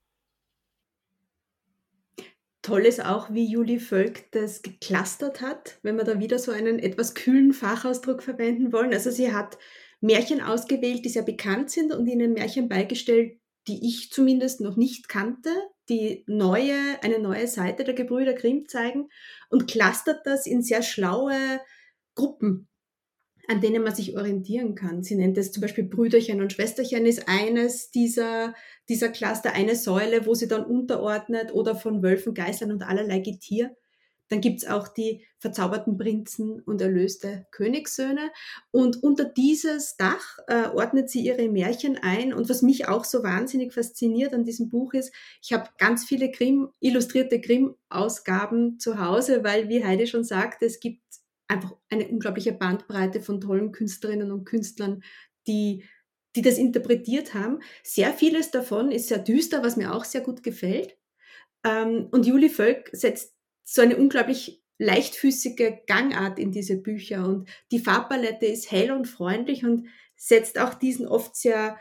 Toll 2.68 2.84
ist 2.84 3.02
auch, 3.02 3.32
wie 3.32 3.50
Julie 3.50 3.80
Völk 3.80 4.30
das 4.32 4.60
geclustert 4.60 5.40
hat, 5.40 5.78
wenn 5.82 5.96
wir 5.96 6.04
da 6.04 6.20
wieder 6.20 6.38
so 6.38 6.52
einen 6.52 6.78
etwas 6.78 7.14
kühlen 7.14 7.54
Fachausdruck 7.54 8.22
verwenden 8.22 8.74
wollen. 8.74 8.92
Also 8.92 9.10
sie 9.10 9.32
hat 9.32 9.56
Märchen 10.02 10.42
ausgewählt, 10.42 11.02
die 11.02 11.08
sehr 11.08 11.22
bekannt 11.22 11.70
sind 11.70 11.94
und 11.94 12.06
ihnen 12.06 12.34
Märchen 12.34 12.68
beigestellt, 12.68 13.40
die 13.68 13.88
ich 13.88 14.10
zumindest 14.10 14.60
noch 14.60 14.76
nicht 14.76 15.08
kannte, 15.08 15.48
die 15.88 16.24
neue, 16.26 16.74
eine 17.00 17.20
neue 17.20 17.48
Seite 17.48 17.84
der 17.84 17.94
Gebrüder 17.94 18.34
Grimm 18.34 18.68
zeigen 18.68 19.08
und 19.48 19.66
clustert 19.66 20.26
das 20.26 20.44
in 20.44 20.60
sehr 20.60 20.82
schlaue 20.82 21.62
Gruppen 22.14 22.68
an 23.48 23.62
denen 23.62 23.82
man 23.82 23.94
sich 23.94 24.16
orientieren 24.16 24.74
kann. 24.74 25.02
Sie 25.02 25.16
nennt 25.16 25.38
es 25.38 25.52
zum 25.52 25.62
Beispiel 25.62 25.84
Brüderchen 25.84 26.42
und 26.42 26.52
Schwesterchen 26.52 27.06
ist 27.06 27.28
eines 27.28 27.90
dieser, 27.90 28.54
dieser 28.90 29.08
Cluster, 29.08 29.54
eine 29.54 29.74
Säule, 29.74 30.26
wo 30.26 30.34
sie 30.34 30.48
dann 30.48 30.64
unterordnet 30.64 31.52
oder 31.54 31.74
von 31.74 32.02
Wölfen, 32.02 32.34
Geißlern 32.34 32.70
und 32.70 32.82
allerlei 32.82 33.20
Getier. 33.20 33.74
Dann 34.28 34.42
gibt's 34.42 34.66
auch 34.66 34.88
die 34.88 35.24
verzauberten 35.38 35.96
Prinzen 35.96 36.60
und 36.60 36.82
erlöste 36.82 37.46
Königssöhne. 37.50 38.30
Und 38.70 39.02
unter 39.02 39.24
dieses 39.24 39.96
Dach 39.96 40.38
äh, 40.48 40.68
ordnet 40.68 41.08
sie 41.08 41.20
ihre 41.20 41.48
Märchen 41.48 41.96
ein. 41.96 42.34
Und 42.34 42.50
was 42.50 42.60
mich 42.60 42.86
auch 42.86 43.04
so 43.04 43.22
wahnsinnig 43.22 43.72
fasziniert 43.72 44.34
an 44.34 44.44
diesem 44.44 44.68
Buch 44.68 44.92
ist, 44.92 45.14
ich 45.40 45.54
habe 45.54 45.70
ganz 45.78 46.04
viele 46.04 46.30
Grimm, 46.30 46.68
illustrierte 46.80 47.40
Grimm-Ausgaben 47.40 48.78
zu 48.78 49.00
Hause, 49.00 49.42
weil, 49.42 49.70
wie 49.70 49.82
Heidi 49.82 50.06
schon 50.06 50.24
sagt, 50.24 50.62
es 50.62 50.80
gibt 50.80 51.00
einfach 51.48 51.74
eine 51.90 52.08
unglaubliche 52.08 52.52
Bandbreite 52.52 53.20
von 53.20 53.40
tollen 53.40 53.72
Künstlerinnen 53.72 54.30
und 54.30 54.44
Künstlern, 54.44 55.02
die, 55.46 55.84
die 56.36 56.42
das 56.42 56.58
interpretiert 56.58 57.34
haben. 57.34 57.60
Sehr 57.82 58.12
vieles 58.12 58.50
davon 58.50 58.92
ist 58.92 59.08
sehr 59.08 59.18
düster, 59.18 59.62
was 59.62 59.76
mir 59.76 59.94
auch 59.94 60.04
sehr 60.04 60.20
gut 60.20 60.42
gefällt. 60.42 60.96
Ähm, 61.64 62.08
und 62.10 62.26
Julie 62.26 62.50
Völk 62.50 62.90
setzt 62.92 63.34
so 63.64 63.82
eine 63.82 63.96
unglaublich 63.96 64.62
leichtfüßige 64.78 65.84
Gangart 65.86 66.38
in 66.38 66.52
diese 66.52 66.76
Bücher 66.76 67.26
und 67.26 67.48
die 67.72 67.80
Farbpalette 67.80 68.46
ist 68.46 68.70
hell 68.70 68.92
und 68.92 69.06
freundlich 69.06 69.64
und 69.64 69.88
setzt 70.16 70.58
auch 70.60 70.74
diesen 70.74 71.06
oft 71.06 71.34
sehr 71.34 71.78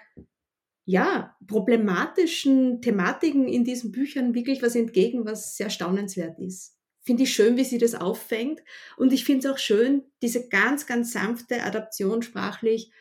ja, 0.86 1.36
problematischen 1.46 2.82
Thematiken 2.82 3.48
in 3.48 3.66
diesen 3.66 3.92
Büchern 3.92 4.34
wirklich 4.34 4.62
was 4.64 4.76
entgegen, 4.76 5.26
was 5.26 5.58
sehr 5.58 5.70
staunenswert 5.70 6.40
ist. 6.40 6.77
Finde 7.08 7.24
ich 7.24 7.34
schön, 7.34 7.56
wie 7.56 7.64
sie 7.64 7.78
das 7.78 7.96
auffängt. 7.96 8.62
Und 8.98 9.14
ich 9.14 9.24
finde 9.24 9.48
es 9.48 9.54
auch 9.54 9.58
schön, 9.58 10.04
diese 10.22 10.50
ganz, 10.50 10.88
ganz 10.88 11.14
sanfte 11.14 11.64
Adaption 11.64 12.22
sprachlich, 12.22 12.92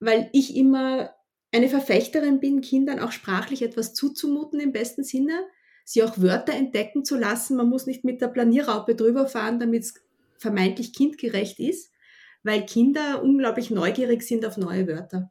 weil 0.00 0.28
ich 0.32 0.56
immer 0.56 1.14
eine 1.52 1.68
Verfechterin 1.68 2.40
bin, 2.40 2.62
Kindern 2.62 2.98
auch 2.98 3.12
sprachlich 3.12 3.62
etwas 3.62 3.94
zuzumuten 3.94 4.58
im 4.58 4.72
besten 4.72 5.04
Sinne, 5.04 5.38
sie 5.84 6.02
auch 6.02 6.20
Wörter 6.20 6.52
entdecken 6.52 7.04
zu 7.04 7.16
lassen. 7.16 7.56
Man 7.56 7.68
muss 7.68 7.86
nicht 7.86 8.02
mit 8.02 8.20
der 8.20 8.26
Planierraupe 8.26 8.96
drüber 8.96 9.28
fahren, 9.28 9.60
damit 9.60 9.84
es 9.84 9.94
vermeintlich 10.36 10.92
kindgerecht 10.92 11.60
ist, 11.60 11.92
weil 12.42 12.66
Kinder 12.66 13.22
unglaublich 13.22 13.70
neugierig 13.70 14.24
sind 14.24 14.44
auf 14.44 14.56
neue 14.56 14.88
Wörter. 14.88 15.30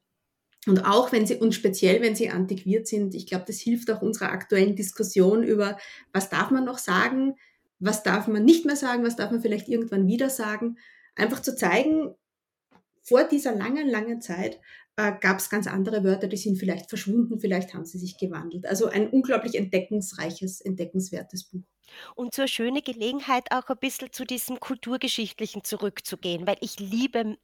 Und 0.65 0.85
auch 0.85 1.11
wenn 1.11 1.27
sie, 1.27 1.35
und 1.35 1.53
speziell 1.53 2.01
wenn 2.01 2.15
sie 2.15 2.29
antiquiert 2.29 2.87
sind, 2.87 3.15
ich 3.15 3.27
glaube, 3.27 3.43
das 3.47 3.59
hilft 3.59 3.91
auch 3.91 4.01
unserer 4.01 4.31
aktuellen 4.31 4.77
Diskussion 4.77 5.43
über, 5.43 5.77
was 6.13 6.29
darf 6.29 6.51
man 6.51 6.63
noch 6.63 6.77
sagen, 6.77 7.35
was 7.83 8.03
darf 8.03 8.27
man 8.27 8.45
nicht 8.45 8.65
mehr 8.65 8.75
sagen, 8.75 9.03
was 9.03 9.15
darf 9.15 9.31
man 9.31 9.41
vielleicht 9.41 9.67
irgendwann 9.67 10.07
wieder 10.07 10.29
sagen. 10.29 10.77
Einfach 11.15 11.41
zu 11.41 11.55
zeigen, 11.55 12.15
vor 13.01 13.25
dieser 13.25 13.53
langen, 13.53 13.89
langen 13.89 14.21
Zeit 14.21 14.59
äh, 14.95 15.11
gab 15.19 15.39
es 15.39 15.49
ganz 15.49 15.67
andere 15.67 16.03
Wörter, 16.03 16.27
die 16.27 16.37
sind 16.37 16.57
vielleicht 16.57 16.87
verschwunden, 16.89 17.39
vielleicht 17.39 17.73
haben 17.73 17.85
sie 17.85 17.97
sich 17.97 18.17
gewandelt. 18.17 18.65
Also 18.65 18.87
ein 18.87 19.09
unglaublich 19.09 19.55
entdeckensreiches, 19.55 20.61
entdeckenswertes 20.61 21.43
Buch. 21.43 21.63
Und 22.15 22.33
so 22.33 22.43
eine 22.43 22.49
schöne 22.49 22.81
Gelegenheit, 22.81 23.51
auch 23.51 23.69
ein 23.69 23.77
bisschen 23.77 24.11
zu 24.11 24.25
diesem 24.25 24.59
Kulturgeschichtlichen 24.59 25.63
zurückzugehen, 25.63 26.47
weil 26.47 26.57
ich 26.61 26.79
liebe 26.79 27.37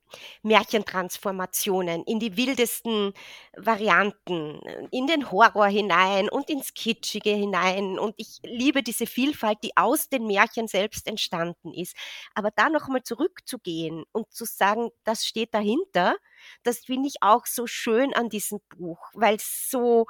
Märchentransformationen 0.43 2.03
in 2.03 2.19
die 2.19 2.37
wildesten 2.37 3.13
Varianten, 3.55 4.59
in 4.91 5.07
den 5.07 5.31
Horror 5.31 5.67
hinein 5.67 6.29
und 6.29 6.49
ins 6.49 6.73
Kitschige 6.73 7.31
hinein. 7.31 7.99
Und 7.99 8.15
ich 8.17 8.39
liebe 8.43 8.83
diese 8.83 9.05
Vielfalt, 9.07 9.59
die 9.63 9.75
aus 9.75 10.09
den 10.09 10.25
Märchen 10.27 10.67
selbst 10.67 11.07
entstanden 11.07 11.73
ist. 11.73 11.95
Aber 12.33 12.51
da 12.51 12.69
nochmal 12.69 13.03
zurückzugehen 13.03 14.03
und 14.11 14.31
zu 14.33 14.45
sagen, 14.45 14.89
das 15.03 15.25
steht 15.25 15.53
dahinter, 15.53 16.15
das 16.63 16.79
finde 16.85 17.07
ich 17.07 17.21
auch 17.21 17.45
so 17.45 17.67
schön 17.67 18.13
an 18.13 18.29
diesem 18.29 18.59
Buch, 18.69 18.99
weil 19.13 19.35
es 19.35 19.69
so 19.69 20.05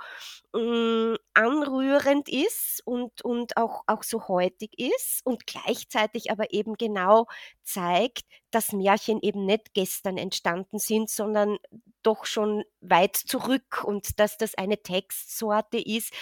äh, 0.55 1.15
anrührend 1.33 2.29
ist 2.29 2.81
und, 2.85 3.21
und 3.23 3.57
auch, 3.57 3.83
auch 3.87 4.03
so 4.03 4.18
heutig 4.27 4.71
ist 4.77 5.21
und 5.25 5.45
gleichzeitig 5.47 6.31
aber 6.31 6.51
eben 6.53 6.75
genau 6.75 7.25
zeigt, 7.63 8.23
dass 8.51 8.71
Märchen 8.71 9.19
eben 9.21 9.45
nicht 9.45 9.73
gestern 9.73 10.17
entstanden 10.17 10.79
sind, 10.79 11.09
sondern 11.09 11.57
doch 12.03 12.25
schon 12.25 12.63
weit 12.81 13.15
zurück 13.15 13.83
und 13.83 14.19
dass 14.19 14.37
das 14.37 14.55
eine 14.55 14.81
Textsorte 14.81 15.77
ist, 15.77 16.13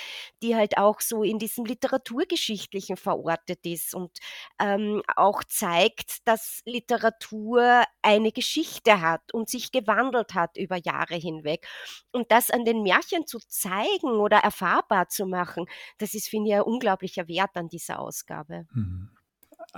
die 0.41 0.55
halt 0.55 0.77
auch 0.77 1.01
so 1.01 1.23
in 1.23 1.39
diesem 1.39 1.65
Literaturgeschichtlichen 1.65 2.97
verortet 2.97 3.65
ist 3.65 3.93
und 3.93 4.17
ähm, 4.59 5.03
auch 5.15 5.43
zeigt, 5.43 6.27
dass 6.27 6.61
Literatur 6.65 7.83
eine 8.01 8.31
Geschichte 8.31 9.01
hat 9.01 9.33
und 9.33 9.49
sich 9.49 9.71
gewandelt 9.71 10.33
hat 10.33 10.57
über 10.57 10.77
Jahre 10.77 11.15
hinweg. 11.15 11.67
Und 12.11 12.31
das 12.31 12.49
an 12.49 12.65
den 12.65 12.81
Märchen 12.81 13.27
zu 13.27 13.39
zeigen 13.47 14.09
oder 14.19 14.37
erfahrbar 14.37 15.09
zu 15.09 15.25
machen, 15.25 15.67
das 15.99 16.13
ist, 16.13 16.27
finde 16.27 16.49
ich, 16.49 16.55
ein 16.55 16.61
unglaublicher 16.61 17.27
Wert 17.27 17.55
an 17.55 17.69
dieser 17.69 17.99
Ausgabe. 17.99 18.65
Mhm. 18.73 19.16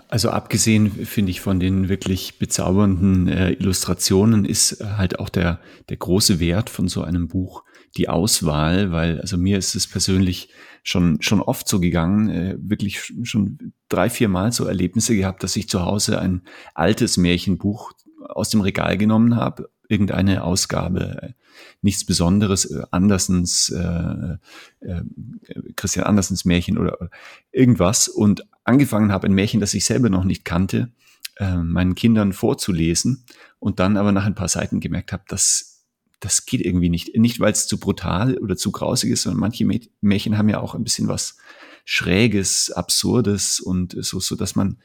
Also 0.08 0.30
abgesehen, 0.30 0.92
finde 0.92 1.32
ich, 1.32 1.42
von 1.42 1.60
den 1.60 1.90
wirklich 1.90 2.40
bezaubernden 2.40 3.28
äh, 3.28 3.52
Illustrationen 3.52 4.46
ist 4.46 4.84
halt 4.84 5.20
auch 5.20 5.30
der, 5.30 5.60
der 5.90 5.98
große 5.98 6.40
Wert 6.40 6.70
von 6.70 6.88
so 6.88 7.02
einem 7.02 7.28
Buch 7.28 7.64
die 7.98 8.08
Auswahl, 8.08 8.92
weil 8.92 9.20
also 9.20 9.38
mir 9.38 9.58
ist 9.58 9.76
es 9.76 9.88
persönlich 9.88 10.50
schon, 10.84 11.22
schon 11.22 11.42
oft 11.42 11.68
so 11.68 11.80
gegangen, 11.80 12.30
äh, 12.30 12.56
wirklich 12.60 13.14
schon 13.24 13.74
drei, 13.90 14.10
vier 14.10 14.30
Mal 14.30 14.52
so 14.52 14.66
Erlebnisse 14.66 15.16
gehabt, 15.16 15.44
dass 15.44 15.56
ich 15.56 15.70
zu 15.70 15.82
Hause 15.82 16.20
ein 16.20 16.44
altes 16.76 17.18
Märchenbuch 17.18 17.92
aus 18.28 18.50
dem 18.50 18.62
Regal 18.62 18.98
genommen 18.98 19.36
habe, 19.36 19.70
irgendeine 19.88 20.44
Ausgabe, 20.44 21.34
nichts 21.82 22.06
Besonderes, 22.06 22.66
äh, 22.66 22.84
Andersens, 22.92 23.70
äh, 23.70 24.38
äh, 24.82 25.02
Christian 25.76 26.06
Andersens 26.06 26.46
Märchen 26.46 26.78
oder 26.78 27.10
irgendwas 27.52 28.08
und 28.08 28.46
angefangen 28.64 29.12
habe, 29.12 29.28
ein 29.28 29.34
Märchen, 29.34 29.60
das 29.60 29.74
ich 29.74 29.86
selber 29.86 30.10
noch 30.10 30.24
nicht 30.24 30.46
kannte, 30.46 30.92
äh, 31.38 31.58
meinen 31.58 31.96
Kindern 31.96 32.34
vorzulesen 32.34 33.26
und 33.60 33.80
dann 33.80 33.98
aber 33.98 34.12
nach 34.12 34.26
ein 34.26 34.36
paar 34.36 34.50
Seiten 34.50 34.80
gemerkt 34.80 35.12
habe, 35.12 35.24
dass 35.28 35.70
das 36.20 36.46
geht 36.46 36.62
irgendwie 36.62 36.90
nicht. 36.90 37.16
Nicht, 37.18 37.40
weil 37.40 37.54
es 37.54 37.68
zu 37.68 37.80
brutal 37.80 38.38
oder 38.38 38.58
zu 38.58 38.72
grausig 38.72 39.12
ist, 39.12 39.24
sondern 39.24 39.40
manche 39.40 39.66
Märchen 40.02 40.38
haben 40.38 40.50
ja 40.50 40.60
auch 40.60 40.76
ein 40.76 40.84
bisschen 40.84 41.08
was 41.08 41.38
Schräges, 41.86 42.72
Absurdes 42.72 43.60
und 43.60 43.96
so, 43.98 44.20
so 44.20 44.36
dass 44.36 44.56
man 44.56 44.78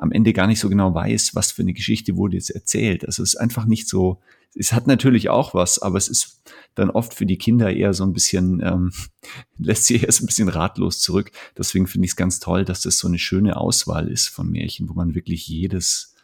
am 0.00 0.12
Ende 0.12 0.32
gar 0.32 0.46
nicht 0.46 0.60
so 0.60 0.70
genau 0.70 0.94
weiß, 0.94 1.34
was 1.34 1.52
für 1.52 1.60
eine 1.60 1.74
Geschichte 1.74 2.16
wurde 2.16 2.36
jetzt 2.36 2.48
erzählt. 2.48 3.04
Also 3.04 3.22
es 3.22 3.34
ist 3.34 3.40
einfach 3.40 3.66
nicht 3.66 3.86
so, 3.86 4.18
es 4.54 4.72
hat 4.72 4.86
natürlich 4.86 5.28
auch 5.28 5.52
was, 5.52 5.78
aber 5.78 5.98
es 5.98 6.08
ist 6.08 6.42
dann 6.74 6.88
oft 6.88 7.12
für 7.12 7.26
die 7.26 7.36
Kinder 7.36 7.70
eher 7.70 7.92
so 7.92 8.04
ein 8.04 8.14
bisschen, 8.14 8.62
ähm, 8.64 8.92
lässt 9.58 9.84
sie 9.84 9.98
erst 9.98 10.22
ein 10.22 10.26
bisschen 10.26 10.48
ratlos 10.48 11.00
zurück. 11.00 11.32
Deswegen 11.56 11.86
finde 11.86 12.06
ich 12.06 12.12
es 12.12 12.16
ganz 12.16 12.40
toll, 12.40 12.64
dass 12.64 12.80
das 12.80 12.96
so 12.96 13.08
eine 13.08 13.18
schöne 13.18 13.58
Auswahl 13.58 14.08
ist 14.08 14.28
von 14.28 14.50
Märchen, 14.50 14.88
wo 14.88 14.94
man 14.94 15.14
wirklich 15.14 15.46
jedes 15.46 16.14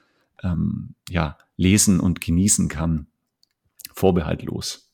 ähm, 0.43 0.95
ja, 1.11 1.37
lesen 1.59 2.01
und 2.01 2.23
genießen 2.23 2.69
kann. 2.69 3.09
Vorbehaltlos. 3.93 4.91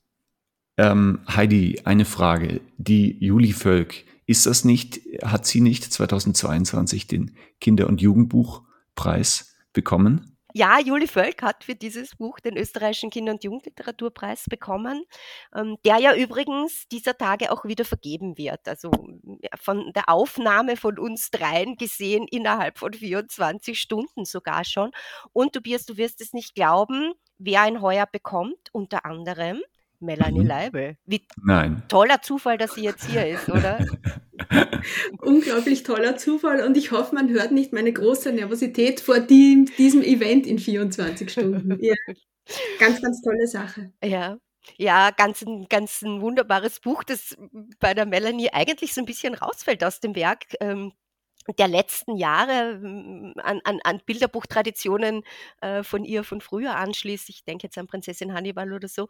Ähm, 0.77 1.21
Heidi, 1.29 1.83
eine 1.85 2.05
Frage. 2.05 2.61
Die 2.79 3.17
Juli 3.25 3.53
Völk, 3.53 4.05
ist 4.27 4.47
das 4.47 4.65
nicht, 4.65 5.01
hat 5.23 5.47
sie 5.47 5.61
nicht 5.61 5.85
2022 5.85 7.07
den 7.07 7.33
Kinder- 7.61 7.87
und 7.89 8.01
Jugendbuchpreis 8.97 9.57
bekommen? 9.73 10.29
Ja, 10.55 10.79
Juli 10.79 11.07
Völk 11.07 11.41
hat 11.41 11.65
für 11.65 11.75
dieses 11.75 12.15
Buch 12.17 12.39
den 12.39 12.59
österreichischen 12.59 13.09
Kinder- 13.09 13.33
und 13.33 13.43
Jugendliteraturpreis 13.43 14.45
bekommen, 14.51 15.05
ähm, 15.57 15.79
der 15.87 15.97
ja 15.97 16.15
übrigens 16.15 16.87
dieser 16.89 17.17
Tage 17.17 17.51
auch 17.51 17.65
wieder 17.65 17.87
vergeben 17.87 18.37
wird. 18.37 18.69
Also 18.69 18.91
von 19.59 19.95
der 19.95 20.11
Aufnahme 20.11 20.77
von 20.77 20.99
uns 20.99 21.31
dreien 21.31 21.77
gesehen 21.77 22.27
innerhalb 22.31 22.77
von 22.79 22.93
24 22.93 23.81
Stunden 23.81 24.27
sogar 24.27 24.67
schon. 24.67 24.91
Und 25.33 25.55
Tobias, 25.55 25.87
du 25.87 25.97
wirst 25.97 26.21
es 26.21 26.35
nicht 26.35 26.55
glauben, 26.55 27.15
wer 27.39 27.63
ein 27.63 27.81
heuer 27.81 28.07
bekommt, 28.07 28.69
unter 28.73 29.07
anderem 29.07 29.63
Melanie 30.03 30.41
mhm. 30.41 30.47
Leibel. 30.47 30.97
Wie 31.07 31.27
Nein. 31.43 31.83
toller 31.89 32.23
Zufall, 32.23 32.59
dass 32.59 32.75
sie 32.75 32.83
jetzt 32.83 33.07
hier 33.07 33.27
ist, 33.27 33.49
oder? 33.49 33.85
Unglaublich 35.19 35.83
toller 35.83 36.17
Zufall 36.17 36.63
und 36.63 36.77
ich 36.77 36.91
hoffe, 36.91 37.15
man 37.15 37.31
hört 37.31 37.53
nicht 37.53 37.73
meine 37.73 37.93
große 37.93 38.33
Nervosität 38.33 39.01
vor 39.01 39.21
die, 39.21 39.71
diesem 39.79 40.03
Event 40.03 40.47
in 40.47 40.59
24 40.59 41.31
Stunden. 41.31 41.79
Ja. 41.83 41.95
Ganz, 42.79 43.01
ganz 43.01 43.23
tolle 43.23 43.47
Sache. 43.47 43.93
Ja. 44.03 44.37
Ja, 44.77 45.11
ganz 45.11 45.43
ein, 45.43 45.67
ganz 45.69 46.03
ein 46.03 46.21
wunderbares 46.21 46.81
Buch, 46.81 47.03
das 47.05 47.37
bei 47.81 47.95
der 47.95 48.07
Melanie 48.07 48.51
eigentlich 48.53 48.95
so 48.95 49.01
ein 49.01 49.07
bisschen 49.07 49.35
rausfällt 49.35 49.83
aus 49.83 50.01
dem 50.01 50.15
Werk. 50.15 50.45
Ähm, 50.61 50.93
der 51.59 51.69
letzten 51.69 52.17
Jahre 52.17 52.79
hm, 52.81 53.35
an, 53.43 53.61
an, 53.65 53.81
an 53.85 54.01
Bilderbuchtraditionen 54.05 55.23
äh, 55.61 55.83
von 55.83 56.05
ihr 56.05 56.25
von 56.25 56.41
früher 56.41 56.77
anschließt. 56.77 57.29
Ich 57.29 57.45
denke 57.45 57.65
jetzt 57.67 57.79
an 57.79 57.87
Prinzessin 57.87 58.35
Hannibal 58.35 58.73
oder 58.73 58.89
so. 58.89 59.09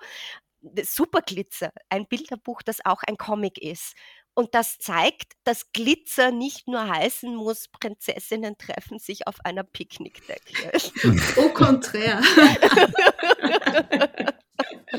Superglitzer, 0.82 1.72
ein 1.88 2.06
Bilderbuch, 2.06 2.62
das 2.62 2.84
auch 2.84 3.02
ein 3.06 3.16
Comic 3.16 3.58
ist. 3.58 3.94
Und 4.34 4.54
das 4.54 4.78
zeigt, 4.78 5.34
dass 5.44 5.72
Glitzer 5.72 6.30
nicht 6.30 6.66
nur 6.66 6.88
heißen 6.88 7.34
muss, 7.34 7.68
Prinzessinnen 7.68 8.56
treffen 8.56 8.98
sich 8.98 9.26
auf 9.26 9.36
einer 9.44 9.62
Picknickdecke. 9.62 10.72
Au 11.36 11.48
contraire. 11.50 12.22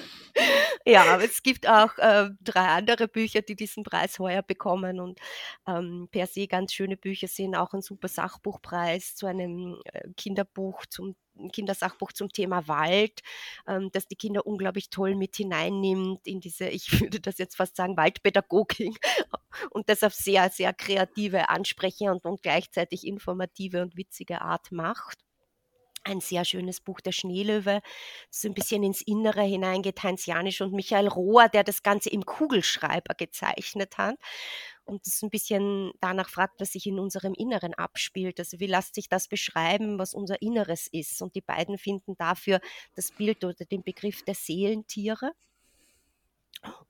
ja, 0.85 1.03
aber 1.13 1.23
es 1.23 1.43
gibt 1.43 1.67
auch 1.67 1.97
äh, 1.97 2.29
drei 2.41 2.67
andere 2.67 3.07
Bücher, 3.07 3.41
die 3.41 3.55
diesen 3.55 3.83
Preis 3.83 4.19
heuer 4.19 4.41
bekommen 4.41 4.99
und 4.99 5.19
ähm, 5.67 6.09
per 6.11 6.27
se 6.27 6.47
ganz 6.47 6.73
schöne 6.73 6.97
Bücher 6.97 7.27
sind. 7.27 7.55
Auch 7.55 7.73
ein 7.73 7.81
super 7.81 8.07
Sachbuchpreis 8.07 9.15
zu 9.15 9.25
einem 9.27 9.79
äh, 9.85 10.09
Kinderbuch, 10.17 10.85
zum 10.87 11.15
Kindersachbuch 11.51 12.11
zum 12.13 12.29
Thema 12.31 12.67
Wald, 12.67 13.21
ähm, 13.67 13.89
das 13.91 14.07
die 14.07 14.15
Kinder 14.15 14.45
unglaublich 14.45 14.89
toll 14.89 15.15
mit 15.15 15.35
hineinnimmt 15.35 16.27
in 16.27 16.39
diese, 16.39 16.67
ich 16.67 16.91
würde 17.01 17.19
das 17.19 17.37
jetzt 17.37 17.55
fast 17.55 17.75
sagen, 17.75 17.97
Waldpädagogik 17.97 18.99
und 19.71 19.89
das 19.89 20.03
auf 20.03 20.13
sehr, 20.13 20.49
sehr 20.49 20.73
kreative, 20.73 21.49
ansprechende 21.49 22.13
und, 22.13 22.25
und 22.25 22.41
gleichzeitig 22.41 23.07
informative 23.07 23.81
und 23.81 23.97
witzige 23.97 24.41
Art 24.41 24.71
macht 24.71 25.19
ein 26.03 26.21
sehr 26.21 26.45
schönes 26.45 26.79
Buch, 26.81 27.01
Der 27.01 27.11
Schneelöwe, 27.11 27.81
so 28.29 28.47
ein 28.47 28.53
bisschen 28.53 28.83
ins 28.83 29.01
Innere 29.01 29.41
hineingeht, 29.43 30.03
Heinz 30.03 30.25
Janisch 30.25 30.61
und 30.61 30.73
Michael 30.73 31.07
Rohr, 31.07 31.49
der 31.49 31.63
das 31.63 31.83
Ganze 31.83 32.09
im 32.09 32.25
Kugelschreiber 32.25 33.15
gezeichnet 33.15 33.97
hat. 33.97 34.15
und 34.85 35.07
es 35.07 35.21
ein 35.23 35.29
bisschen 35.29 35.91
danach 36.01 36.29
fragt, 36.29 36.59
was 36.59 36.73
sich 36.73 36.85
in 36.87 36.99
unserem 36.99 37.33
Inneren 37.33 37.73
abspielt. 37.73 38.39
Also 38.39 38.59
wie 38.59 38.67
lässt 38.67 38.95
sich 38.95 39.09
das 39.09 39.27
beschreiben, 39.27 39.97
was 39.99 40.13
unser 40.13 40.41
Inneres 40.41 40.87
ist? 40.91 41.21
Und 41.21 41.35
die 41.35 41.41
beiden 41.41 41.77
finden 41.77 42.15
dafür 42.17 42.59
das 42.95 43.11
Bild 43.11 43.43
oder 43.45 43.65
den 43.65 43.83
Begriff 43.83 44.23
der 44.23 44.35
Seelentiere 44.35 45.31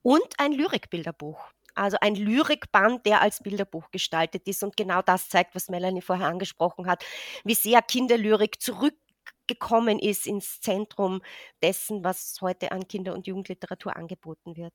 und 0.02 0.40
ein 0.40 0.52
Lyrikbilderbuch. 0.54 1.40
Also 1.76 1.98
ein 2.02 2.16
Lyrikband, 2.16 3.06
der 3.06 3.22
als 3.22 3.42
Bilderbuch 3.42 3.90
gestaltet 3.90 4.48
ist. 4.48 4.64
Und 4.64 4.78
genau 4.78 5.02
das 5.02 5.30
zeigt, 5.30 5.56
was 5.56 5.70
Melanie 5.70 6.02
vorher 6.02 6.28
angesprochen 6.28 6.86
hat, 6.88 7.04
wie 7.44 7.56
sehr 7.56 7.82
Kinderlyrik 7.82 8.62
zurückgekommen 9.44 10.00
ist 10.00 10.28
ins 10.28 10.60
Zentrum 10.62 11.22
dessen, 11.62 12.04
was 12.04 12.38
heute 12.42 12.72
an 12.72 12.88
Kinder- 12.88 13.14
und 13.14 13.28
Jugendliteratur 13.28 13.96
angeboten 13.96 14.56
wird. 14.56 14.74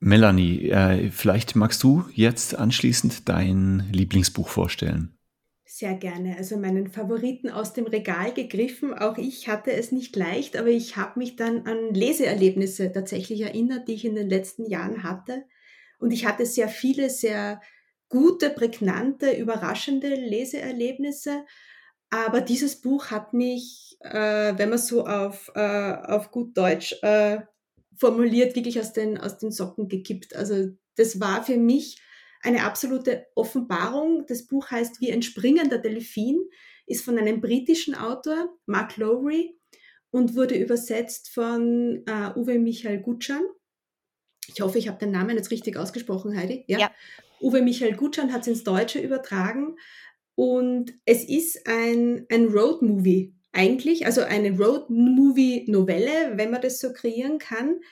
Melanie, 0.00 0.70
äh, 0.70 1.10
vielleicht 1.10 1.56
magst 1.56 1.82
du 1.82 2.04
jetzt 2.14 2.54
anschließend 2.54 3.28
dein 3.28 3.88
Lieblingsbuch 3.92 4.48
vorstellen. 4.48 5.16
Sehr 5.66 5.94
gerne. 5.94 6.36
Also 6.36 6.56
meinen 6.56 6.88
Favoriten 6.88 7.48
aus 7.50 7.74
dem 7.74 7.86
Regal 7.86 8.32
gegriffen. 8.32 8.94
Auch 8.94 9.18
ich 9.18 9.48
hatte 9.48 9.72
es 9.72 9.92
nicht 9.92 10.16
leicht, 10.16 10.56
aber 10.56 10.68
ich 10.68 10.96
habe 10.96 11.18
mich 11.18 11.36
dann 11.36 11.66
an 11.66 11.94
Leseerlebnisse 11.94 12.92
tatsächlich 12.92 13.42
erinnert, 13.42 13.86
die 13.86 13.94
ich 13.94 14.04
in 14.04 14.14
den 14.14 14.28
letzten 14.28 14.68
Jahren 14.68 15.04
hatte. 15.04 15.44
Und 16.00 16.12
ich 16.12 16.26
hatte 16.26 16.46
sehr 16.46 16.68
viele, 16.68 17.10
sehr 17.10 17.60
gute, 18.08 18.50
prägnante, 18.50 19.30
überraschende 19.32 20.08
Leseerlebnisse. 20.08 21.44
Aber 22.10 22.40
dieses 22.40 22.80
Buch 22.80 23.10
hat 23.10 23.32
mich, 23.32 23.96
äh, 24.00 24.52
wenn 24.56 24.68
man 24.68 24.78
so 24.78 25.06
auf, 25.06 25.50
äh, 25.54 25.94
auf 25.94 26.30
gut 26.30 26.56
Deutsch 26.56 26.96
äh, 27.02 27.38
formuliert, 27.96 28.56
wirklich 28.56 28.80
aus 28.80 28.92
den, 28.92 29.18
aus 29.18 29.38
den 29.38 29.52
Socken 29.52 29.88
gekippt. 29.88 30.34
Also 30.34 30.70
das 30.96 31.20
war 31.20 31.44
für 31.44 31.56
mich 31.56 32.02
eine 32.42 32.64
absolute 32.64 33.26
Offenbarung. 33.34 34.26
Das 34.26 34.46
Buch 34.46 34.70
heißt 34.70 35.00
Wie 35.00 35.12
ein 35.12 35.22
springender 35.22 35.78
Delfin, 35.78 36.40
ist 36.86 37.04
von 37.04 37.16
einem 37.18 37.40
britischen 37.40 37.94
Autor, 37.94 38.56
Mark 38.66 38.96
Lowry, 38.96 39.56
und 40.10 40.34
wurde 40.34 40.56
übersetzt 40.56 41.30
von 41.30 42.02
äh, 42.06 42.36
Uwe 42.36 42.58
Michael 42.58 43.00
Gutschan. 43.00 43.42
Ich 44.48 44.60
hoffe, 44.60 44.78
ich 44.78 44.88
habe 44.88 44.98
den 44.98 45.12
Namen 45.12 45.36
jetzt 45.36 45.52
richtig 45.52 45.76
ausgesprochen, 45.76 46.36
Heidi. 46.36 46.64
Ja. 46.66 46.78
ja. 46.80 46.90
Uwe 47.40 47.62
Michael 47.62 47.94
Gutschan 47.94 48.32
hat 48.32 48.42
es 48.42 48.48
ins 48.48 48.64
Deutsche 48.64 48.98
übertragen. 48.98 49.76
Und 50.40 50.94
es 51.04 51.22
ist 51.24 51.68
ein, 51.68 52.24
ein 52.30 52.46
Road-Movie 52.46 53.34
eigentlich, 53.52 54.06
also 54.06 54.22
eine 54.22 54.56
Road-Movie-Novelle, 54.56 56.38
wenn 56.38 56.50
man 56.50 56.62
das 56.62 56.80
so 56.80 56.94
kreieren 56.94 57.38
kann. 57.38 57.82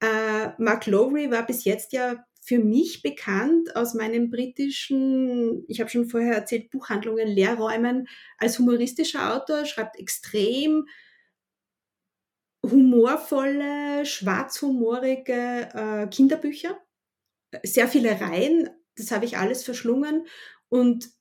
Äh, 0.00 0.48
Mark 0.58 0.86
Lowry 0.86 1.30
war 1.30 1.46
bis 1.46 1.62
jetzt 1.62 1.92
ja 1.92 2.26
für 2.42 2.58
mich 2.58 3.02
bekannt 3.02 3.76
aus 3.76 3.94
meinen 3.94 4.28
britischen, 4.28 5.64
ich 5.68 5.78
habe 5.78 5.88
schon 5.88 6.06
vorher 6.06 6.34
erzählt, 6.34 6.72
Buchhandlungen, 6.72 7.28
Lehrräumen 7.28 8.08
als 8.38 8.58
humoristischer 8.58 9.32
Autor, 9.32 9.64
schreibt 9.64 9.96
extrem 9.96 10.88
humorvolle, 12.64 14.04
schwarzhumorige 14.04 15.68
äh, 15.72 16.08
Kinderbücher. 16.08 16.76
Sehr 17.62 17.86
viele 17.86 18.20
Reihen, 18.20 18.68
das 18.96 19.12
habe 19.12 19.26
ich 19.26 19.38
alles 19.38 19.62
verschlungen. 19.62 20.26
Und 20.68 21.14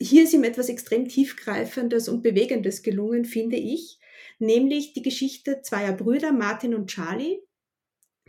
hier 0.00 0.24
ist 0.24 0.34
ihm 0.34 0.44
etwas 0.44 0.68
extrem 0.68 1.08
tiefgreifendes 1.08 2.08
und 2.08 2.22
bewegendes 2.22 2.82
gelungen, 2.82 3.24
finde 3.24 3.56
ich, 3.56 3.98
nämlich 4.38 4.92
die 4.92 5.02
Geschichte 5.02 5.62
zweier 5.62 5.92
Brüder, 5.92 6.32
Martin 6.32 6.74
und 6.74 6.88
Charlie. 6.88 7.40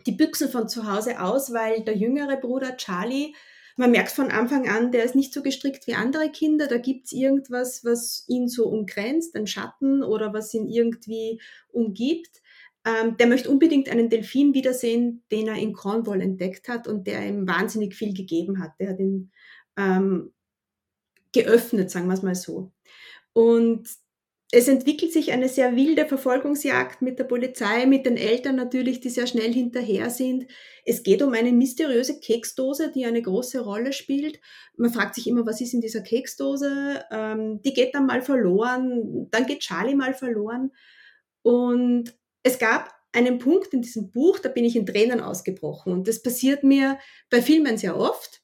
Die 0.05 0.13
büchsen 0.13 0.49
von 0.49 0.70
zu 0.70 0.89
Hause 0.89 1.20
aus, 1.20 1.51
weil 1.51 1.84
der 1.84 1.97
jüngere 1.97 2.38
Bruder 2.38 2.78
Charlie, 2.78 3.34
man 3.76 3.91
merkt 3.91 4.11
von 4.11 4.32
Anfang 4.32 4.70
an, 4.70 4.91
der 4.91 5.03
ist 5.03 5.15
nicht 5.15 5.34
so 5.34 5.41
gestrickt 5.41 5.86
wie 5.86 5.95
andere 5.95 6.32
Kinder. 6.32 6.68
Da 6.68 6.78
gibt's 6.78 7.11
irgendwas, 7.11 7.84
was 7.84 8.24
ihn 8.28 8.47
so 8.47 8.68
umgrenzt, 8.68 9.36
ein 9.36 9.47
Schatten 9.47 10.03
oder 10.03 10.34
was 10.34 10.53
ihn 10.53 10.68
irgendwie 10.68 11.41
umgibt. 11.68 12.41
Ähm, 12.86 13.18
der 13.18 13.28
möchte 13.28 13.49
unbedingt 13.49 13.89
einen 13.89 14.09
Delfin 14.09 14.53
wiedersehen, 14.53 15.24
den 15.32 15.49
er 15.49 15.55
in 15.55 15.74
Cornwall 15.74 16.22
entdeckt 16.22 16.70
hat 16.70 16.88
und 16.88 17.05
der 17.05 17.28
ihm 17.28 17.45
wahnsinnig 17.45 17.93
viel 17.95 18.13
gegeben 18.13 18.61
hat. 18.63 18.72
Der 18.80 18.91
hat 18.91 18.99
ihn 18.99 19.32
ähm, 19.78 20.32
geöffnet, 21.34 21.91
sagen 21.91 22.07
wir 22.07 22.13
es 22.13 22.23
mal 22.23 22.36
so. 22.36 22.71
Und 23.34 23.88
es 24.51 24.69
entwickelt 24.69 25.11
sich 25.11 25.34
eine 25.34 25.49
sehr 25.49 25.75
wilde 25.75 26.05
Verfolgungsjagd 26.05 27.01
mit 27.01 27.19
der 27.19 27.25
Polizei, 27.25 27.86
mit 27.86 28.05
den 28.05 28.15
Eltern 28.15 28.55
natürlich, 28.55 29.01
die 29.01 29.09
sehr 29.09 29.28
schnell 29.28 29.53
hinterher 29.53 30.09
sind. 30.09 30.47
Es 30.86 31.03
geht 31.03 31.21
um 31.21 31.34
eine 31.34 31.51
mysteriöse 31.51 32.21
Keksdose, 32.21 32.89
die 32.93 33.05
eine 33.05 33.21
große 33.21 33.59
Rolle 33.59 33.91
spielt. 33.91 34.39
Man 34.78 34.93
fragt 34.93 35.15
sich 35.15 35.28
immer, 35.28 35.45
was 35.45 35.59
ist 35.59 35.73
in 35.73 35.82
dieser 35.82 35.99
Keksdose? 35.99 37.03
Ähm, 37.11 37.61
die 37.61 37.73
geht 37.73 37.93
dann 37.93 38.05
mal 38.05 38.21
verloren, 38.21 39.28
dann 39.32 39.45
geht 39.45 39.59
Charlie 39.59 39.95
mal 39.95 40.13
verloren. 40.13 40.71
Und 41.41 42.17
es 42.41 42.57
gab 42.57 42.95
einen 43.11 43.39
Punkt 43.39 43.73
in 43.73 43.82
diesem 43.82 44.11
Buch, 44.11 44.39
da 44.39 44.47
bin 44.47 44.63
ich 44.63 44.78
in 44.78 44.86
Tränen 44.86 45.19
ausgebrochen. 45.19 45.91
Und 45.91 46.07
das 46.07 46.21
passiert 46.21 46.63
mir 46.63 46.99
bei 47.30 47.41
Filmen 47.41 47.78
sehr 47.78 47.97
oft 47.97 48.41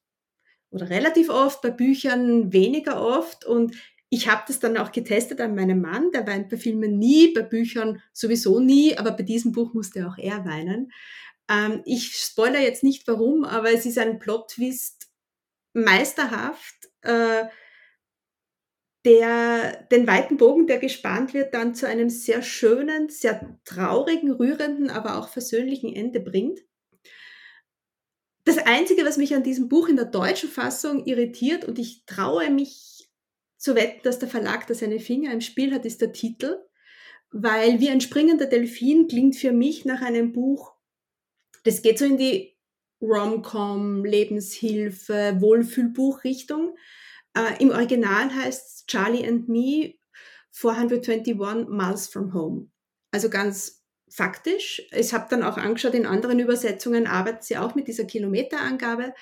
oder 0.74 0.90
relativ 0.90 1.30
oft, 1.30 1.62
bei 1.62 1.70
Büchern 1.70 2.52
weniger 2.52 3.02
oft. 3.02 3.46
Und 3.46 3.76
ich 4.10 4.28
habe 4.28 4.44
das 4.48 4.60
dann 4.60 4.78
auch 4.78 4.92
getestet 4.92 5.40
an 5.40 5.56
meinem 5.56 5.82
Mann, 5.82 6.12
der 6.12 6.28
weint 6.28 6.50
bei 6.50 6.58
Filmen 6.58 6.98
nie, 6.98 7.34
bei 7.34 7.42
Büchern 7.42 8.02
sowieso 8.12 8.60
nie, 8.60 8.98
aber 8.98 9.12
bei 9.12 9.24
diesem 9.24 9.52
Buch 9.52 9.74
musste 9.74 10.08
auch 10.08 10.18
er 10.18 10.46
weinen. 10.46 10.92
Ähm, 11.50 11.82
ich 11.86 12.16
spoiler 12.16 12.60
jetzt 12.60 12.84
nicht 12.84 13.08
warum, 13.08 13.44
aber 13.44 13.72
es 13.72 13.86
ist 13.86 13.98
ein 13.98 14.20
Plot-Twist 14.20 15.08
meisterhaft, 15.74 16.90
äh, 17.02 17.46
der 19.06 19.86
den 19.92 20.08
weiten 20.08 20.38
Bogen, 20.38 20.66
der 20.66 20.80
gespannt 20.80 21.34
wird, 21.34 21.54
dann 21.54 21.76
zu 21.76 21.88
einem 21.88 22.10
sehr 22.10 22.42
schönen, 22.42 23.10
sehr 23.10 23.60
traurigen, 23.66 24.32
rührenden, 24.32 24.90
aber 24.90 25.18
auch 25.18 25.28
versöhnlichen 25.28 25.94
Ende 25.94 26.20
bringt. 26.20 26.60
Das 28.46 28.58
Einzige, 28.58 29.06
was 29.06 29.18
mich 29.18 29.34
an 29.34 29.44
diesem 29.44 29.70
Buch 29.70 29.88
in 29.88 29.96
der 29.96 30.06
deutschen 30.06 30.50
Fassung 30.50 31.06
irritiert, 31.06 31.66
und 31.66 31.80
ich 31.80 32.06
traue 32.06 32.50
mich 32.50 33.10
zu 33.58 33.76
wetten, 33.76 34.02
dass 34.04 34.20
der 34.20 34.28
Verlag 34.28 34.68
da 34.68 34.74
seine 34.74 35.00
Finger 35.00 35.32
im 35.32 35.42
Spiel 35.42 35.74
hat, 35.74 35.86
ist 35.86 36.02
der 36.02 36.12
Titel. 36.12 36.58
Weil 37.32 37.80
wie 37.80 37.90
ein 37.90 38.02
springender 38.02 38.46
Delfin 38.46 39.08
klingt 39.08 39.36
für 39.36 39.54
mich 39.54 39.86
nach 39.86 40.02
einem 40.02 40.34
Buch, 40.34 40.74
das 41.64 41.82
geht 41.82 41.98
so 41.98 42.06
in 42.06 42.18
die 42.18 42.58
Rom-Com, 43.02 44.06
Lebenshilfe, 44.06 45.38
Wohlfühlbuch-Richtung. 45.40 46.76
Äh, 47.34 47.62
Im 47.62 47.72
Original 47.72 48.34
heißt 48.34 48.68
es 48.68 48.86
Charlie 48.86 49.26
and 49.26 49.50
Me 49.50 49.96
421 50.52 51.68
Miles 51.70 52.08
from 52.08 52.34
Home. 52.34 52.70
Also 53.12 53.30
ganz 53.30 53.83
faktisch. 54.14 54.88
Ich 54.92 55.12
habe 55.12 55.26
dann 55.28 55.42
auch 55.42 55.58
angeschaut, 55.58 55.96
in 55.96 56.06
anderen 56.06 56.40
Übersetzungen 56.40 57.08
arbeitet 57.08 57.44
sie 57.44 57.58
auch 57.58 57.74
mit 57.74 57.88
dieser 57.88 58.06
Kilometerangabe. 58.06 59.14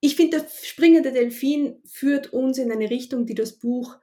Ich 0.00 0.16
finde, 0.16 0.38
der 0.38 0.46
springende 0.62 1.12
Delfin 1.12 1.80
führt 1.86 2.32
uns 2.34 2.58
in 2.58 2.70
eine 2.70 2.90
Richtung, 2.90 3.24
die 3.24 3.34
das 3.34 3.58
Buch 3.58 3.96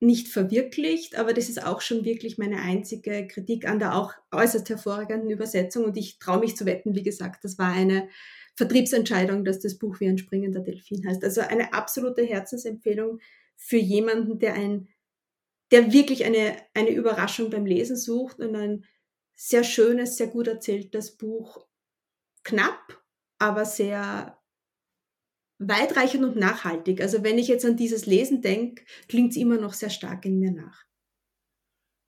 nicht 0.00 0.28
verwirklicht, 0.28 1.18
aber 1.18 1.34
das 1.34 1.50
ist 1.50 1.62
auch 1.62 1.82
schon 1.82 2.06
wirklich 2.06 2.38
meine 2.38 2.62
einzige 2.62 3.26
Kritik 3.26 3.68
an 3.68 3.78
der 3.78 3.94
auch 3.94 4.14
äußerst 4.32 4.70
hervorragenden 4.70 5.28
Übersetzung 5.28 5.84
und 5.84 5.96
ich 5.98 6.18
traue 6.18 6.40
mich 6.40 6.56
zu 6.56 6.64
wetten, 6.64 6.94
wie 6.94 7.02
gesagt, 7.02 7.44
das 7.44 7.58
war 7.58 7.70
eine 7.70 8.08
Vertriebsentscheidung, 8.56 9.44
dass 9.44 9.60
das 9.60 9.76
Buch 9.76 10.00
wie 10.00 10.08
ein 10.08 10.16
springender 10.16 10.60
Delfin 10.60 11.06
heißt. 11.06 11.22
Also 11.22 11.42
eine 11.42 11.74
absolute 11.74 12.22
Herzensempfehlung 12.22 13.20
für 13.56 13.76
jemanden, 13.76 14.38
der 14.38 14.54
ein, 14.54 14.88
der 15.70 15.92
wirklich 15.92 16.24
eine, 16.24 16.56
eine 16.72 16.90
Überraschung 16.90 17.50
beim 17.50 17.66
Lesen 17.66 17.96
sucht 17.96 18.40
und 18.40 18.56
ein 18.56 18.86
sehr 19.42 19.64
schönes, 19.64 20.16
sehr 20.16 20.26
gut 20.26 20.48
erzähltes 20.48 21.16
Buch. 21.16 21.66
Knapp, 22.44 23.02
aber 23.38 23.64
sehr 23.64 24.38
weitreichend 25.58 26.24
und 26.24 26.36
nachhaltig. 26.36 27.00
Also 27.00 27.22
wenn 27.22 27.38
ich 27.38 27.48
jetzt 27.48 27.64
an 27.64 27.76
dieses 27.76 28.04
Lesen 28.04 28.42
denke, 28.42 28.84
klingt 29.08 29.30
es 29.30 29.38
immer 29.38 29.56
noch 29.56 29.72
sehr 29.72 29.88
stark 29.88 30.26
in 30.26 30.38
mir 30.38 30.52
nach. 30.52 30.84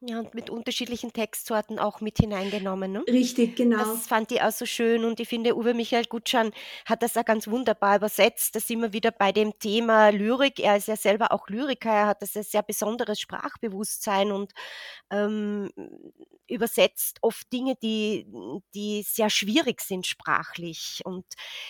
Ja, 0.04 0.18
und 0.18 0.34
mit 0.34 0.50
unterschiedlichen 0.50 1.12
Textsorten 1.12 1.78
auch 1.78 2.00
mit 2.00 2.18
hineingenommen. 2.18 2.90
Ne? 2.90 3.04
Richtig, 3.08 3.54
genau. 3.54 3.78
Das 3.78 4.08
fand 4.08 4.32
ich 4.32 4.42
auch 4.42 4.50
so 4.50 4.66
schön 4.66 5.04
und 5.04 5.20
ich 5.20 5.28
finde, 5.28 5.56
Uwe 5.56 5.74
Michael 5.74 6.06
Gutschan 6.06 6.50
hat 6.86 7.04
das 7.04 7.16
auch 7.16 7.24
ganz 7.24 7.46
wunderbar 7.46 7.96
übersetzt. 7.96 8.56
Da 8.56 8.60
sind 8.60 8.80
wir 8.80 8.92
wieder 8.92 9.12
bei 9.12 9.30
dem 9.30 9.56
Thema 9.60 10.08
Lyrik. 10.08 10.58
Er 10.58 10.76
ist 10.76 10.88
ja 10.88 10.96
selber 10.96 11.30
auch 11.30 11.48
Lyriker, 11.48 11.90
er 11.90 12.06
hat 12.08 12.22
das 12.22 12.36
ein 12.36 12.42
sehr 12.42 12.64
besonderes 12.64 13.20
Sprachbewusstsein 13.20 14.32
und 14.32 14.52
ähm, 15.10 15.70
übersetzt 16.48 17.18
oft 17.20 17.52
Dinge, 17.52 17.76
die, 17.80 18.26
die 18.74 19.04
sehr 19.06 19.30
schwierig 19.30 19.82
sind 19.82 20.08
sprachlich. 20.08 21.02
Und 21.04 21.26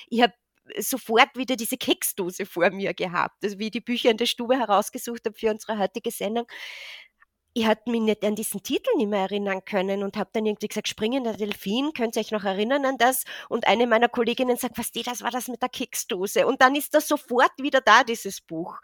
ich 0.09 0.23
habe 0.23 0.33
sofort 0.79 1.37
wieder 1.37 1.57
diese 1.57 1.77
Keksdose 1.77 2.47
vor 2.47 2.71
mir 2.71 2.95
gehabt, 2.95 3.45
also 3.45 3.59
wie 3.59 3.67
ich 3.67 3.73
die 3.73 3.81
Bücher 3.81 4.11
in 4.11 4.17
der 4.17 4.27
Stube 4.27 4.57
herausgesucht 4.57 5.27
habe 5.27 5.39
für 5.39 5.51
unsere 5.51 5.79
heutige 5.79 6.11
Sendung 6.11 6.47
ich 7.55 7.67
hatte 7.67 7.91
mich 7.91 8.01
nicht 8.01 8.25
an 8.25 8.35
diesen 8.35 8.63
Titel 8.63 8.91
nicht 8.97 9.09
mehr 9.09 9.21
erinnern 9.21 9.65
können 9.65 10.03
und 10.03 10.17
habe 10.17 10.31
dann 10.33 10.47
irgendwie 10.47 10.69
gesagt, 10.69 10.89
springender 10.89 11.35
Delfin, 11.35 11.93
könnt 11.93 12.17
ihr 12.17 12.21
euch 12.21 12.31
noch 12.31 12.45
erinnern 12.45 12.85
an 12.87 12.97
das? 12.97 13.25
Und 13.49 13.67
eine 13.67 13.87
meiner 13.87 14.09
Kolleginnen 14.09 14.57
sagt, 14.57 14.79
was 14.79 14.91
die, 14.91 15.03
das 15.03 15.23
war 15.23 15.31
das 15.31 15.49
mit 15.49 15.61
der 15.61 15.69
Keksdose. 15.69 16.47
Und 16.47 16.63
dann 16.63 16.75
ist 16.75 16.95
das 16.95 17.09
sofort 17.09 17.53
wieder 17.59 17.81
da, 17.81 18.05
dieses 18.05 18.41
Buch. 18.41 18.81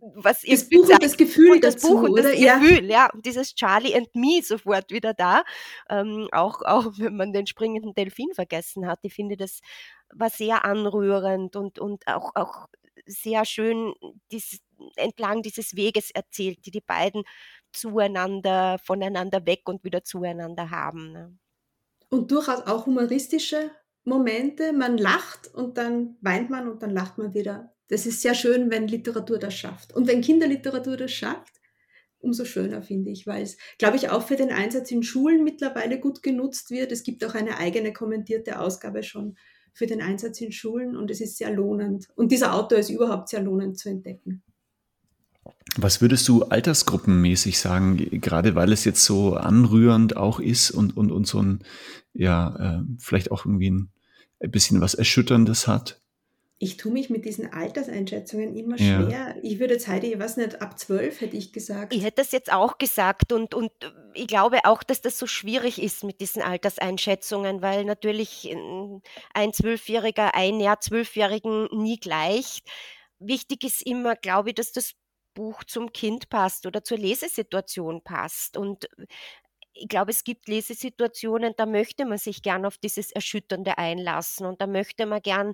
Was 0.00 0.42
das 0.42 0.68
Buch 0.68 0.88
und 0.88 1.02
das 1.02 1.16
Gefühl 1.16 1.52
und 1.52 1.64
das 1.64 1.74
dazu, 1.74 1.88
Buch 1.88 2.02
und 2.04 2.16
das 2.16 2.26
oder? 2.26 2.58
Gefühl, 2.60 2.84
ja. 2.84 2.90
ja. 2.90 3.10
Und 3.12 3.26
dieses 3.26 3.54
Charlie 3.54 3.94
and 3.94 4.14
Me 4.14 4.40
sofort 4.42 4.90
wieder 4.90 5.12
da. 5.12 5.42
Ähm, 5.90 6.28
auch, 6.32 6.62
auch 6.62 6.92
wenn 6.98 7.16
man 7.16 7.32
den 7.32 7.46
springenden 7.46 7.94
Delfin 7.94 8.32
vergessen 8.32 8.86
hat. 8.86 9.00
Ich 9.02 9.12
finde, 9.12 9.36
das 9.36 9.60
war 10.14 10.30
sehr 10.30 10.64
anrührend 10.64 11.56
und, 11.56 11.78
und 11.78 12.06
auch, 12.06 12.30
auch 12.36 12.68
sehr 13.06 13.44
schön 13.44 13.94
dies, 14.30 14.60
entlang 14.96 15.42
dieses 15.42 15.76
Weges 15.76 16.10
erzählt, 16.10 16.64
die 16.66 16.70
die 16.70 16.80
beiden 16.80 17.24
zueinander, 17.72 18.78
voneinander 18.82 19.46
weg 19.46 19.62
und 19.68 19.84
wieder 19.84 20.04
zueinander 20.04 20.70
haben. 20.70 21.12
Ne? 21.12 21.38
Und 22.08 22.30
durchaus 22.30 22.66
auch 22.66 22.86
humoristische 22.86 23.70
Momente. 24.04 24.72
Man 24.72 24.98
lacht 24.98 25.54
und 25.54 25.78
dann 25.78 26.16
weint 26.20 26.50
man 26.50 26.68
und 26.68 26.82
dann 26.82 26.90
lacht 26.90 27.18
man 27.18 27.34
wieder. 27.34 27.74
Das 27.88 28.06
ist 28.06 28.20
sehr 28.20 28.34
schön, 28.34 28.70
wenn 28.70 28.88
Literatur 28.88 29.38
das 29.38 29.54
schafft. 29.54 29.94
Und 29.94 30.06
wenn 30.06 30.20
Kinderliteratur 30.20 30.96
das 30.96 31.12
schafft, 31.12 31.54
umso 32.20 32.44
schöner 32.44 32.82
finde 32.82 33.10
ich, 33.10 33.26
weil 33.26 33.42
es, 33.42 33.56
glaube 33.78 33.96
ich, 33.96 34.10
auch 34.10 34.22
für 34.22 34.36
den 34.36 34.50
Einsatz 34.50 34.90
in 34.90 35.02
Schulen 35.02 35.44
mittlerweile 35.44 36.00
gut 36.00 36.22
genutzt 36.22 36.70
wird. 36.70 36.92
Es 36.92 37.02
gibt 37.02 37.24
auch 37.24 37.34
eine 37.34 37.58
eigene 37.58 37.92
kommentierte 37.92 38.58
Ausgabe 38.58 39.02
schon 39.02 39.36
für 39.72 39.86
den 39.86 40.02
Einsatz 40.02 40.40
in 40.40 40.52
Schulen 40.52 40.96
und 40.96 41.10
es 41.10 41.20
ist 41.20 41.38
sehr 41.38 41.52
lohnend. 41.52 42.08
Und 42.16 42.32
dieser 42.32 42.54
Autor 42.54 42.78
ist 42.78 42.90
überhaupt 42.90 43.28
sehr 43.28 43.40
lohnend 43.40 43.78
zu 43.78 43.88
entdecken. 43.88 44.42
Was 45.76 46.00
würdest 46.00 46.26
du 46.28 46.44
altersgruppenmäßig 46.44 47.58
sagen, 47.58 47.96
gerade 48.20 48.54
weil 48.54 48.72
es 48.72 48.84
jetzt 48.84 49.04
so 49.04 49.34
anrührend 49.34 50.16
auch 50.16 50.40
ist 50.40 50.70
und, 50.70 50.96
und, 50.96 51.12
und 51.12 51.26
so 51.26 51.40
ein, 51.40 51.60
ja, 52.14 52.80
äh, 52.80 52.82
vielleicht 52.98 53.30
auch 53.30 53.44
irgendwie 53.44 53.70
ein, 53.70 53.90
ein 54.40 54.50
bisschen 54.50 54.80
was 54.80 54.94
Erschütterndes 54.94 55.66
hat? 55.66 56.00
Ich 56.60 56.76
tue 56.76 56.90
mich 56.90 57.08
mit 57.08 57.24
diesen 57.24 57.52
Alterseinschätzungen 57.52 58.56
immer 58.56 58.78
schwer. 58.78 59.08
Ja. 59.08 59.34
Ich 59.44 59.60
würde 59.60 59.74
jetzt 59.74 59.86
Heidi, 59.86 60.12
ich 60.12 60.18
weiß 60.18 60.38
nicht, 60.38 60.60
ab 60.60 60.76
zwölf 60.76 61.20
hätte 61.20 61.36
ich 61.36 61.52
gesagt. 61.52 61.94
Ich 61.94 62.02
hätte 62.02 62.20
das 62.20 62.32
jetzt 62.32 62.52
auch 62.52 62.78
gesagt 62.78 63.32
und, 63.32 63.54
und 63.54 63.70
ich 64.14 64.26
glaube 64.26 64.58
auch, 64.64 64.82
dass 64.82 65.00
das 65.00 65.20
so 65.20 65.28
schwierig 65.28 65.80
ist 65.80 66.02
mit 66.02 66.20
diesen 66.20 66.42
Alterseinschätzungen, 66.42 67.62
weil 67.62 67.84
natürlich 67.84 68.52
ein 69.34 69.52
Zwölfjähriger 69.52 70.34
ein 70.34 70.58
Jahr 70.58 70.80
Zwölfjährigen 70.80 71.68
nie 71.70 72.00
gleicht. 72.00 72.66
Wichtig 73.20 73.62
ist 73.62 73.86
immer, 73.86 74.16
glaube 74.16 74.48
ich, 74.48 74.56
dass 74.56 74.72
das 74.72 74.94
Buch 75.38 75.62
zum 75.64 75.92
Kind 75.92 76.28
passt 76.30 76.66
oder 76.66 76.82
zur 76.84 76.98
Lesesituation 76.98 78.02
passt. 78.02 78.56
Und 78.56 78.88
ich 79.78 79.88
glaube, 79.88 80.10
es 80.10 80.24
gibt 80.24 80.48
Lesesituationen, 80.48 81.54
da 81.56 81.66
möchte 81.66 82.04
man 82.04 82.18
sich 82.18 82.42
gern 82.42 82.64
auf 82.66 82.78
dieses 82.78 83.12
Erschütternde 83.12 83.78
einlassen 83.78 84.46
und 84.46 84.60
da 84.60 84.66
möchte 84.66 85.06
man 85.06 85.22
gern 85.22 85.52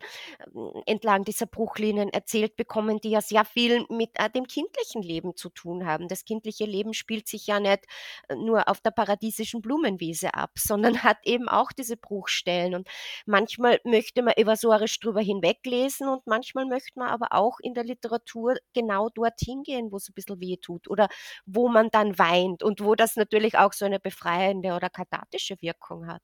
ähm, 0.54 0.82
entlang 0.86 1.24
dieser 1.24 1.46
Bruchlinien 1.46 2.08
erzählt 2.08 2.56
bekommen, 2.56 3.00
die 3.00 3.10
ja 3.10 3.20
sehr 3.20 3.44
viel 3.44 3.84
mit 3.90 4.10
äh, 4.14 4.30
dem 4.30 4.46
kindlichen 4.46 5.02
Leben 5.02 5.36
zu 5.36 5.50
tun 5.50 5.86
haben. 5.86 6.08
Das 6.08 6.24
kindliche 6.24 6.64
Leben 6.64 6.94
spielt 6.94 7.28
sich 7.28 7.46
ja 7.46 7.60
nicht 7.60 7.84
äh, 8.28 8.34
nur 8.34 8.68
auf 8.68 8.80
der 8.80 8.90
paradiesischen 8.90 9.60
Blumenwiese 9.60 10.34
ab, 10.34 10.52
sondern 10.58 11.02
hat 11.02 11.18
eben 11.24 11.48
auch 11.48 11.72
diese 11.72 11.96
Bruchstellen 11.96 12.74
und 12.74 12.88
manchmal 13.26 13.80
möchte 13.84 14.22
man 14.22 14.34
evasorisch 14.36 14.98
drüber 15.00 15.20
hinweglesen 15.20 16.08
und 16.08 16.26
manchmal 16.26 16.66
möchte 16.66 16.98
man 16.98 17.08
aber 17.08 17.28
auch 17.32 17.58
in 17.60 17.74
der 17.74 17.84
Literatur 17.84 18.56
genau 18.72 19.08
dorthin 19.10 19.62
gehen, 19.62 19.92
wo 19.92 19.96
es 19.96 20.08
ein 20.08 20.14
bisschen 20.14 20.40
weh 20.40 20.56
tut 20.56 20.88
oder 20.88 21.08
wo 21.46 21.68
man 21.68 21.90
dann 21.90 22.18
weint 22.18 22.62
und 22.62 22.80
wo 22.82 22.94
das 22.94 23.16
natürlich 23.16 23.58
auch 23.58 23.72
so 23.72 23.84
eine 23.84 24.00
befreiende 24.14 24.72
oder 24.74 24.90
kathartische 24.90 25.56
Wirkung 25.60 26.06
hat. 26.06 26.22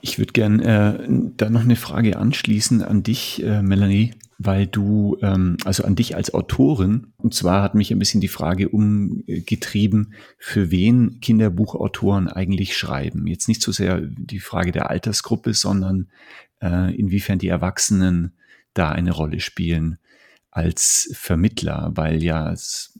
Ich 0.00 0.18
würde 0.18 0.32
gern 0.32 0.60
äh, 0.60 1.06
da 1.36 1.48
noch 1.48 1.62
eine 1.62 1.76
Frage 1.76 2.18
anschließen 2.18 2.82
an 2.82 3.02
dich, 3.02 3.42
äh, 3.42 3.62
Melanie, 3.62 4.14
weil 4.36 4.66
du, 4.66 5.16
ähm, 5.22 5.56
also 5.64 5.84
an 5.84 5.96
dich 5.96 6.14
als 6.14 6.34
Autorin, 6.34 7.12
und 7.16 7.34
zwar 7.34 7.62
hat 7.62 7.74
mich 7.74 7.90
ein 7.90 7.98
bisschen 7.98 8.20
die 8.20 8.28
Frage 8.28 8.68
umgetrieben, 8.68 10.14
für 10.38 10.70
wen 10.70 11.20
Kinderbuchautoren 11.20 12.28
eigentlich 12.28 12.76
schreiben. 12.76 13.26
Jetzt 13.26 13.48
nicht 13.48 13.62
so 13.62 13.72
sehr 13.72 14.00
die 14.00 14.38
Frage 14.38 14.70
der 14.70 14.90
Altersgruppe, 14.90 15.54
sondern 15.54 16.08
äh, 16.62 16.94
inwiefern 16.94 17.38
die 17.38 17.48
Erwachsenen 17.48 18.36
da 18.74 18.90
eine 18.90 19.12
Rolle 19.12 19.40
spielen 19.40 19.98
als 20.50 21.10
Vermittler, 21.14 21.90
weil 21.94 22.22
ja 22.22 22.52
es 22.52 22.98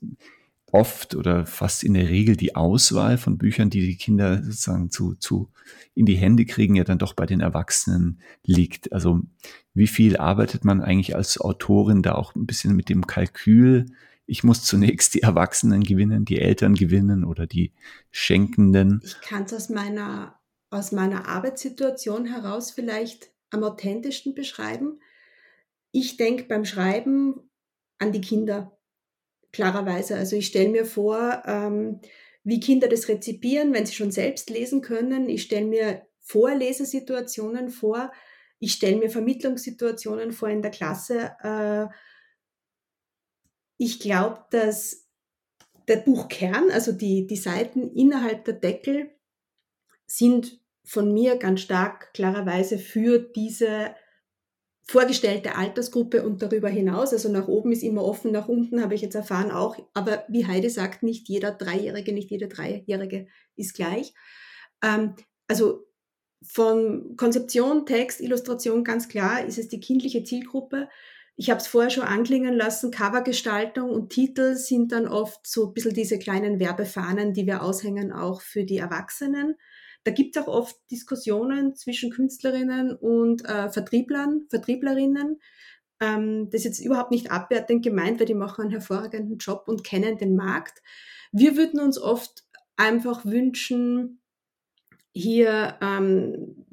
oft 0.73 1.14
oder 1.14 1.47
fast 1.47 1.83
in 1.83 1.95
der 1.95 2.09
Regel 2.09 2.37
die 2.37 2.55
Auswahl 2.55 3.19
von 3.19 3.39
Büchern, 3.39 3.71
die 3.71 3.81
die 3.81 3.97
Kinder 3.97 4.43
sozusagen 4.43 4.91
zu, 4.91 5.14
zu 5.14 5.51
in 5.95 6.07
die 6.07 6.16
Hände 6.16 6.45
kriegen, 6.45 6.75
ja 6.75 6.85
dann 6.85 6.99
doch 6.99 7.14
bei 7.14 7.27
den 7.27 7.41
Erwachsenen 7.41 8.21
liegt. 8.45 8.93
Also 8.93 9.21
wie 9.75 9.87
viel 9.87 10.16
arbeitet 10.16 10.64
man 10.64 10.83
eigentlich 10.83 11.16
als 11.16 11.41
Autorin 11.41 12.03
da 12.03 12.14
auch 12.14 12.35
ein 12.35 12.47
bisschen 12.47 12.77
mit 12.77 12.89
dem 12.89 13.07
Kalkül? 13.07 13.87
Ich 14.27 14.45
muss 14.45 14.62
zunächst 14.62 15.14
die 15.14 15.23
Erwachsenen 15.23 15.83
gewinnen, 15.83 16.25
die 16.25 16.39
Eltern 16.39 16.75
gewinnen 16.75 17.25
oder 17.25 17.47
die 17.47 17.73
Schenkenden. 18.11 19.01
Ich 19.03 19.21
kann 19.23 19.45
es 19.45 19.55
aus 19.55 19.71
meiner, 19.71 20.39
aus 20.71 20.93
meiner 20.93 21.29
Arbeitssituation 21.29 22.27
heraus 22.27 22.71
vielleicht 22.71 23.31
am 23.51 23.64
authentischsten 23.64 24.35
beschreiben. 24.35 25.01
Ich 25.93 26.19
denke 26.19 26.45
beim 26.45 26.66
Schreiben 26.66 27.41
an 27.99 28.12
die 28.12 28.21
Kinder 28.21 28.78
klarerweise. 29.59 30.15
Also 30.17 30.37
ich 30.37 30.47
stelle 30.47 30.69
mir 30.69 30.85
vor, 30.85 31.43
ähm, 31.45 32.01
wie 32.45 32.61
Kinder 32.61 32.87
das 32.87 33.09
rezipieren, 33.09 33.75
wenn 33.75 33.87
sie 33.87 33.95
schon 33.95 34.13
selbst 34.13 34.51
lesen 34.51 34.83
können. 34.83 35.29
Ich 35.29 35.43
stelle 35.43 35.67
mir 35.67 36.07
Vorlesesituationen 36.21 37.69
vor. 37.69 38.13
Ich 38.61 38.75
stelle 38.75 38.99
mir 38.99 39.11
Vermittlungssituationen 39.11 40.31
vor 40.31 40.49
in 40.49 40.63
der 40.63 40.71
Klasse. 40.71 41.33
Äh, 41.43 41.87
ich 43.79 43.99
glaube, 43.99 44.45
dass 44.53 45.09
der 45.89 45.97
Buchkern, 45.97 46.71
also 46.71 46.93
die, 46.93 47.27
die 47.27 47.37
Seiten 47.37 47.91
innerhalb 47.91 48.45
der 48.45 48.55
Deckel, 48.55 49.11
sind 50.07 50.61
von 50.85 51.13
mir 51.13 51.37
ganz 51.37 51.63
stark 51.63 52.15
klarerweise 52.15 52.79
für 52.79 53.19
diese 53.19 53.97
vorgestellte 54.89 55.55
Altersgruppe 55.55 56.22
und 56.22 56.43
darüber 56.43 56.70
hinaus. 56.70 57.12
Also 57.12 57.28
nach 57.28 57.47
oben 57.47 57.72
ist 57.72 57.82
immer 57.82 58.03
offen, 58.03 58.32
nach 58.32 58.49
unten 58.49 58.82
habe 58.82 58.95
ich 58.95 59.03
jetzt 59.03 59.14
erfahren 59.14 59.51
auch. 59.51 59.76
Aber 59.93 60.24
wie 60.28 60.47
Heide 60.47 60.70
sagt, 60.70 61.03
nicht 61.03 61.28
jeder 61.28 61.53
Dreijährige, 61.53 62.14
nicht 62.14 62.30
jede 62.30 62.49
Dreijährige 62.49 63.26
ist 63.55 63.74
gleich. 63.74 64.14
Ähm, 64.82 65.14
also 65.47 65.86
von 66.43 67.16
Konzeption, 67.16 67.84
Text, 67.84 68.20
Illustration 68.20 68.82
ganz 68.82 69.09
klar 69.09 69.45
ist 69.45 69.59
es 69.59 69.68
die 69.68 69.80
kindliche 69.80 70.24
Zielgruppe. 70.24 70.89
Ich 71.36 71.51
habe 71.51 71.61
es 71.61 71.66
vorher 71.66 71.91
schon 71.91 72.05
anklingen 72.05 72.55
lassen, 72.55 72.91
Covergestaltung 72.91 73.91
und 73.91 74.11
Titel 74.11 74.55
sind 74.55 74.93
dann 74.93 75.07
oft 75.07 75.47
so 75.47 75.66
ein 75.66 75.74
bisschen 75.74 75.95
diese 75.95 76.18
kleinen 76.18 76.59
Werbefahnen, 76.61 77.34
die 77.34 77.47
wir 77.47 77.62
aushängen, 77.62 78.11
auch 78.11 78.41
für 78.41 78.64
die 78.64 78.78
Erwachsenen. 78.78 79.57
Da 80.05 80.11
gibt 80.13 80.37
es 80.37 80.43
auch 80.43 80.49
oft 80.49 80.77
Diskussionen 80.91 81.75
zwischen 81.75 82.11
Künstlerinnen 82.11 82.97
und 82.97 83.45
äh, 83.45 83.69
Vertrieblern, 83.69 84.47
Vertrieblerinnen. 84.49 85.41
Ähm, 86.01 86.51
das 86.51 86.61
ist 86.61 86.65
jetzt 86.65 86.79
überhaupt 86.81 87.11
nicht 87.11 87.31
abwertend 87.31 87.85
gemeint, 87.85 88.19
weil 88.19 88.27
die 88.27 88.35
machen 88.35 88.63
einen 88.63 88.71
hervorragenden 88.71 89.39
Job 89.39 89.65
und 89.67 89.85
kennen 89.85 90.19
den 90.19 90.37
Markt. 90.37 90.83
Wir 91.33 91.57
würden 91.57 91.81
uns 91.81 91.99
oft 91.99 92.45
einfach 92.77 93.25
wünschen, 93.27 94.21
hier 95.13 95.77
ähm, 95.83 96.67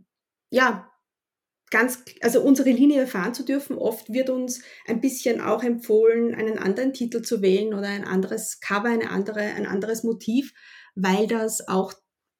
ja 0.51 0.91
ganz, 1.71 2.03
also 2.21 2.41
unsere 2.41 2.69
Linie 2.69 3.07
fahren 3.07 3.33
zu 3.33 3.43
dürfen. 3.43 3.77
Oft 3.77 4.13
wird 4.13 4.29
uns 4.29 4.61
ein 4.87 5.01
bisschen 5.01 5.41
auch 5.41 5.63
empfohlen, 5.63 6.33
einen 6.35 6.59
anderen 6.59 6.93
Titel 6.93 7.21
zu 7.21 7.41
wählen 7.41 7.73
oder 7.73 7.87
ein 7.87 8.05
anderes 8.05 8.59
Cover, 8.59 8.89
eine 8.89 9.09
andere, 9.09 9.41
ein 9.41 9.65
anderes 9.65 10.03
Motiv, 10.03 10.53
weil 10.95 11.27
das 11.27 11.67
auch 11.67 11.93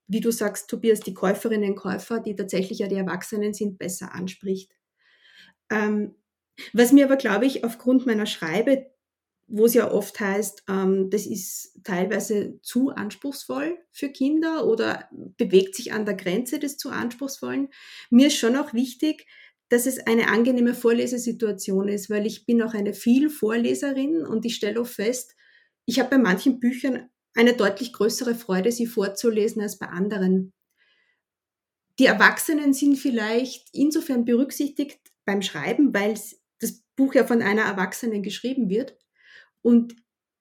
wie 0.07 0.21
du 0.21 0.31
sagst, 0.31 0.69
Tobias, 0.69 0.99
die 0.99 1.13
Käuferinnen 1.13 1.71
und 1.71 1.75
Käufer, 1.75 2.19
die 2.19 2.35
tatsächlich 2.35 2.79
ja 2.79 2.87
die 2.87 2.95
Erwachsenen 2.95 3.53
sind, 3.53 3.77
besser 3.77 4.13
anspricht. 4.13 4.71
Ähm, 5.71 6.15
was 6.73 6.91
mir 6.91 7.05
aber, 7.05 7.17
glaube 7.17 7.45
ich, 7.45 7.63
aufgrund 7.63 8.05
meiner 8.05 8.25
Schreibe, 8.25 8.85
wo 9.47 9.65
es 9.65 9.73
ja 9.73 9.91
oft 9.91 10.19
heißt, 10.19 10.63
ähm, 10.69 11.09
das 11.09 11.25
ist 11.25 11.79
teilweise 11.83 12.59
zu 12.61 12.89
anspruchsvoll 12.89 13.77
für 13.91 14.09
Kinder 14.09 14.65
oder 14.65 15.09
bewegt 15.11 15.75
sich 15.75 15.93
an 15.93 16.05
der 16.05 16.15
Grenze 16.15 16.59
des 16.59 16.77
zu 16.77 16.89
anspruchsvollen, 16.89 17.69
mir 18.09 18.27
ist 18.27 18.37
schon 18.37 18.55
auch 18.55 18.73
wichtig, 18.73 19.27
dass 19.69 19.85
es 19.85 19.99
eine 20.05 20.29
angenehme 20.29 20.73
Vorlesesituation 20.73 21.87
ist, 21.87 22.09
weil 22.09 22.25
ich 22.25 22.45
bin 22.45 22.61
auch 22.61 22.73
eine 22.73 22.93
Vielvorleserin 22.93 24.25
und 24.25 24.45
ich 24.45 24.55
stelle 24.55 24.79
auch 24.81 24.87
fest, 24.87 25.35
ich 25.85 25.99
habe 25.99 26.11
bei 26.11 26.17
manchen 26.17 26.59
Büchern 26.59 27.09
eine 27.35 27.53
deutlich 27.53 27.93
größere 27.93 28.33
Freude, 28.33 28.71
sie 28.71 28.87
vorzulesen 28.87 29.61
als 29.61 29.77
bei 29.77 29.87
anderen. 29.87 30.53
Die 31.99 32.05
Erwachsenen 32.05 32.73
sind 32.73 32.97
vielleicht 32.97 33.69
insofern 33.73 34.25
berücksichtigt 34.25 34.99
beim 35.25 35.41
Schreiben, 35.41 35.93
weil 35.93 36.19
das 36.59 36.83
Buch 36.95 37.13
ja 37.13 37.25
von 37.25 37.41
einer 37.41 37.63
Erwachsenen 37.63 38.23
geschrieben 38.23 38.69
wird. 38.69 38.97
Und 39.61 39.95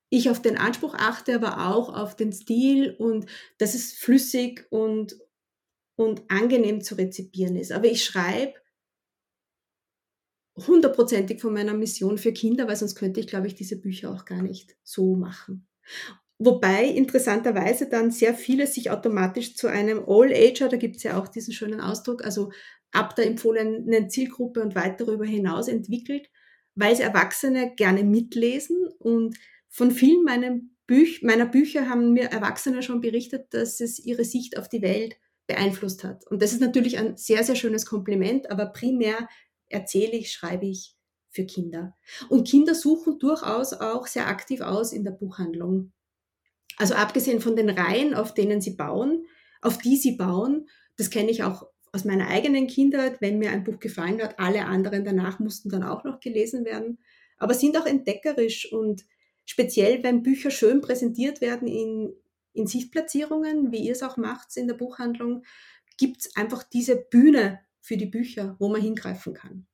ich 0.09 0.31
auf 0.31 0.41
den 0.41 0.57
Anspruch 0.57 0.95
achte, 0.95 1.35
aber 1.35 1.69
auch 1.69 1.93
auf 1.93 2.15
den 2.17 2.33
Stil 2.33 2.95
und 2.99 3.27
dass 3.59 3.75
es 3.75 3.93
flüssig 3.93 4.67
und, 4.71 5.19
und 5.97 6.23
angenehm 6.31 6.81
zu 6.83 6.95
rezipieren 6.95 7.57
ist. 7.57 7.73
Aber 7.73 7.87
ich 7.87 8.05
schreibe 8.05 8.55
hundertprozentig 10.57 11.41
von 11.41 11.53
meiner 11.53 11.75
Mission 11.75 12.19
für 12.19 12.33
Kinder, 12.33 12.69
weil 12.69 12.77
sonst 12.77 12.95
könnte 12.95 13.19
ich, 13.19 13.27
glaube 13.27 13.49
ich, 13.49 13.57
diese 13.57 13.81
Bücher 13.81 14.13
auch 14.13 14.25
gar 14.25 14.43
nicht 14.43 14.77
so 14.85 15.17
machen. 15.17 15.67
Wobei 16.39 16.87
interessanterweise 16.87 17.89
dann 17.89 18.11
sehr 18.11 18.35
viele 18.35 18.67
sich 18.67 18.91
automatisch 18.91 19.57
zu 19.57 19.69
einem 19.69 20.03
All-Ager, 20.07 20.69
da 20.69 20.77
gibt 20.77 20.97
es 20.97 21.05
ja 21.05 21.19
auch 21.19 21.29
diesen 21.29 21.55
schönen 21.55 21.81
Ausdruck, 21.81 22.25
also 22.25 22.51
ab 22.91 23.15
der 23.17 23.27
empfohlenen 23.27 24.11
Zielgruppe 24.11 24.61
und 24.63 24.75
weit 24.75 25.01
darüber 25.01 25.25
hinaus 25.25 25.69
entwickelt, 25.69 26.29
weil 26.75 26.99
Erwachsene 27.01 27.75
gerne 27.77 28.05
mitlesen 28.05 28.89
und 28.99 29.37
von 29.69 29.91
vielen 29.91 30.71
Büch 30.87 31.23
meiner 31.23 31.47
Bücher 31.47 31.89
haben 31.89 32.13
mir 32.13 32.25
Erwachsene 32.25 32.83
schon 32.83 33.01
berichtet, 33.01 33.53
dass 33.55 33.81
es 33.81 33.99
ihre 33.99 34.25
Sicht 34.25 34.59
auf 34.59 34.69
die 34.69 34.83
Welt 34.83 35.17
beeinflusst 35.47 36.05
hat. 36.05 36.27
Und 36.29 36.43
das 36.43 36.53
ist 36.53 36.61
natürlich 36.61 36.99
ein 36.99 37.17
sehr, 37.17 37.45
sehr 37.45 37.57
schönes 37.57 37.87
Kompliment, 37.87 38.51
aber 38.51 38.67
primär 38.67 39.29
erzähle 39.69 40.17
ich, 40.17 40.33
schreibe 40.33 40.67
ich 40.67 40.95
für 41.31 41.47
Kinder. 41.47 41.97
Und 42.29 42.47
Kinder 42.49 42.75
suchen 42.75 43.19
durchaus 43.19 43.73
auch 43.73 44.07
sehr 44.07 44.29
aktiv 44.29 44.61
aus 44.61 44.93
in 44.93 45.05
der 45.05 45.11
Buchhandlung. 45.11 45.93
Also 46.77 46.95
abgesehen 46.95 47.41
von 47.41 47.57
den 47.57 47.71
Reihen, 47.71 48.15
auf 48.15 48.35
denen 48.35 48.61
sie 48.61 48.75
bauen, 48.75 49.27
auf 49.61 49.79
die 49.79 49.97
sie 49.97 50.13
bauen, 50.13 50.69
das 50.97 51.11
kenne 51.11 51.31
ich 51.31 51.43
auch 51.43 51.67
aus 51.93 52.05
meiner 52.05 52.29
eigenen 52.29 52.67
Kindheit, 52.67 53.21
wenn 53.21 53.39
mir 53.39 53.51
ein 53.51 53.63
Buch 53.63 53.79
gefallen 53.79 54.21
hat, 54.21 54.39
alle 54.39 54.65
anderen 54.65 55.05
danach 55.05 55.39
mussten 55.39 55.69
dann 55.69 55.85
auch 55.85 56.03
noch 56.03 56.19
gelesen 56.19 56.65
werden, 56.65 56.99
aber 57.39 57.55
sind 57.55 57.77
auch 57.79 57.87
entdeckerisch 57.87 58.71
und 58.73 59.05
speziell, 59.45 60.03
wenn 60.03 60.23
Bücher 60.23 60.51
schön 60.51 60.81
präsentiert 60.81 61.41
werden 61.41 61.69
in, 61.69 62.13
in 62.53 62.67
Sichtplatzierungen, 62.67 63.71
wie 63.71 63.79
ihr 63.79 63.93
es 63.93 64.03
auch 64.03 64.17
macht 64.17 64.57
in 64.57 64.67
der 64.67 64.75
Buchhandlung, 64.75 65.45
gibt 65.97 66.23
es 66.23 66.37
einfach 66.37 66.65
diese 66.65 66.97
Bühne 66.97 67.61
für 67.81 67.97
die 67.97 68.07
Bücher, 68.07 68.57
wo 68.59 68.69
man 68.69 68.81
hingreifen 68.81 69.35
kann. 69.35 69.67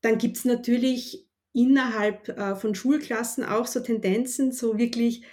Dann 0.00 0.18
gibt 0.18 0.38
es 0.38 0.44
natürlich 0.44 1.28
innerhalb 1.52 2.28
äh, 2.28 2.54
von 2.54 2.74
Schulklassen 2.74 3.44
auch 3.44 3.66
so 3.66 3.80
Tendenzen, 3.80 4.52
so 4.52 4.78
wirklich 4.78 5.24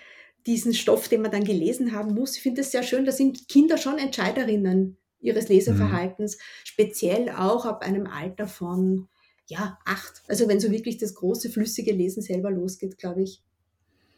diesen 0.45 0.73
Stoff, 0.73 1.07
den 1.07 1.21
man 1.21 1.31
dann 1.31 1.43
gelesen 1.43 1.93
haben 1.93 2.13
muss. 2.13 2.35
Ich 2.35 2.43
finde 2.43 2.61
es 2.61 2.71
sehr 2.71 2.83
schön, 2.83 3.05
da 3.05 3.11
sind 3.11 3.47
Kinder 3.47 3.77
schon 3.77 3.97
Entscheiderinnen 3.97 4.97
ihres 5.19 5.47
Leseverhaltens, 5.47 6.37
mhm. 6.37 6.41
speziell 6.65 7.29
auch 7.29 7.65
ab 7.65 7.83
einem 7.83 8.07
Alter 8.07 8.47
von 8.47 9.07
ja, 9.47 9.79
acht. 9.85 10.21
Also 10.27 10.47
wenn 10.47 10.59
so 10.59 10.71
wirklich 10.71 10.97
das 10.97 11.15
große, 11.15 11.49
flüssige 11.49 11.93
Lesen 11.93 12.21
selber 12.21 12.51
losgeht, 12.51 12.97
glaube 12.97 13.23
ich, 13.23 13.41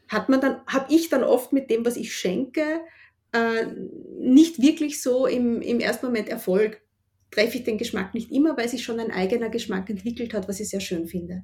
hat 0.07 0.30
man 0.30 0.41
dann, 0.41 0.61
habe 0.67 0.93
ich 0.93 1.09
dann 1.09 1.23
oft 1.23 1.51
mit 1.51 1.69
dem, 1.69 1.86
was 1.86 1.95
ich 1.95 2.15
schenke, 2.15 2.82
äh, 3.32 3.65
nicht 4.19 4.61
wirklich 4.61 5.01
so 5.01 5.26
im, 5.26 5.61
im 5.61 5.80
ersten 5.80 6.05
Moment 6.05 6.30
Erfolg. 6.30 6.82
Treffe 7.32 7.57
ich 7.57 7.63
den 7.63 7.78
Geschmack 7.78 8.13
nicht 8.13 8.32
immer, 8.32 8.55
weil 8.55 8.69
sich 8.69 8.84
schon 8.84 8.99
ein 8.99 9.11
eigener 9.11 9.49
Geschmack 9.49 9.89
entwickelt 9.89 10.34
hat, 10.34 10.47
was 10.47 10.59
ich 10.59 10.69
sehr 10.69 10.80
schön 10.80 11.07
finde. 11.07 11.43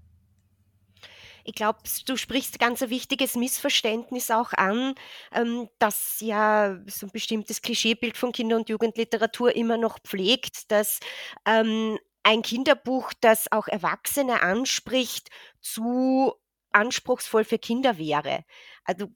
Ich 1.43 1.55
glaube, 1.55 1.79
du 2.05 2.17
sprichst 2.17 2.59
ganz 2.59 2.81
ein 2.83 2.89
wichtiges 2.89 3.35
Missverständnis 3.35 4.31
auch 4.31 4.53
an, 4.53 4.95
ähm, 5.33 5.69
dass 5.79 6.17
ja 6.21 6.77
so 6.87 7.07
ein 7.07 7.11
bestimmtes 7.11 7.61
Klischeebild 7.61 8.17
von 8.17 8.31
Kinder- 8.31 8.55
und 8.57 8.69
Jugendliteratur 8.69 9.55
immer 9.55 9.77
noch 9.77 9.99
pflegt, 9.99 10.71
dass 10.71 10.99
ähm, 11.45 11.97
ein 12.23 12.41
Kinderbuch, 12.43 13.11
das 13.21 13.51
auch 13.51 13.67
Erwachsene 13.67 14.41
anspricht, 14.41 15.29
zu 15.61 16.33
anspruchsvoll 16.73 17.43
für 17.43 17.57
Kinder 17.59 17.97
wäre. 17.97 18.43
Also 18.83 19.07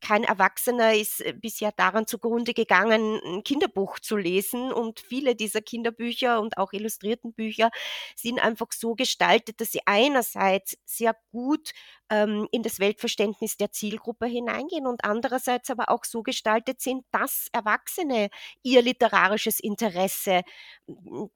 kein 0.00 0.24
Erwachsener 0.24 0.94
ist 0.94 1.20
äh, 1.20 1.32
bisher 1.32 1.72
daran 1.72 2.06
zugrunde 2.06 2.54
gegangen, 2.54 3.20
ein 3.24 3.44
Kinderbuch 3.44 3.98
zu 4.00 4.16
lesen. 4.16 4.72
Und 4.72 5.00
viele 5.00 5.36
dieser 5.36 5.60
Kinderbücher 5.60 6.40
und 6.40 6.58
auch 6.58 6.72
illustrierten 6.72 7.32
Bücher 7.32 7.70
sind 8.16 8.40
einfach 8.42 8.68
so 8.72 8.94
gestaltet, 8.94 9.60
dass 9.60 9.72
sie 9.72 9.80
einerseits 9.86 10.76
sehr 10.84 11.16
gut 11.30 11.72
ähm, 12.12 12.46
in 12.52 12.62
das 12.62 12.78
Weltverständnis 12.78 13.56
der 13.56 13.72
Zielgruppe 13.72 14.26
hineingehen 14.26 14.86
und 14.86 15.02
andererseits 15.02 15.70
aber 15.70 15.88
auch 15.88 16.04
so 16.04 16.22
gestaltet 16.22 16.82
sind, 16.82 17.04
dass 17.10 17.48
Erwachsene 17.52 18.28
ihr 18.62 18.82
literarisches 18.82 19.58
Interesse 19.58 20.42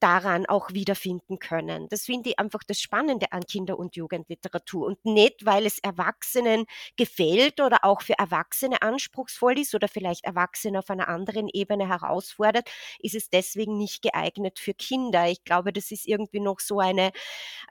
daran 0.01 0.45
auch 0.45 0.73
wiederfinden 0.73 1.39
können. 1.39 1.89
Das 1.89 2.05
finde 2.05 2.31
ich 2.31 2.39
einfach 2.39 2.63
das 2.67 2.79
Spannende 2.79 3.33
an 3.33 3.45
Kinder- 3.47 3.79
und 3.79 3.97
Jugendliteratur. 3.97 4.87
Und 4.87 5.03
nicht, 5.07 5.47
weil 5.47 5.65
es 5.65 5.79
Erwachsenen 5.79 6.67
gefällt 6.97 7.61
oder 7.61 7.79
auch 7.83 8.03
für 8.03 8.19
Erwachsene 8.19 8.83
anspruchsvoll 8.83 9.59
ist 9.59 9.75
oder 9.75 9.89
vielleicht 9.89 10.25
Erwachsene 10.25 10.81
auf 10.81 10.91
einer 10.91 11.09
anderen 11.09 11.49
Ebene 11.49 11.89
herausfordert, 11.89 12.69
ist 12.99 13.15
es 13.15 13.31
deswegen 13.31 13.79
nicht 13.79 14.03
geeignet 14.03 14.59
für 14.59 14.75
Kinder. 14.75 15.27
Ich 15.29 15.43
glaube, 15.45 15.73
das 15.73 15.91
ist 15.91 16.07
irgendwie 16.07 16.41
noch 16.41 16.61
so 16.61 16.81
eine 16.81 17.13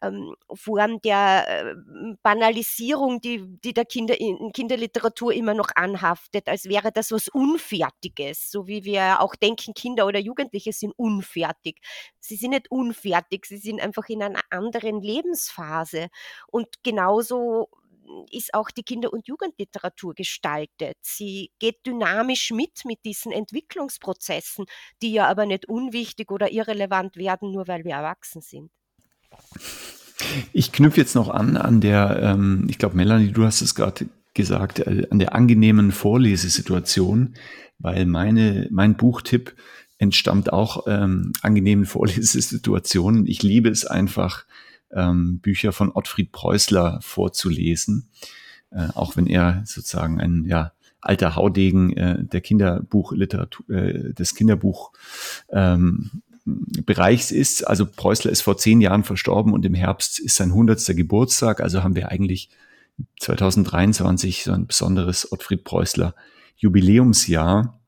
ähm, 0.01 0.36
Form 0.53 1.01
der 1.01 1.45
äh, 1.47 1.76
Banalisierung 2.24 2.95
Stigmatisierung, 2.96 3.22
die, 3.22 3.60
die 3.64 3.74
der 3.74 3.86
Kinder 3.86 4.20
in 4.20 4.52
Kinderliteratur 4.54 5.34
immer 5.34 5.54
noch 5.54 5.70
anhaftet, 5.76 6.48
als 6.48 6.66
wäre 6.66 6.91
das 6.91 7.12
was 7.12 7.28
Unfertiges, 7.28 8.52
so 8.52 8.68
wie 8.68 8.84
wir 8.84 9.22
auch 9.22 9.36
denken, 9.36 9.74
Kinder 9.74 10.06
oder 10.06 10.20
Jugendliche 10.20 10.74
sind 10.74 10.93
unfertig. 10.98 11.80
Sie 12.20 12.36
sind 12.36 12.52
nicht 12.52 12.72
unfertig, 12.72 13.46
sie 13.46 13.58
sind 13.58 13.82
einfach 13.82 14.08
in 14.10 14.24
einer 14.24 14.41
anderen 14.50 15.02
Lebensphase. 15.02 16.08
Und 16.48 16.68
genauso 16.84 17.70
ist 18.32 18.54
auch 18.54 18.70
die 18.70 18.84
Kinder- 18.84 19.12
und 19.12 19.28
Jugendliteratur 19.28 20.14
gestaltet. 20.14 20.96
Sie 21.02 21.52
geht 21.60 21.86
dynamisch 21.86 22.52
mit 22.52 22.86
mit 22.86 23.04
diesen 23.04 23.32
Entwicklungsprozessen, 23.32 24.66
die 25.02 25.14
ja 25.14 25.28
aber 25.28 25.46
nicht 25.46 25.68
unwichtig 25.68 26.32
oder 26.32 26.52
irrelevant 26.52 27.16
werden, 27.18 27.52
nur 27.52 27.68
weil 27.68 27.84
wir 27.84 27.96
erwachsen 27.96 28.41
sind. 28.41 28.72
Ich 30.53 30.72
knüpfe 30.72 30.99
jetzt 30.99 31.16
noch 31.16 31.30
an 31.30 31.57
an 31.57 31.82
der, 31.82 32.20
ähm, 32.22 32.68
ich 32.70 32.78
glaube, 32.78 32.95
Melanie, 32.95 33.32
du 33.32 33.45
hast 33.45 33.61
es 33.61 33.76
gerade 33.76 34.07
gesagt, 34.34 34.80
äh, 34.80 35.07
an 35.09 35.20
der 35.20 35.34
angenehmen 35.34 35.91
Vorlesesituation, 35.91 37.36
weil 37.80 38.05
meine, 38.05 38.68
mein 38.72 38.95
Buchtipp 38.95 39.55
entstammt 39.97 40.53
auch 40.53 40.86
ähm, 40.88 41.34
angenehmen 41.41 41.86
Vorlesesituationen. 41.86 43.28
Ich 43.28 43.43
liebe 43.43 43.70
es 43.70 43.86
einfach, 43.86 44.45
ähm, 44.91 45.39
Bücher 45.39 45.72
von 45.72 45.91
Ottfried 45.91 46.32
Preußler 46.32 46.99
vorzulesen, 47.01 48.09
äh, 48.72 48.88
auch 48.93 49.18
wenn 49.18 49.28
er 49.28 49.63
sozusagen 49.66 50.20
ein 50.20 50.45
ja, 50.45 50.74
alter 51.01 51.36
Haudegen 51.36 51.95
äh, 51.95 52.24
der 52.24 52.41
Kinderbuchliteratur, 52.41 53.70
äh, 53.70 54.13
des 54.13 54.36
Kinderbuch 54.36 54.91
ähm, 55.49 56.24
Bereichs 56.46 57.32
ist. 57.32 57.68
Also 57.68 57.86
Preußler 57.86 58.32
ist 58.32 58.41
vor 58.41 58.58
zehn 58.58 58.80
Jahren 58.80 59.04
verstorben 59.04 59.54
und 59.54 59.66
im 59.66 59.74
Herbst 59.74 60.20
ist 60.20 60.36
sein 60.36 60.54
hundertster 60.54 60.93
Geburtstag. 60.93 61.60
Also 61.60 61.84
haben 61.84 61.96
wir 61.96 62.10
eigentlich 62.10 62.50
2023 63.20 64.43
so 64.43 64.52
ein 64.52 64.68
besonderes 64.68 65.32
Ottfried 65.32 65.64
Preußler 65.64 66.14
Jubiläumsjahr. 66.58 67.80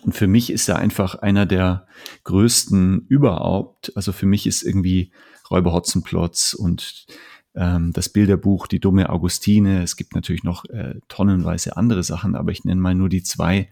Und 0.00 0.14
für 0.14 0.26
mich 0.26 0.50
ist 0.50 0.68
er 0.68 0.78
einfach 0.78 1.16
einer 1.16 1.44
der 1.44 1.86
größten 2.24 3.06
überhaupt. 3.08 3.94
Also 3.96 4.12
für 4.12 4.26
mich 4.26 4.46
ist 4.46 4.62
irgendwie 4.62 5.10
Räuber 5.50 5.72
Hotzenplotz 5.72 6.54
und 6.54 7.06
ähm, 7.54 7.92
das 7.92 8.08
Bilderbuch 8.08 8.66
Die 8.66 8.80
dumme 8.80 9.10
Augustine. 9.10 9.82
Es 9.82 9.96
gibt 9.96 10.14
natürlich 10.14 10.44
noch 10.44 10.64
äh, 10.66 10.94
tonnenweise 11.08 11.76
andere 11.76 12.02
Sachen, 12.02 12.36
aber 12.36 12.52
ich 12.52 12.64
nenne 12.64 12.80
mal 12.80 12.94
nur 12.94 13.08
die 13.08 13.22
zwei, 13.22 13.68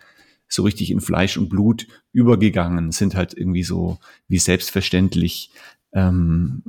so 0.51 0.65
richtig 0.65 0.91
in 0.91 1.01
Fleisch 1.01 1.39
und 1.39 1.49
Blut 1.49 1.87
übergegangen, 2.13 2.91
sind 2.91 3.15
halt 3.15 3.33
irgendwie 3.35 3.63
so 3.63 3.99
wie 4.29 4.39
selbstverständlich 4.39 5.53
ähm, 5.93 6.63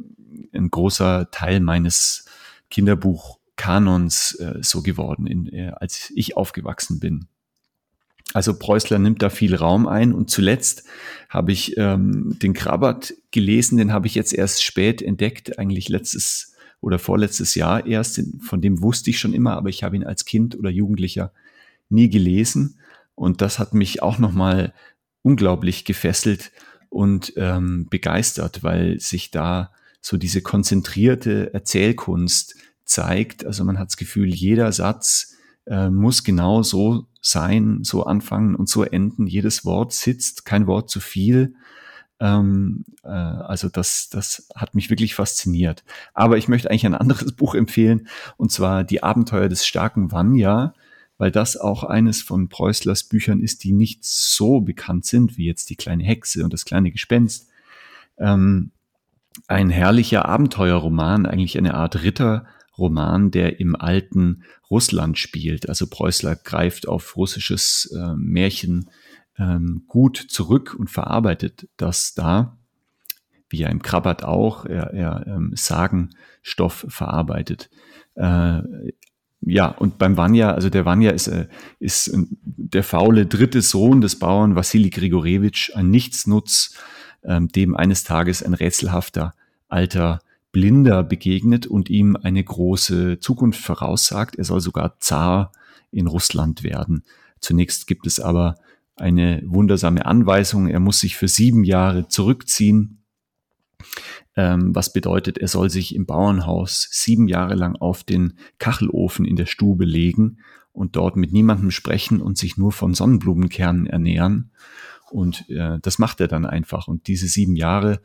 ein 0.54 0.70
großer 0.70 1.30
Teil 1.32 1.60
meines 1.60 2.26
Kinderbuchkanons 2.70 4.36
äh, 4.36 4.60
so 4.62 4.82
geworden, 4.82 5.28
in, 5.28 5.48
äh, 5.48 5.72
als 5.76 6.12
ich 6.16 6.38
aufgewachsen 6.38 7.00
bin. 7.00 7.28
Also 8.34 8.58
Preußler 8.58 9.00
nimmt 9.00 9.22
da 9.22 9.30
viel 9.30 9.56
Raum 9.56 9.88
ein 9.88 10.14
und 10.14 10.30
zuletzt 10.30 10.86
habe 11.28 11.52
ich 11.52 11.76
ähm, 11.78 12.38
den 12.42 12.54
Krabbert 12.54 13.14
gelesen, 13.32 13.78
den 13.78 13.92
habe 13.92 14.08
ich 14.08 14.16
jetzt 14.16 14.34
erst 14.34 14.64
spät 14.64 15.02
entdeckt, 15.02 15.60
eigentlich 15.60 15.90
letztes 15.90 16.56
oder 16.80 16.98
vorletztes 16.98 17.56
Jahr 17.56 17.86
erst, 17.86 18.22
von 18.40 18.62
dem 18.62 18.82
wusste 18.82 19.10
ich 19.10 19.20
schon 19.20 19.34
immer, 19.34 19.58
aber 19.58 19.70
ich 19.70 19.84
habe 19.84 19.96
ihn 19.96 20.04
als 20.04 20.24
Kind 20.24 20.58
oder 20.58 20.70
Jugendlicher 20.70 21.34
nie 21.90 22.10
gelesen 22.10 22.78
und 23.16 23.42
das 23.42 23.60
hat 23.60 23.74
mich 23.74 24.02
auch 24.02 24.18
nochmal 24.18 24.74
unglaublich 25.22 25.86
gefesselt 25.86 26.52
und 26.90 27.34
ähm, 27.38 27.88
begeistert, 27.90 28.64
weil 28.64 29.00
sich 29.00 29.32
da 29.32 29.72
so 30.02 30.18
diese 30.18 30.42
konzentrierte 30.42 31.54
Erzählkunst 31.54 32.56
zeigt. 32.86 33.46
Also 33.46 33.64
man 33.64 33.78
hat 33.80 33.88
das 33.88 33.98
Gefühl, 33.98 34.34
jeder 34.34 34.72
Satz 34.72 35.36
äh, 35.66 35.90
muss 35.90 36.24
genau 36.24 36.64
so 36.64 37.08
sein, 37.22 37.84
so 37.84 38.04
anfangen 38.04 38.56
und 38.56 38.68
so 38.68 38.84
enden. 38.84 39.28
Jedes 39.28 39.64
Wort 39.64 39.94
sitzt, 39.94 40.44
kein 40.44 40.68
Wort 40.68 40.90
zu 40.90 41.00
viel. 41.00 41.54
Ähm, 42.20 42.84
äh, 43.04 43.10
also 43.10 43.70
das, 43.70 44.10
das 44.10 44.50
hat 44.56 44.76
mich 44.76 44.90
wirklich 44.90 45.16
fasziniert. 45.16 45.84
Aber 46.14 46.38
ich 46.38 46.48
möchte 46.48 46.70
eigentlich 46.70 46.86
ein 46.86 46.96
anderes 46.96 47.32
Buch 47.36 47.56
empfehlen, 47.56 48.08
und 48.38 48.52
zwar 48.52 48.84
Die 48.84 49.04
Abenteuer 49.04 49.50
des 49.50 49.66
starken 49.66 50.12
Vanya, 50.12 50.74
weil 51.22 51.30
das 51.30 51.56
auch 51.56 51.84
eines 51.84 52.24
von 52.24 52.50
Preußlers 52.50 53.04
Büchern 53.04 53.42
ist, 53.42 53.64
die 53.64 53.74
nicht 53.74 54.04
so 54.04 54.60
bekannt 54.60 55.06
sind 55.06 55.38
wie 55.38 55.46
jetzt 55.46 55.70
die 55.70 55.76
kleine 55.76 56.04
Hexe 56.04 56.44
und 56.44 56.52
das 56.52 56.66
kleine 56.66 56.90
Gespenst. 56.90 57.48
Ähm, 58.18 58.72
ein 59.46 59.70
herrlicher 59.70 60.26
Abenteuerroman, 60.26 61.28
eigentlich 61.28 61.60
eine 61.60 61.76
Art 61.76 62.02
Ritterroman, 62.02 63.30
der 63.30 63.60
im 63.60 63.76
alten 63.76 64.46
Russland 64.72 65.20
spielt. 65.20 65.70
Also 65.70 65.86
Preußler 65.86 66.38
greift 66.38 66.88
auf 66.88 67.16
russisches 67.16 67.96
äh, 67.96 68.16
Märchen 68.16 68.90
ähm, 69.38 69.84
gut 69.88 70.18
zurück 70.18 70.76
und 70.76 70.90
verarbeitet 70.90 71.70
das 71.78 72.16
da, 72.16 72.58
wie 73.48 73.60
ja 73.60 73.70
im 73.70 73.84
Krabat 73.84 74.24
auch, 74.24 74.66
er, 74.66 74.92
er 74.92 75.28
ähm, 75.28 75.52
Sagenstoff 75.54 76.84
verarbeitet. 76.90 77.70
Äh, 78.16 78.64
ja, 79.42 79.68
und 79.68 79.98
beim 79.98 80.18
Vanya, 80.18 80.54
also 80.54 80.70
der 80.70 80.86
Vanya 80.86 81.12
ist, 81.12 81.28
äh, 81.28 81.48
ist 81.80 82.12
der 82.44 82.84
faule 82.84 83.26
dritte 83.26 83.62
Sohn 83.62 84.02
des 84.02 84.20
Bauern 84.20 84.56
Wassili 84.56 84.90
Grigorewitsch, 84.90 85.72
ein 85.76 85.90
Nichtsnutz, 85.90 86.76
ähm, 87.24 87.48
dem 87.48 87.76
eines 87.76 88.04
Tages 88.04 88.44
ein 88.44 88.54
rätselhafter 88.54 89.34
alter 89.68 90.20
Blinder 90.52 91.04
begegnet 91.04 91.66
und 91.66 91.90
ihm 91.90 92.16
eine 92.16 92.44
große 92.44 93.20
Zukunft 93.20 93.62
voraussagt. 93.62 94.36
Er 94.36 94.44
soll 94.44 94.60
sogar 94.60 95.00
Zar 95.00 95.52
in 95.92 96.08
Russland 96.08 96.64
werden. 96.64 97.04
Zunächst 97.40 97.88
gibt 97.88 98.06
es 98.06 98.20
aber 98.20 98.56
eine 98.96 99.42
wundersame 99.46 100.06
Anweisung. 100.06 100.68
Er 100.68 100.80
muss 100.80 101.00
sich 101.00 101.16
für 101.16 101.28
sieben 101.28 101.64
Jahre 101.64 102.08
zurückziehen, 102.08 103.01
ähm, 104.36 104.74
was 104.76 104.94
bedeutet, 104.94 105.38
er 105.38 105.48
soll 105.48 105.70
sich 105.70 105.96
im 105.96 106.06
Bauernhaus 106.06 106.88
sieben 106.92 107.28
Jahre 107.28 107.56
lang 107.56 107.76
auf 107.76 108.04
den 108.04 108.34
Kachelofen 108.60 109.26
in 109.26 109.36
der 109.36 109.46
Stube 109.46 109.86
legen 109.86 110.40
und 110.74 110.96
dort 110.96 111.16
mit 111.16 111.34
niemandem 111.34 111.72
sprechen 111.72 112.22
und 112.22 112.38
sich 112.38 112.58
nur 112.58 112.72
von 112.72 112.94
Sonnenblumenkernen 112.94 113.88
ernähren. 113.88 114.52
Und 115.10 115.50
äh, 115.50 115.80
das 115.82 116.00
macht 116.00 116.22
er 116.22 116.28
dann 116.28 116.46
einfach. 116.46 116.88
Und 116.88 117.08
diese 117.08 117.28
sieben 117.28 117.56
Jahre 117.56 118.02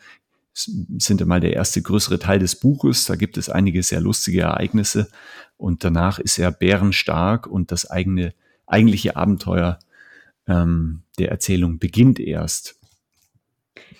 sind 0.52 1.20
einmal 1.20 1.40
der 1.40 1.52
erste 1.52 1.82
größere 1.82 2.18
Teil 2.18 2.38
des 2.38 2.56
Buches. 2.56 3.04
Da 3.04 3.14
gibt 3.14 3.36
es 3.36 3.48
einige 3.48 3.82
sehr 3.82 4.00
lustige 4.00 4.42
Ereignisse. 4.42 5.08
Und 5.56 5.84
danach 5.84 6.18
ist 6.18 6.38
er 6.38 6.50
bärenstark 6.50 7.46
und 7.46 7.70
das 7.72 7.88
eigene, 7.88 8.34
eigentliche 8.66 9.16
Abenteuer 9.16 9.78
ähm, 10.48 11.02
der 11.18 11.30
Erzählung 11.30 11.78
beginnt 11.78 12.18
erst. 12.18 12.75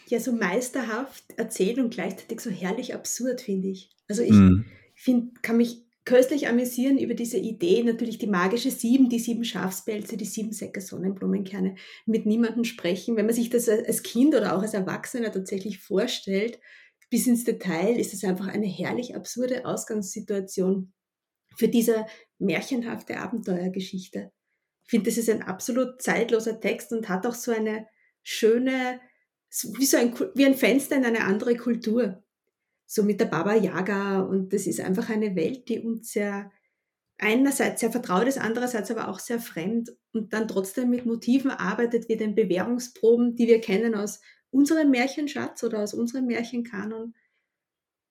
Ja, 0.09 0.21
so 0.21 0.33
meisterhaft 0.33 1.25
erzählt 1.37 1.79
und 1.79 1.91
gleichzeitig 1.91 2.41
so 2.41 2.51
herrlich 2.51 2.95
absurd, 2.95 3.41
finde 3.41 3.69
ich. 3.69 3.91
Also 4.09 4.23
ich 4.23 4.33
mm. 4.33 4.65
find, 4.95 5.43
kann 5.43 5.57
mich 5.57 5.85
köstlich 6.05 6.49
amüsieren 6.49 6.99
über 6.99 7.15
diese 7.15 7.37
Idee, 7.37 7.83
natürlich 7.83 8.19
die 8.19 8.29
magische 8.29 8.71
Sieben, 8.71 9.09
die 9.09 9.19
sieben 9.19 9.45
Schafspelze, 9.45 10.17
die 10.17 10.25
sieben 10.25 10.53
Säcke 10.53 10.81
Sonnenblumenkerne, 10.81 11.75
mit 12.07 12.27
niemandem 12.27 12.65
sprechen. 12.65 13.17
Wenn 13.17 13.27
man 13.27 13.35
sich 13.35 13.51
das 13.51 13.69
als 13.69 14.05
Kind 14.05 14.35
oder 14.35 14.57
auch 14.57 14.63
als 14.63 14.75
Erwachsener 14.75 15.33
tatsächlich 15.33 15.81
vorstellt, 15.81 16.61
bis 17.11 17.27
ins 17.27 17.45
Detail, 17.45 17.99
ist 17.99 18.15
es 18.15 18.25
einfach 18.25 18.49
eine 18.49 18.67
herrlich 18.67 19.15
absurde 19.15 19.65
Ausgangssituation 19.65 20.93
für 21.57 21.69
diese 21.69 22.07
märchenhafte 22.39 23.19
Abenteuergeschichte. 23.19 24.31
Ich 24.85 24.91
finde, 24.91 25.11
das 25.11 25.19
ist 25.19 25.31
ein 25.31 25.43
absolut 25.43 26.01
zeitloser 26.01 26.61
Text 26.61 26.93
und 26.93 27.09
hat 27.09 27.27
auch 27.27 27.35
so 27.35 27.51
eine 27.51 27.87
schöne, 28.23 29.01
wie, 29.51 29.87
so 29.87 29.97
ein, 29.97 30.15
wie 30.35 30.47
ein 30.47 30.55
Fenster 30.55 30.97
in 30.97 31.05
eine 31.05 31.25
andere 31.25 31.57
Kultur. 31.57 32.23
So 32.87 33.03
mit 33.03 33.21
der 33.21 33.27
Baba 33.27 33.55
Yaga 33.55 34.21
und 34.21 34.53
das 34.53 34.67
ist 34.67 34.81
einfach 34.81 35.09
eine 35.09 35.35
Welt, 35.35 35.69
die 35.69 35.81
uns 35.81 36.13
sehr, 36.13 36.53
einerseits 37.19 37.81
sehr 37.81 37.91
vertraut 37.91 38.29
ist, 38.29 38.39
andererseits 38.39 38.91
aber 38.91 39.09
auch 39.09 39.19
sehr 39.19 39.41
fremd 39.41 39.91
und 40.13 40.33
dann 40.33 40.47
trotzdem 40.47 40.91
mit 40.91 41.07
Motiven 41.07 41.51
arbeitet, 41.51 42.09
wie 42.09 42.17
den 42.17 42.35
Bewährungsproben, 42.35 43.35
die 43.35 43.49
wir 43.49 43.61
kennen 43.61 43.95
aus 43.95 44.21
unserem 44.51 44.91
Märchenschatz 44.91 45.65
oder 45.65 45.81
aus 45.81 45.95
unserem 45.95 46.27
Märchenkanon. 46.27 47.15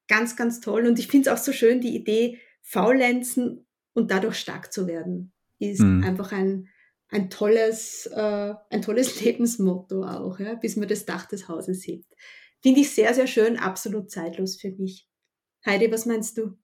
Ganz, 0.07 0.35
ganz 0.35 0.59
toll. 0.59 0.85
Und 0.85 0.99
ich 0.99 1.07
finde 1.07 1.29
es 1.29 1.35
auch 1.35 1.43
so 1.43 1.51
schön, 1.51 1.81
die 1.81 1.95
Idee, 1.95 2.39
faulenzen 2.61 3.65
und 3.93 4.11
dadurch 4.11 4.35
stark 4.35 4.73
zu 4.73 4.87
werden 4.87 5.31
ist 5.59 5.81
mhm. 5.81 6.03
einfach 6.03 6.31
ein, 6.31 6.67
ein, 7.09 7.29
tolles, 7.29 8.07
äh, 8.07 8.53
ein 8.69 8.81
tolles 8.81 9.21
Lebensmotto 9.21 10.03
auch, 10.03 10.39
ja, 10.39 10.55
bis 10.55 10.75
man 10.75 10.87
das 10.87 11.05
Dach 11.05 11.25
des 11.27 11.47
Hauses 11.47 11.85
hebt. 11.85 12.11
Finde 12.61 12.81
ich 12.81 12.91
sehr, 12.91 13.13
sehr 13.13 13.27
schön, 13.27 13.57
absolut 13.57 14.09
zeitlos 14.09 14.57
für 14.59 14.71
mich. 14.71 15.07
Heidi, 15.65 15.91
was 15.91 16.05
meinst 16.05 16.37
du? 16.37 16.57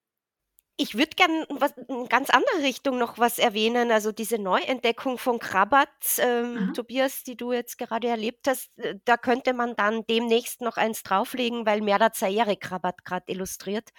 Ich 0.78 0.96
würde 0.96 1.10
gerne 1.16 1.46
in 1.88 2.08
ganz 2.08 2.30
andere 2.30 2.62
Richtung 2.62 2.98
noch 2.98 3.18
was 3.18 3.38
erwähnen. 3.38 3.92
Also 3.92 4.10
diese 4.10 4.38
Neuentdeckung 4.38 5.18
von 5.18 5.38
Krabat, 5.38 5.90
ähm, 6.18 6.72
Tobias, 6.74 7.24
die 7.24 7.36
du 7.36 7.52
jetzt 7.52 7.76
gerade 7.76 8.08
erlebt 8.08 8.48
hast, 8.48 8.76
äh, 8.78 8.96
da 9.04 9.18
könnte 9.18 9.52
man 9.52 9.76
dann 9.76 10.04
demnächst 10.08 10.62
noch 10.62 10.78
eins 10.78 11.02
drauflegen, 11.02 11.66
weil 11.66 11.82
Merda 11.82 12.12
Zaere 12.12 12.56
Krabat 12.56 13.04
gerade 13.04 13.30
illustriert 13.30 13.90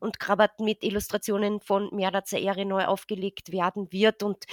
und 0.00 0.20
Krabat 0.20 0.60
mit 0.60 0.84
Illustrationen 0.84 1.60
von 1.60 1.88
Merda 1.92 2.22
Zaere 2.24 2.66
neu 2.66 2.84
aufgelegt 2.84 3.50
werden 3.50 3.90
wird. 3.90 4.22
Und 4.22 4.44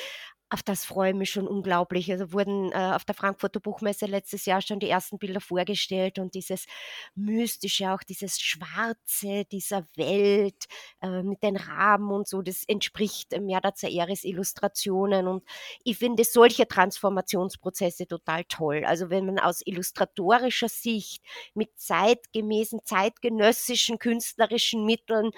auf 0.55 0.63
das 0.63 0.85
freue 0.85 1.09
ich 1.09 1.17
mich 1.17 1.31
schon 1.31 1.49
unglaublich. 1.49 2.09
Also 2.09 2.31
wurden 2.31 2.71
äh, 2.71 2.93
auf 2.95 3.03
der 3.03 3.13
Frankfurter 3.13 3.59
Buchmesse 3.59 4.05
letztes 4.05 4.45
Jahr 4.45 4.61
schon 4.61 4.79
die 4.79 4.89
ersten 4.89 5.17
Bilder 5.17 5.41
vorgestellt 5.41 6.17
und 6.17 6.33
dieses 6.33 6.65
Mystische, 7.13 7.91
auch 7.91 8.03
dieses 8.03 8.39
Schwarze 8.39 9.43
dieser 9.51 9.85
Welt 9.97 10.63
äh, 11.01 11.23
mit 11.23 11.43
den 11.43 11.57
Raben 11.57 12.09
und 12.09 12.25
so, 12.25 12.41
das 12.41 12.63
entspricht 12.69 13.37
Merda 13.37 13.75
Zaeres 13.75 14.23
Illustrationen 14.23 15.27
und 15.27 15.43
ich 15.83 15.97
finde 15.97 16.23
solche 16.23 16.65
Transformationsprozesse 16.65 18.07
total 18.07 18.45
toll. 18.45 18.85
Also 18.85 19.09
wenn 19.09 19.25
man 19.25 19.39
aus 19.39 19.61
illustratorischer 19.65 20.69
Sicht 20.69 21.21
mit 21.53 21.77
zeitgemäßen, 21.77 22.79
zeitgenössischen 22.85 23.99
künstlerischen 23.99 24.85
Mitteln 24.85 25.31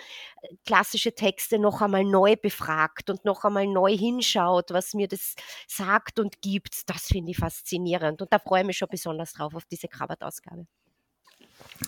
äh, 0.44 0.56
klassische 0.64 1.16
Texte 1.16 1.58
noch 1.58 1.82
einmal 1.82 2.04
neu 2.04 2.36
befragt 2.36 3.10
und 3.10 3.26
noch 3.26 3.46
einmal 3.46 3.66
neu 3.66 3.98
hinschaut, 3.98 4.70
was 4.70 4.94
mir 4.94 5.07
das 5.08 5.36
sagt 5.68 6.20
und 6.20 6.42
gibt, 6.42 6.90
das 6.90 7.08
finde 7.08 7.32
ich 7.32 7.38
faszinierend. 7.38 8.22
Und 8.22 8.32
da 8.32 8.40
freue 8.40 8.62
ich 8.62 8.68
mich 8.68 8.78
schon 8.78 8.90
besonders 8.90 9.34
drauf 9.34 9.56
auf 9.56 9.66
diese 9.66 9.88
Krabbert-Ausgabe. 9.88 10.66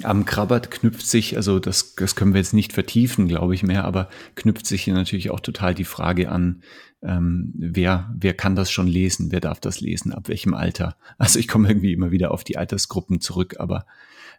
Am 0.04 0.26
Krabbert 0.26 0.72
knüpft 0.72 1.06
sich, 1.06 1.36
also 1.36 1.60
das, 1.60 1.96
das 1.96 2.16
können 2.16 2.34
wir 2.34 2.40
jetzt 2.40 2.54
nicht 2.54 2.74
vertiefen, 2.74 3.28
glaube 3.28 3.56
ich 3.56 3.64
mehr, 3.64 3.86
aber 3.86 4.10
knüpft 4.36 4.66
sich 4.66 4.84
hier 4.84 4.94
natürlich 4.94 5.32
auch 5.32 5.40
total 5.40 5.74
die 5.74 5.84
Frage 5.84 6.30
an, 6.30 6.64
ähm, 7.02 7.54
wer, 7.56 8.14
wer 8.16 8.34
kann 8.34 8.56
das 8.56 8.72
schon 8.72 8.88
lesen, 8.88 9.32
wer 9.32 9.40
darf 9.40 9.60
das 9.60 9.80
lesen, 9.80 10.14
ab 10.14 10.28
welchem 10.28 10.54
Alter. 10.54 10.96
Also 11.18 11.40
ich 11.40 11.48
komme 11.48 11.68
irgendwie 11.68 11.94
immer 11.94 12.12
wieder 12.12 12.32
auf 12.32 12.44
die 12.44 12.58
Altersgruppen 12.58 13.20
zurück, 13.20 13.56
aber 13.60 13.86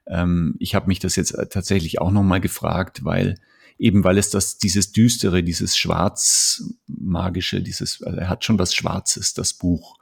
ähm, 0.07 0.57
ich 0.59 0.75
habe 0.75 0.87
mich 0.87 0.99
das 0.99 1.17
jetzt 1.17 1.37
tatsächlich 1.51 2.01
auch 2.01 2.11
nochmal 2.11 2.41
gefragt, 2.41 3.05
weil 3.05 3.37
eben 3.81 4.05
weil 4.05 4.19
es 4.19 4.31
das, 4.31 4.59
dieses 4.59 4.93
Düstere, 4.93 5.43
dieses 5.43 5.77
Schwarzmagische, 5.77 7.63
dieses, 7.63 8.03
also 8.03 8.19
er 8.19 8.29
hat 8.29 8.45
schon 8.45 8.59
was 8.59 8.75
Schwarzes, 8.75 9.33
das 9.33 9.55
Buch, 9.55 9.97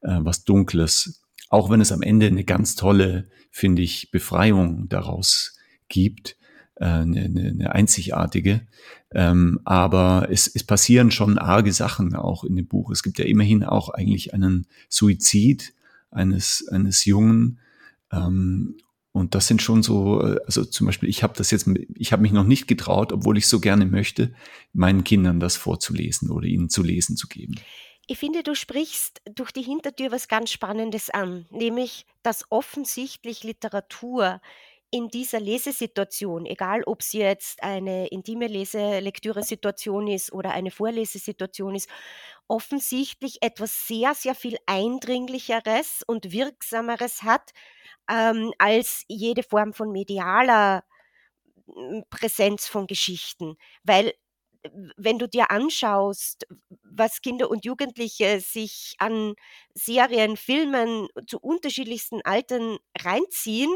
äh, 0.00 0.18
was 0.20 0.44
Dunkles. 0.44 1.22
Auch 1.48 1.68
wenn 1.68 1.80
es 1.80 1.90
am 1.90 2.02
Ende 2.02 2.26
eine 2.26 2.44
ganz 2.44 2.76
tolle, 2.76 3.28
finde 3.50 3.82
ich, 3.82 4.12
Befreiung 4.12 4.88
daraus 4.88 5.58
gibt, 5.88 6.36
äh, 6.76 6.84
eine, 6.84 7.24
eine, 7.24 7.72
einzigartige. 7.74 8.66
Ähm, 9.12 9.60
aber 9.64 10.28
es, 10.30 10.46
es 10.46 10.62
passieren 10.62 11.10
schon 11.10 11.36
arge 11.36 11.72
Sachen 11.72 12.14
auch 12.14 12.44
in 12.44 12.54
dem 12.54 12.68
Buch. 12.68 12.92
Es 12.92 13.02
gibt 13.02 13.18
ja 13.18 13.24
immerhin 13.24 13.64
auch 13.64 13.88
eigentlich 13.88 14.34
einen 14.34 14.68
Suizid 14.88 15.74
eines, 16.12 16.68
eines 16.70 17.04
Jungen. 17.04 17.58
Ähm, 18.12 18.76
und 19.16 19.34
das 19.34 19.46
sind 19.46 19.62
schon 19.62 19.82
so, 19.82 20.20
äh, 20.22 20.38
also 20.44 20.62
zum 20.62 20.86
Beispiel, 20.86 21.08
ich 21.08 21.22
habe 21.22 21.32
das 21.38 21.50
jetzt, 21.50 21.66
ich 21.94 22.12
habe 22.12 22.20
mich 22.20 22.32
noch 22.32 22.44
nicht 22.44 22.68
getraut, 22.68 23.14
obwohl 23.14 23.38
ich 23.38 23.48
so 23.48 23.60
gerne 23.60 23.86
möchte, 23.86 24.34
meinen 24.74 25.04
Kindern 25.04 25.40
das 25.40 25.56
vorzulesen 25.56 26.30
oder 26.30 26.46
ihnen 26.46 26.68
zu 26.68 26.82
lesen 26.82 27.16
zu 27.16 27.26
geben. 27.26 27.54
Ich 28.06 28.18
finde, 28.18 28.42
du 28.42 28.54
sprichst 28.54 29.22
durch 29.34 29.52
die 29.52 29.62
Hintertür 29.62 30.12
was 30.12 30.28
ganz 30.28 30.50
Spannendes 30.52 31.08
an, 31.08 31.46
nämlich, 31.48 32.04
dass 32.22 32.44
offensichtlich 32.50 33.42
Literatur 33.42 34.42
in 34.90 35.08
dieser 35.08 35.40
Lesesituation, 35.40 36.44
egal 36.44 36.82
ob 36.84 37.02
sie 37.02 37.20
jetzt 37.20 37.62
eine 37.62 38.08
intime 38.08 38.48
Lese-Lektüre-Situation 38.48 40.08
ist 40.08 40.30
oder 40.30 40.50
eine 40.50 40.70
Vorlesesituation 40.70 41.74
ist, 41.74 41.88
offensichtlich 42.48 43.38
etwas 43.40 43.88
sehr, 43.88 44.14
sehr 44.14 44.34
viel 44.34 44.58
Eindringlicheres 44.66 46.02
und 46.06 46.32
Wirksameres 46.32 47.22
hat, 47.22 47.54
ähm, 48.10 48.52
als 48.58 49.04
jede 49.08 49.42
Form 49.42 49.72
von 49.72 49.92
medialer 49.92 50.84
Präsenz 52.10 52.66
von 52.68 52.86
Geschichten. 52.86 53.56
Weil 53.82 54.14
wenn 54.96 55.18
du 55.18 55.28
dir 55.28 55.50
anschaust, 55.50 56.46
was 56.82 57.20
Kinder 57.22 57.50
und 57.50 57.64
Jugendliche 57.64 58.40
sich 58.40 58.94
an 58.98 59.34
Serien, 59.74 60.36
Filmen 60.36 61.08
zu 61.28 61.38
unterschiedlichsten 61.38 62.20
Altern 62.22 62.78
reinziehen, 62.98 63.70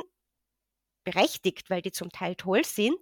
berechtigt, 1.10 1.70
weil 1.70 1.82
die 1.82 1.92
zum 1.92 2.10
Teil 2.10 2.34
toll 2.36 2.64
sind, 2.64 2.96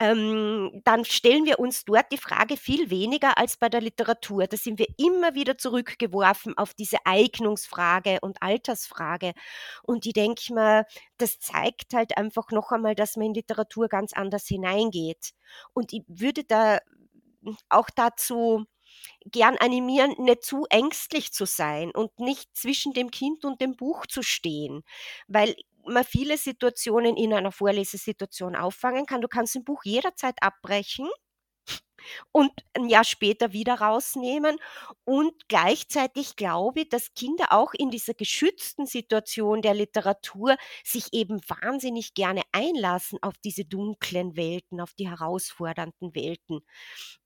ähm, 0.00 0.80
dann 0.84 1.04
stellen 1.04 1.44
wir 1.44 1.58
uns 1.58 1.84
dort 1.84 2.10
die 2.12 2.18
Frage 2.18 2.56
viel 2.56 2.90
weniger 2.90 3.38
als 3.38 3.56
bei 3.56 3.68
der 3.68 3.80
Literatur. 3.80 4.46
Da 4.46 4.56
sind 4.56 4.78
wir 4.78 4.88
immer 4.98 5.34
wieder 5.34 5.58
zurückgeworfen 5.58 6.56
auf 6.58 6.74
diese 6.74 6.98
Eignungsfrage 7.04 8.18
und 8.20 8.42
Altersfrage. 8.42 9.32
Und 9.82 10.06
ich 10.06 10.12
denke 10.12 10.54
mal, 10.54 10.86
das 11.18 11.38
zeigt 11.38 11.94
halt 11.94 12.16
einfach 12.16 12.50
noch 12.50 12.72
einmal, 12.72 12.94
dass 12.94 13.16
man 13.16 13.26
in 13.26 13.34
Literatur 13.34 13.88
ganz 13.88 14.12
anders 14.12 14.46
hineingeht. 14.46 15.32
Und 15.72 15.92
ich 15.92 16.02
würde 16.08 16.44
da 16.44 16.78
auch 17.68 17.90
dazu 17.94 18.64
gern 19.26 19.56
animieren, 19.58 20.14
nicht 20.18 20.44
zu 20.44 20.66
ängstlich 20.70 21.32
zu 21.32 21.46
sein 21.46 21.90
und 21.90 22.18
nicht 22.18 22.56
zwischen 22.56 22.92
dem 22.92 23.10
Kind 23.10 23.44
und 23.44 23.60
dem 23.60 23.76
Buch 23.76 24.06
zu 24.06 24.22
stehen, 24.22 24.82
weil 25.28 25.56
man 25.86 26.04
viele 26.04 26.38
Situationen 26.38 27.16
in 27.16 27.32
einer 27.32 27.52
Vorlesesituation 27.52 28.56
auffangen 28.56 29.06
kann. 29.06 29.20
Du 29.20 29.28
kannst 29.28 29.56
ein 29.56 29.64
Buch 29.64 29.84
jederzeit 29.84 30.36
abbrechen 30.42 31.08
und 32.32 32.52
ein 32.74 32.88
Jahr 32.88 33.04
später 33.04 33.52
wieder 33.52 33.74
rausnehmen. 33.80 34.56
Und 35.04 35.48
gleichzeitig 35.48 36.36
glaube 36.36 36.82
ich, 36.82 36.88
dass 36.88 37.14
Kinder 37.14 37.46
auch 37.52 37.72
in 37.74 37.90
dieser 37.90 38.14
geschützten 38.14 38.86
Situation 38.86 39.62
der 39.62 39.74
Literatur 39.74 40.56
sich 40.84 41.12
eben 41.12 41.40
wahnsinnig 41.48 42.14
gerne 42.14 42.42
einlassen 42.52 43.18
auf 43.22 43.34
diese 43.42 43.64
dunklen 43.64 44.36
Welten, 44.36 44.80
auf 44.80 44.94
die 44.94 45.08
herausfordernden 45.08 46.14
Welten. 46.14 46.60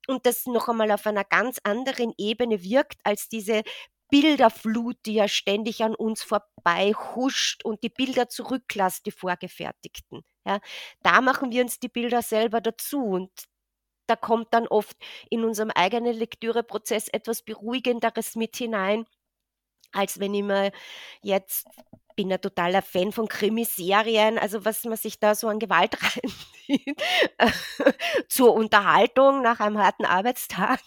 Und 0.07 0.25
das 0.25 0.45
noch 0.45 0.69
einmal 0.69 0.91
auf 0.91 1.05
einer 1.05 1.23
ganz 1.23 1.59
anderen 1.63 2.13
Ebene 2.17 2.63
wirkt 2.63 2.99
als 3.03 3.29
diese 3.29 3.63
Bilderflut, 4.09 4.97
die 5.05 5.13
ja 5.15 5.27
ständig 5.27 5.83
an 5.83 5.95
uns 5.95 6.23
vorbei 6.23 6.93
huscht 7.15 7.63
und 7.63 7.83
die 7.83 7.89
Bilder 7.89 8.29
zurücklässt, 8.29 9.05
die 9.05 9.11
vorgefertigten. 9.11 10.23
Ja, 10.45 10.59
da 11.03 11.21
machen 11.21 11.51
wir 11.51 11.61
uns 11.63 11.79
die 11.79 11.89
Bilder 11.89 12.21
selber 12.21 12.61
dazu 12.61 13.03
und 13.03 13.31
da 14.07 14.15
kommt 14.15 14.53
dann 14.53 14.67
oft 14.67 14.97
in 15.29 15.43
unserem 15.45 15.69
eigenen 15.71 16.15
Lektüreprozess 16.15 17.09
etwas 17.09 17.43
Beruhigenderes 17.43 18.35
mit 18.35 18.55
hinein, 18.55 19.05
als 19.91 20.19
wenn 20.19 20.33
ich 20.33 20.43
mir 20.43 20.71
jetzt 21.21 21.67
bin 22.19 22.33
ein 22.33 22.41
totaler 22.41 22.81
Fan 22.81 23.13
von 23.13 23.29
Krimiserien, 23.29 24.37
also 24.37 24.65
was 24.65 24.83
man 24.83 24.97
sich 24.97 25.21
da 25.21 25.35
so 25.35 25.47
an 25.47 25.57
Gewalt 25.57 25.97
reinzieht, 26.67 27.01
zur 28.27 28.53
Unterhaltung 28.55 29.41
nach 29.41 29.61
einem 29.61 29.77
harten 29.77 30.03
Arbeitstag. 30.03 30.81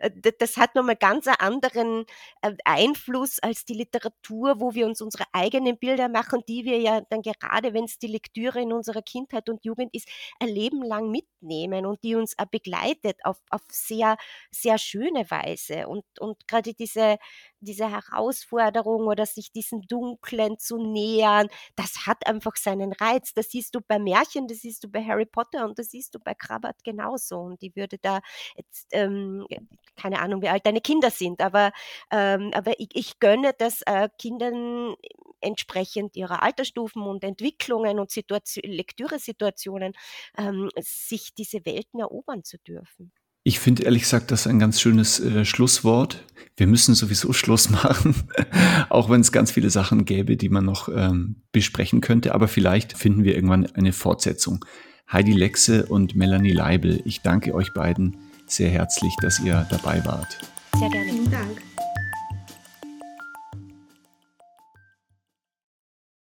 Äh, 0.00 0.10
das 0.40 0.56
hat 0.56 0.74
nochmal 0.74 0.96
ganz 0.96 1.28
einen 1.28 1.36
anderen 1.38 2.04
äh, 2.42 2.52
Einfluss 2.64 3.38
als 3.38 3.64
die 3.64 3.74
Literatur, 3.74 4.58
wo 4.58 4.74
wir 4.74 4.86
uns 4.86 5.00
unsere 5.00 5.24
eigenen 5.32 5.78
Bilder 5.78 6.08
machen, 6.08 6.42
die 6.48 6.64
wir 6.64 6.80
ja 6.80 7.00
dann 7.10 7.22
gerade, 7.22 7.72
wenn 7.72 7.84
es 7.84 8.00
die 8.00 8.08
Lektüre 8.08 8.60
in 8.60 8.72
unserer 8.72 9.02
Kindheit 9.02 9.48
und 9.48 9.64
Jugend 9.64 9.94
ist, 9.94 10.08
ein 10.40 10.48
Leben 10.48 10.82
lang 10.82 11.12
mitnehmen 11.46 11.86
und 11.86 12.02
die 12.02 12.14
uns 12.14 12.34
auch 12.38 12.46
begleitet 12.46 13.18
auf, 13.24 13.38
auf 13.50 13.62
sehr, 13.70 14.16
sehr 14.50 14.78
schöne 14.78 15.30
Weise. 15.30 15.88
Und, 15.88 16.04
und 16.20 16.46
gerade 16.48 16.74
diese, 16.74 17.18
diese 17.60 17.90
Herausforderung 17.90 19.06
oder 19.06 19.26
sich 19.26 19.52
diesen 19.52 19.82
dunklen 19.82 20.58
zu 20.58 20.78
nähern, 20.78 21.48
das 21.76 22.06
hat 22.06 22.26
einfach 22.26 22.56
seinen 22.56 22.92
Reiz. 22.92 23.32
Das 23.34 23.50
siehst 23.50 23.74
du 23.74 23.80
bei 23.86 23.98
Märchen, 23.98 24.48
das 24.48 24.58
siehst 24.58 24.84
du 24.84 24.88
bei 24.88 25.04
Harry 25.04 25.26
Potter 25.26 25.64
und 25.64 25.78
das 25.78 25.90
siehst 25.90 26.14
du 26.14 26.20
bei 26.20 26.34
Krabbert 26.34 26.82
genauso. 26.84 27.38
Und 27.38 27.62
die 27.62 27.74
würde 27.76 27.98
da 28.00 28.20
jetzt, 28.56 28.88
ähm, 28.92 29.46
keine 29.96 30.20
Ahnung, 30.20 30.42
wie 30.42 30.48
alt 30.48 30.66
deine 30.66 30.80
Kinder 30.80 31.10
sind, 31.10 31.40
aber, 31.40 31.72
ähm, 32.10 32.50
aber 32.54 32.78
ich, 32.78 32.88
ich 32.94 33.18
gönne 33.18 33.52
das 33.56 33.82
äh, 33.82 34.08
Kindern 34.18 34.94
entsprechend 35.40 36.16
ihrer 36.16 36.42
Altersstufen 36.42 37.02
und 37.02 37.22
Entwicklungen 37.24 37.98
und 37.98 38.10
Situation, 38.10 38.64
Lektüresituationen 38.70 39.92
ähm, 40.36 40.70
sich 40.78 41.34
diese 41.38 41.64
Welten 41.64 42.00
erobern 42.00 42.44
zu 42.44 42.58
dürfen. 42.58 43.12
Ich 43.42 43.60
finde 43.60 43.84
ehrlich 43.84 44.02
gesagt, 44.02 44.32
das 44.32 44.40
ist 44.40 44.46
ein 44.48 44.58
ganz 44.58 44.80
schönes 44.80 45.20
äh, 45.20 45.44
Schlusswort. 45.44 46.24
Wir 46.56 46.66
müssen 46.66 46.96
sowieso 46.96 47.32
Schluss 47.32 47.70
machen, 47.70 48.14
auch 48.88 49.08
wenn 49.08 49.20
es 49.20 49.30
ganz 49.30 49.52
viele 49.52 49.70
Sachen 49.70 50.04
gäbe, 50.04 50.36
die 50.36 50.48
man 50.48 50.64
noch 50.64 50.88
ähm, 50.88 51.42
besprechen 51.52 52.00
könnte. 52.00 52.34
Aber 52.34 52.48
vielleicht 52.48 52.98
finden 52.98 53.22
wir 53.22 53.36
irgendwann 53.36 53.66
eine 53.66 53.92
Fortsetzung. 53.92 54.64
Heidi 55.10 55.32
Lexe 55.32 55.86
und 55.86 56.16
Melanie 56.16 56.50
Leibel, 56.50 57.00
ich 57.04 57.22
danke 57.22 57.54
euch 57.54 57.72
beiden 57.72 58.16
sehr 58.46 58.70
herzlich, 58.70 59.14
dass 59.22 59.38
ihr 59.38 59.66
dabei 59.70 60.04
wart. 60.04 60.38
Sehr 60.76 60.90
gerne. 60.90 61.12
Vielen 61.12 61.30
Dank. 61.30 61.75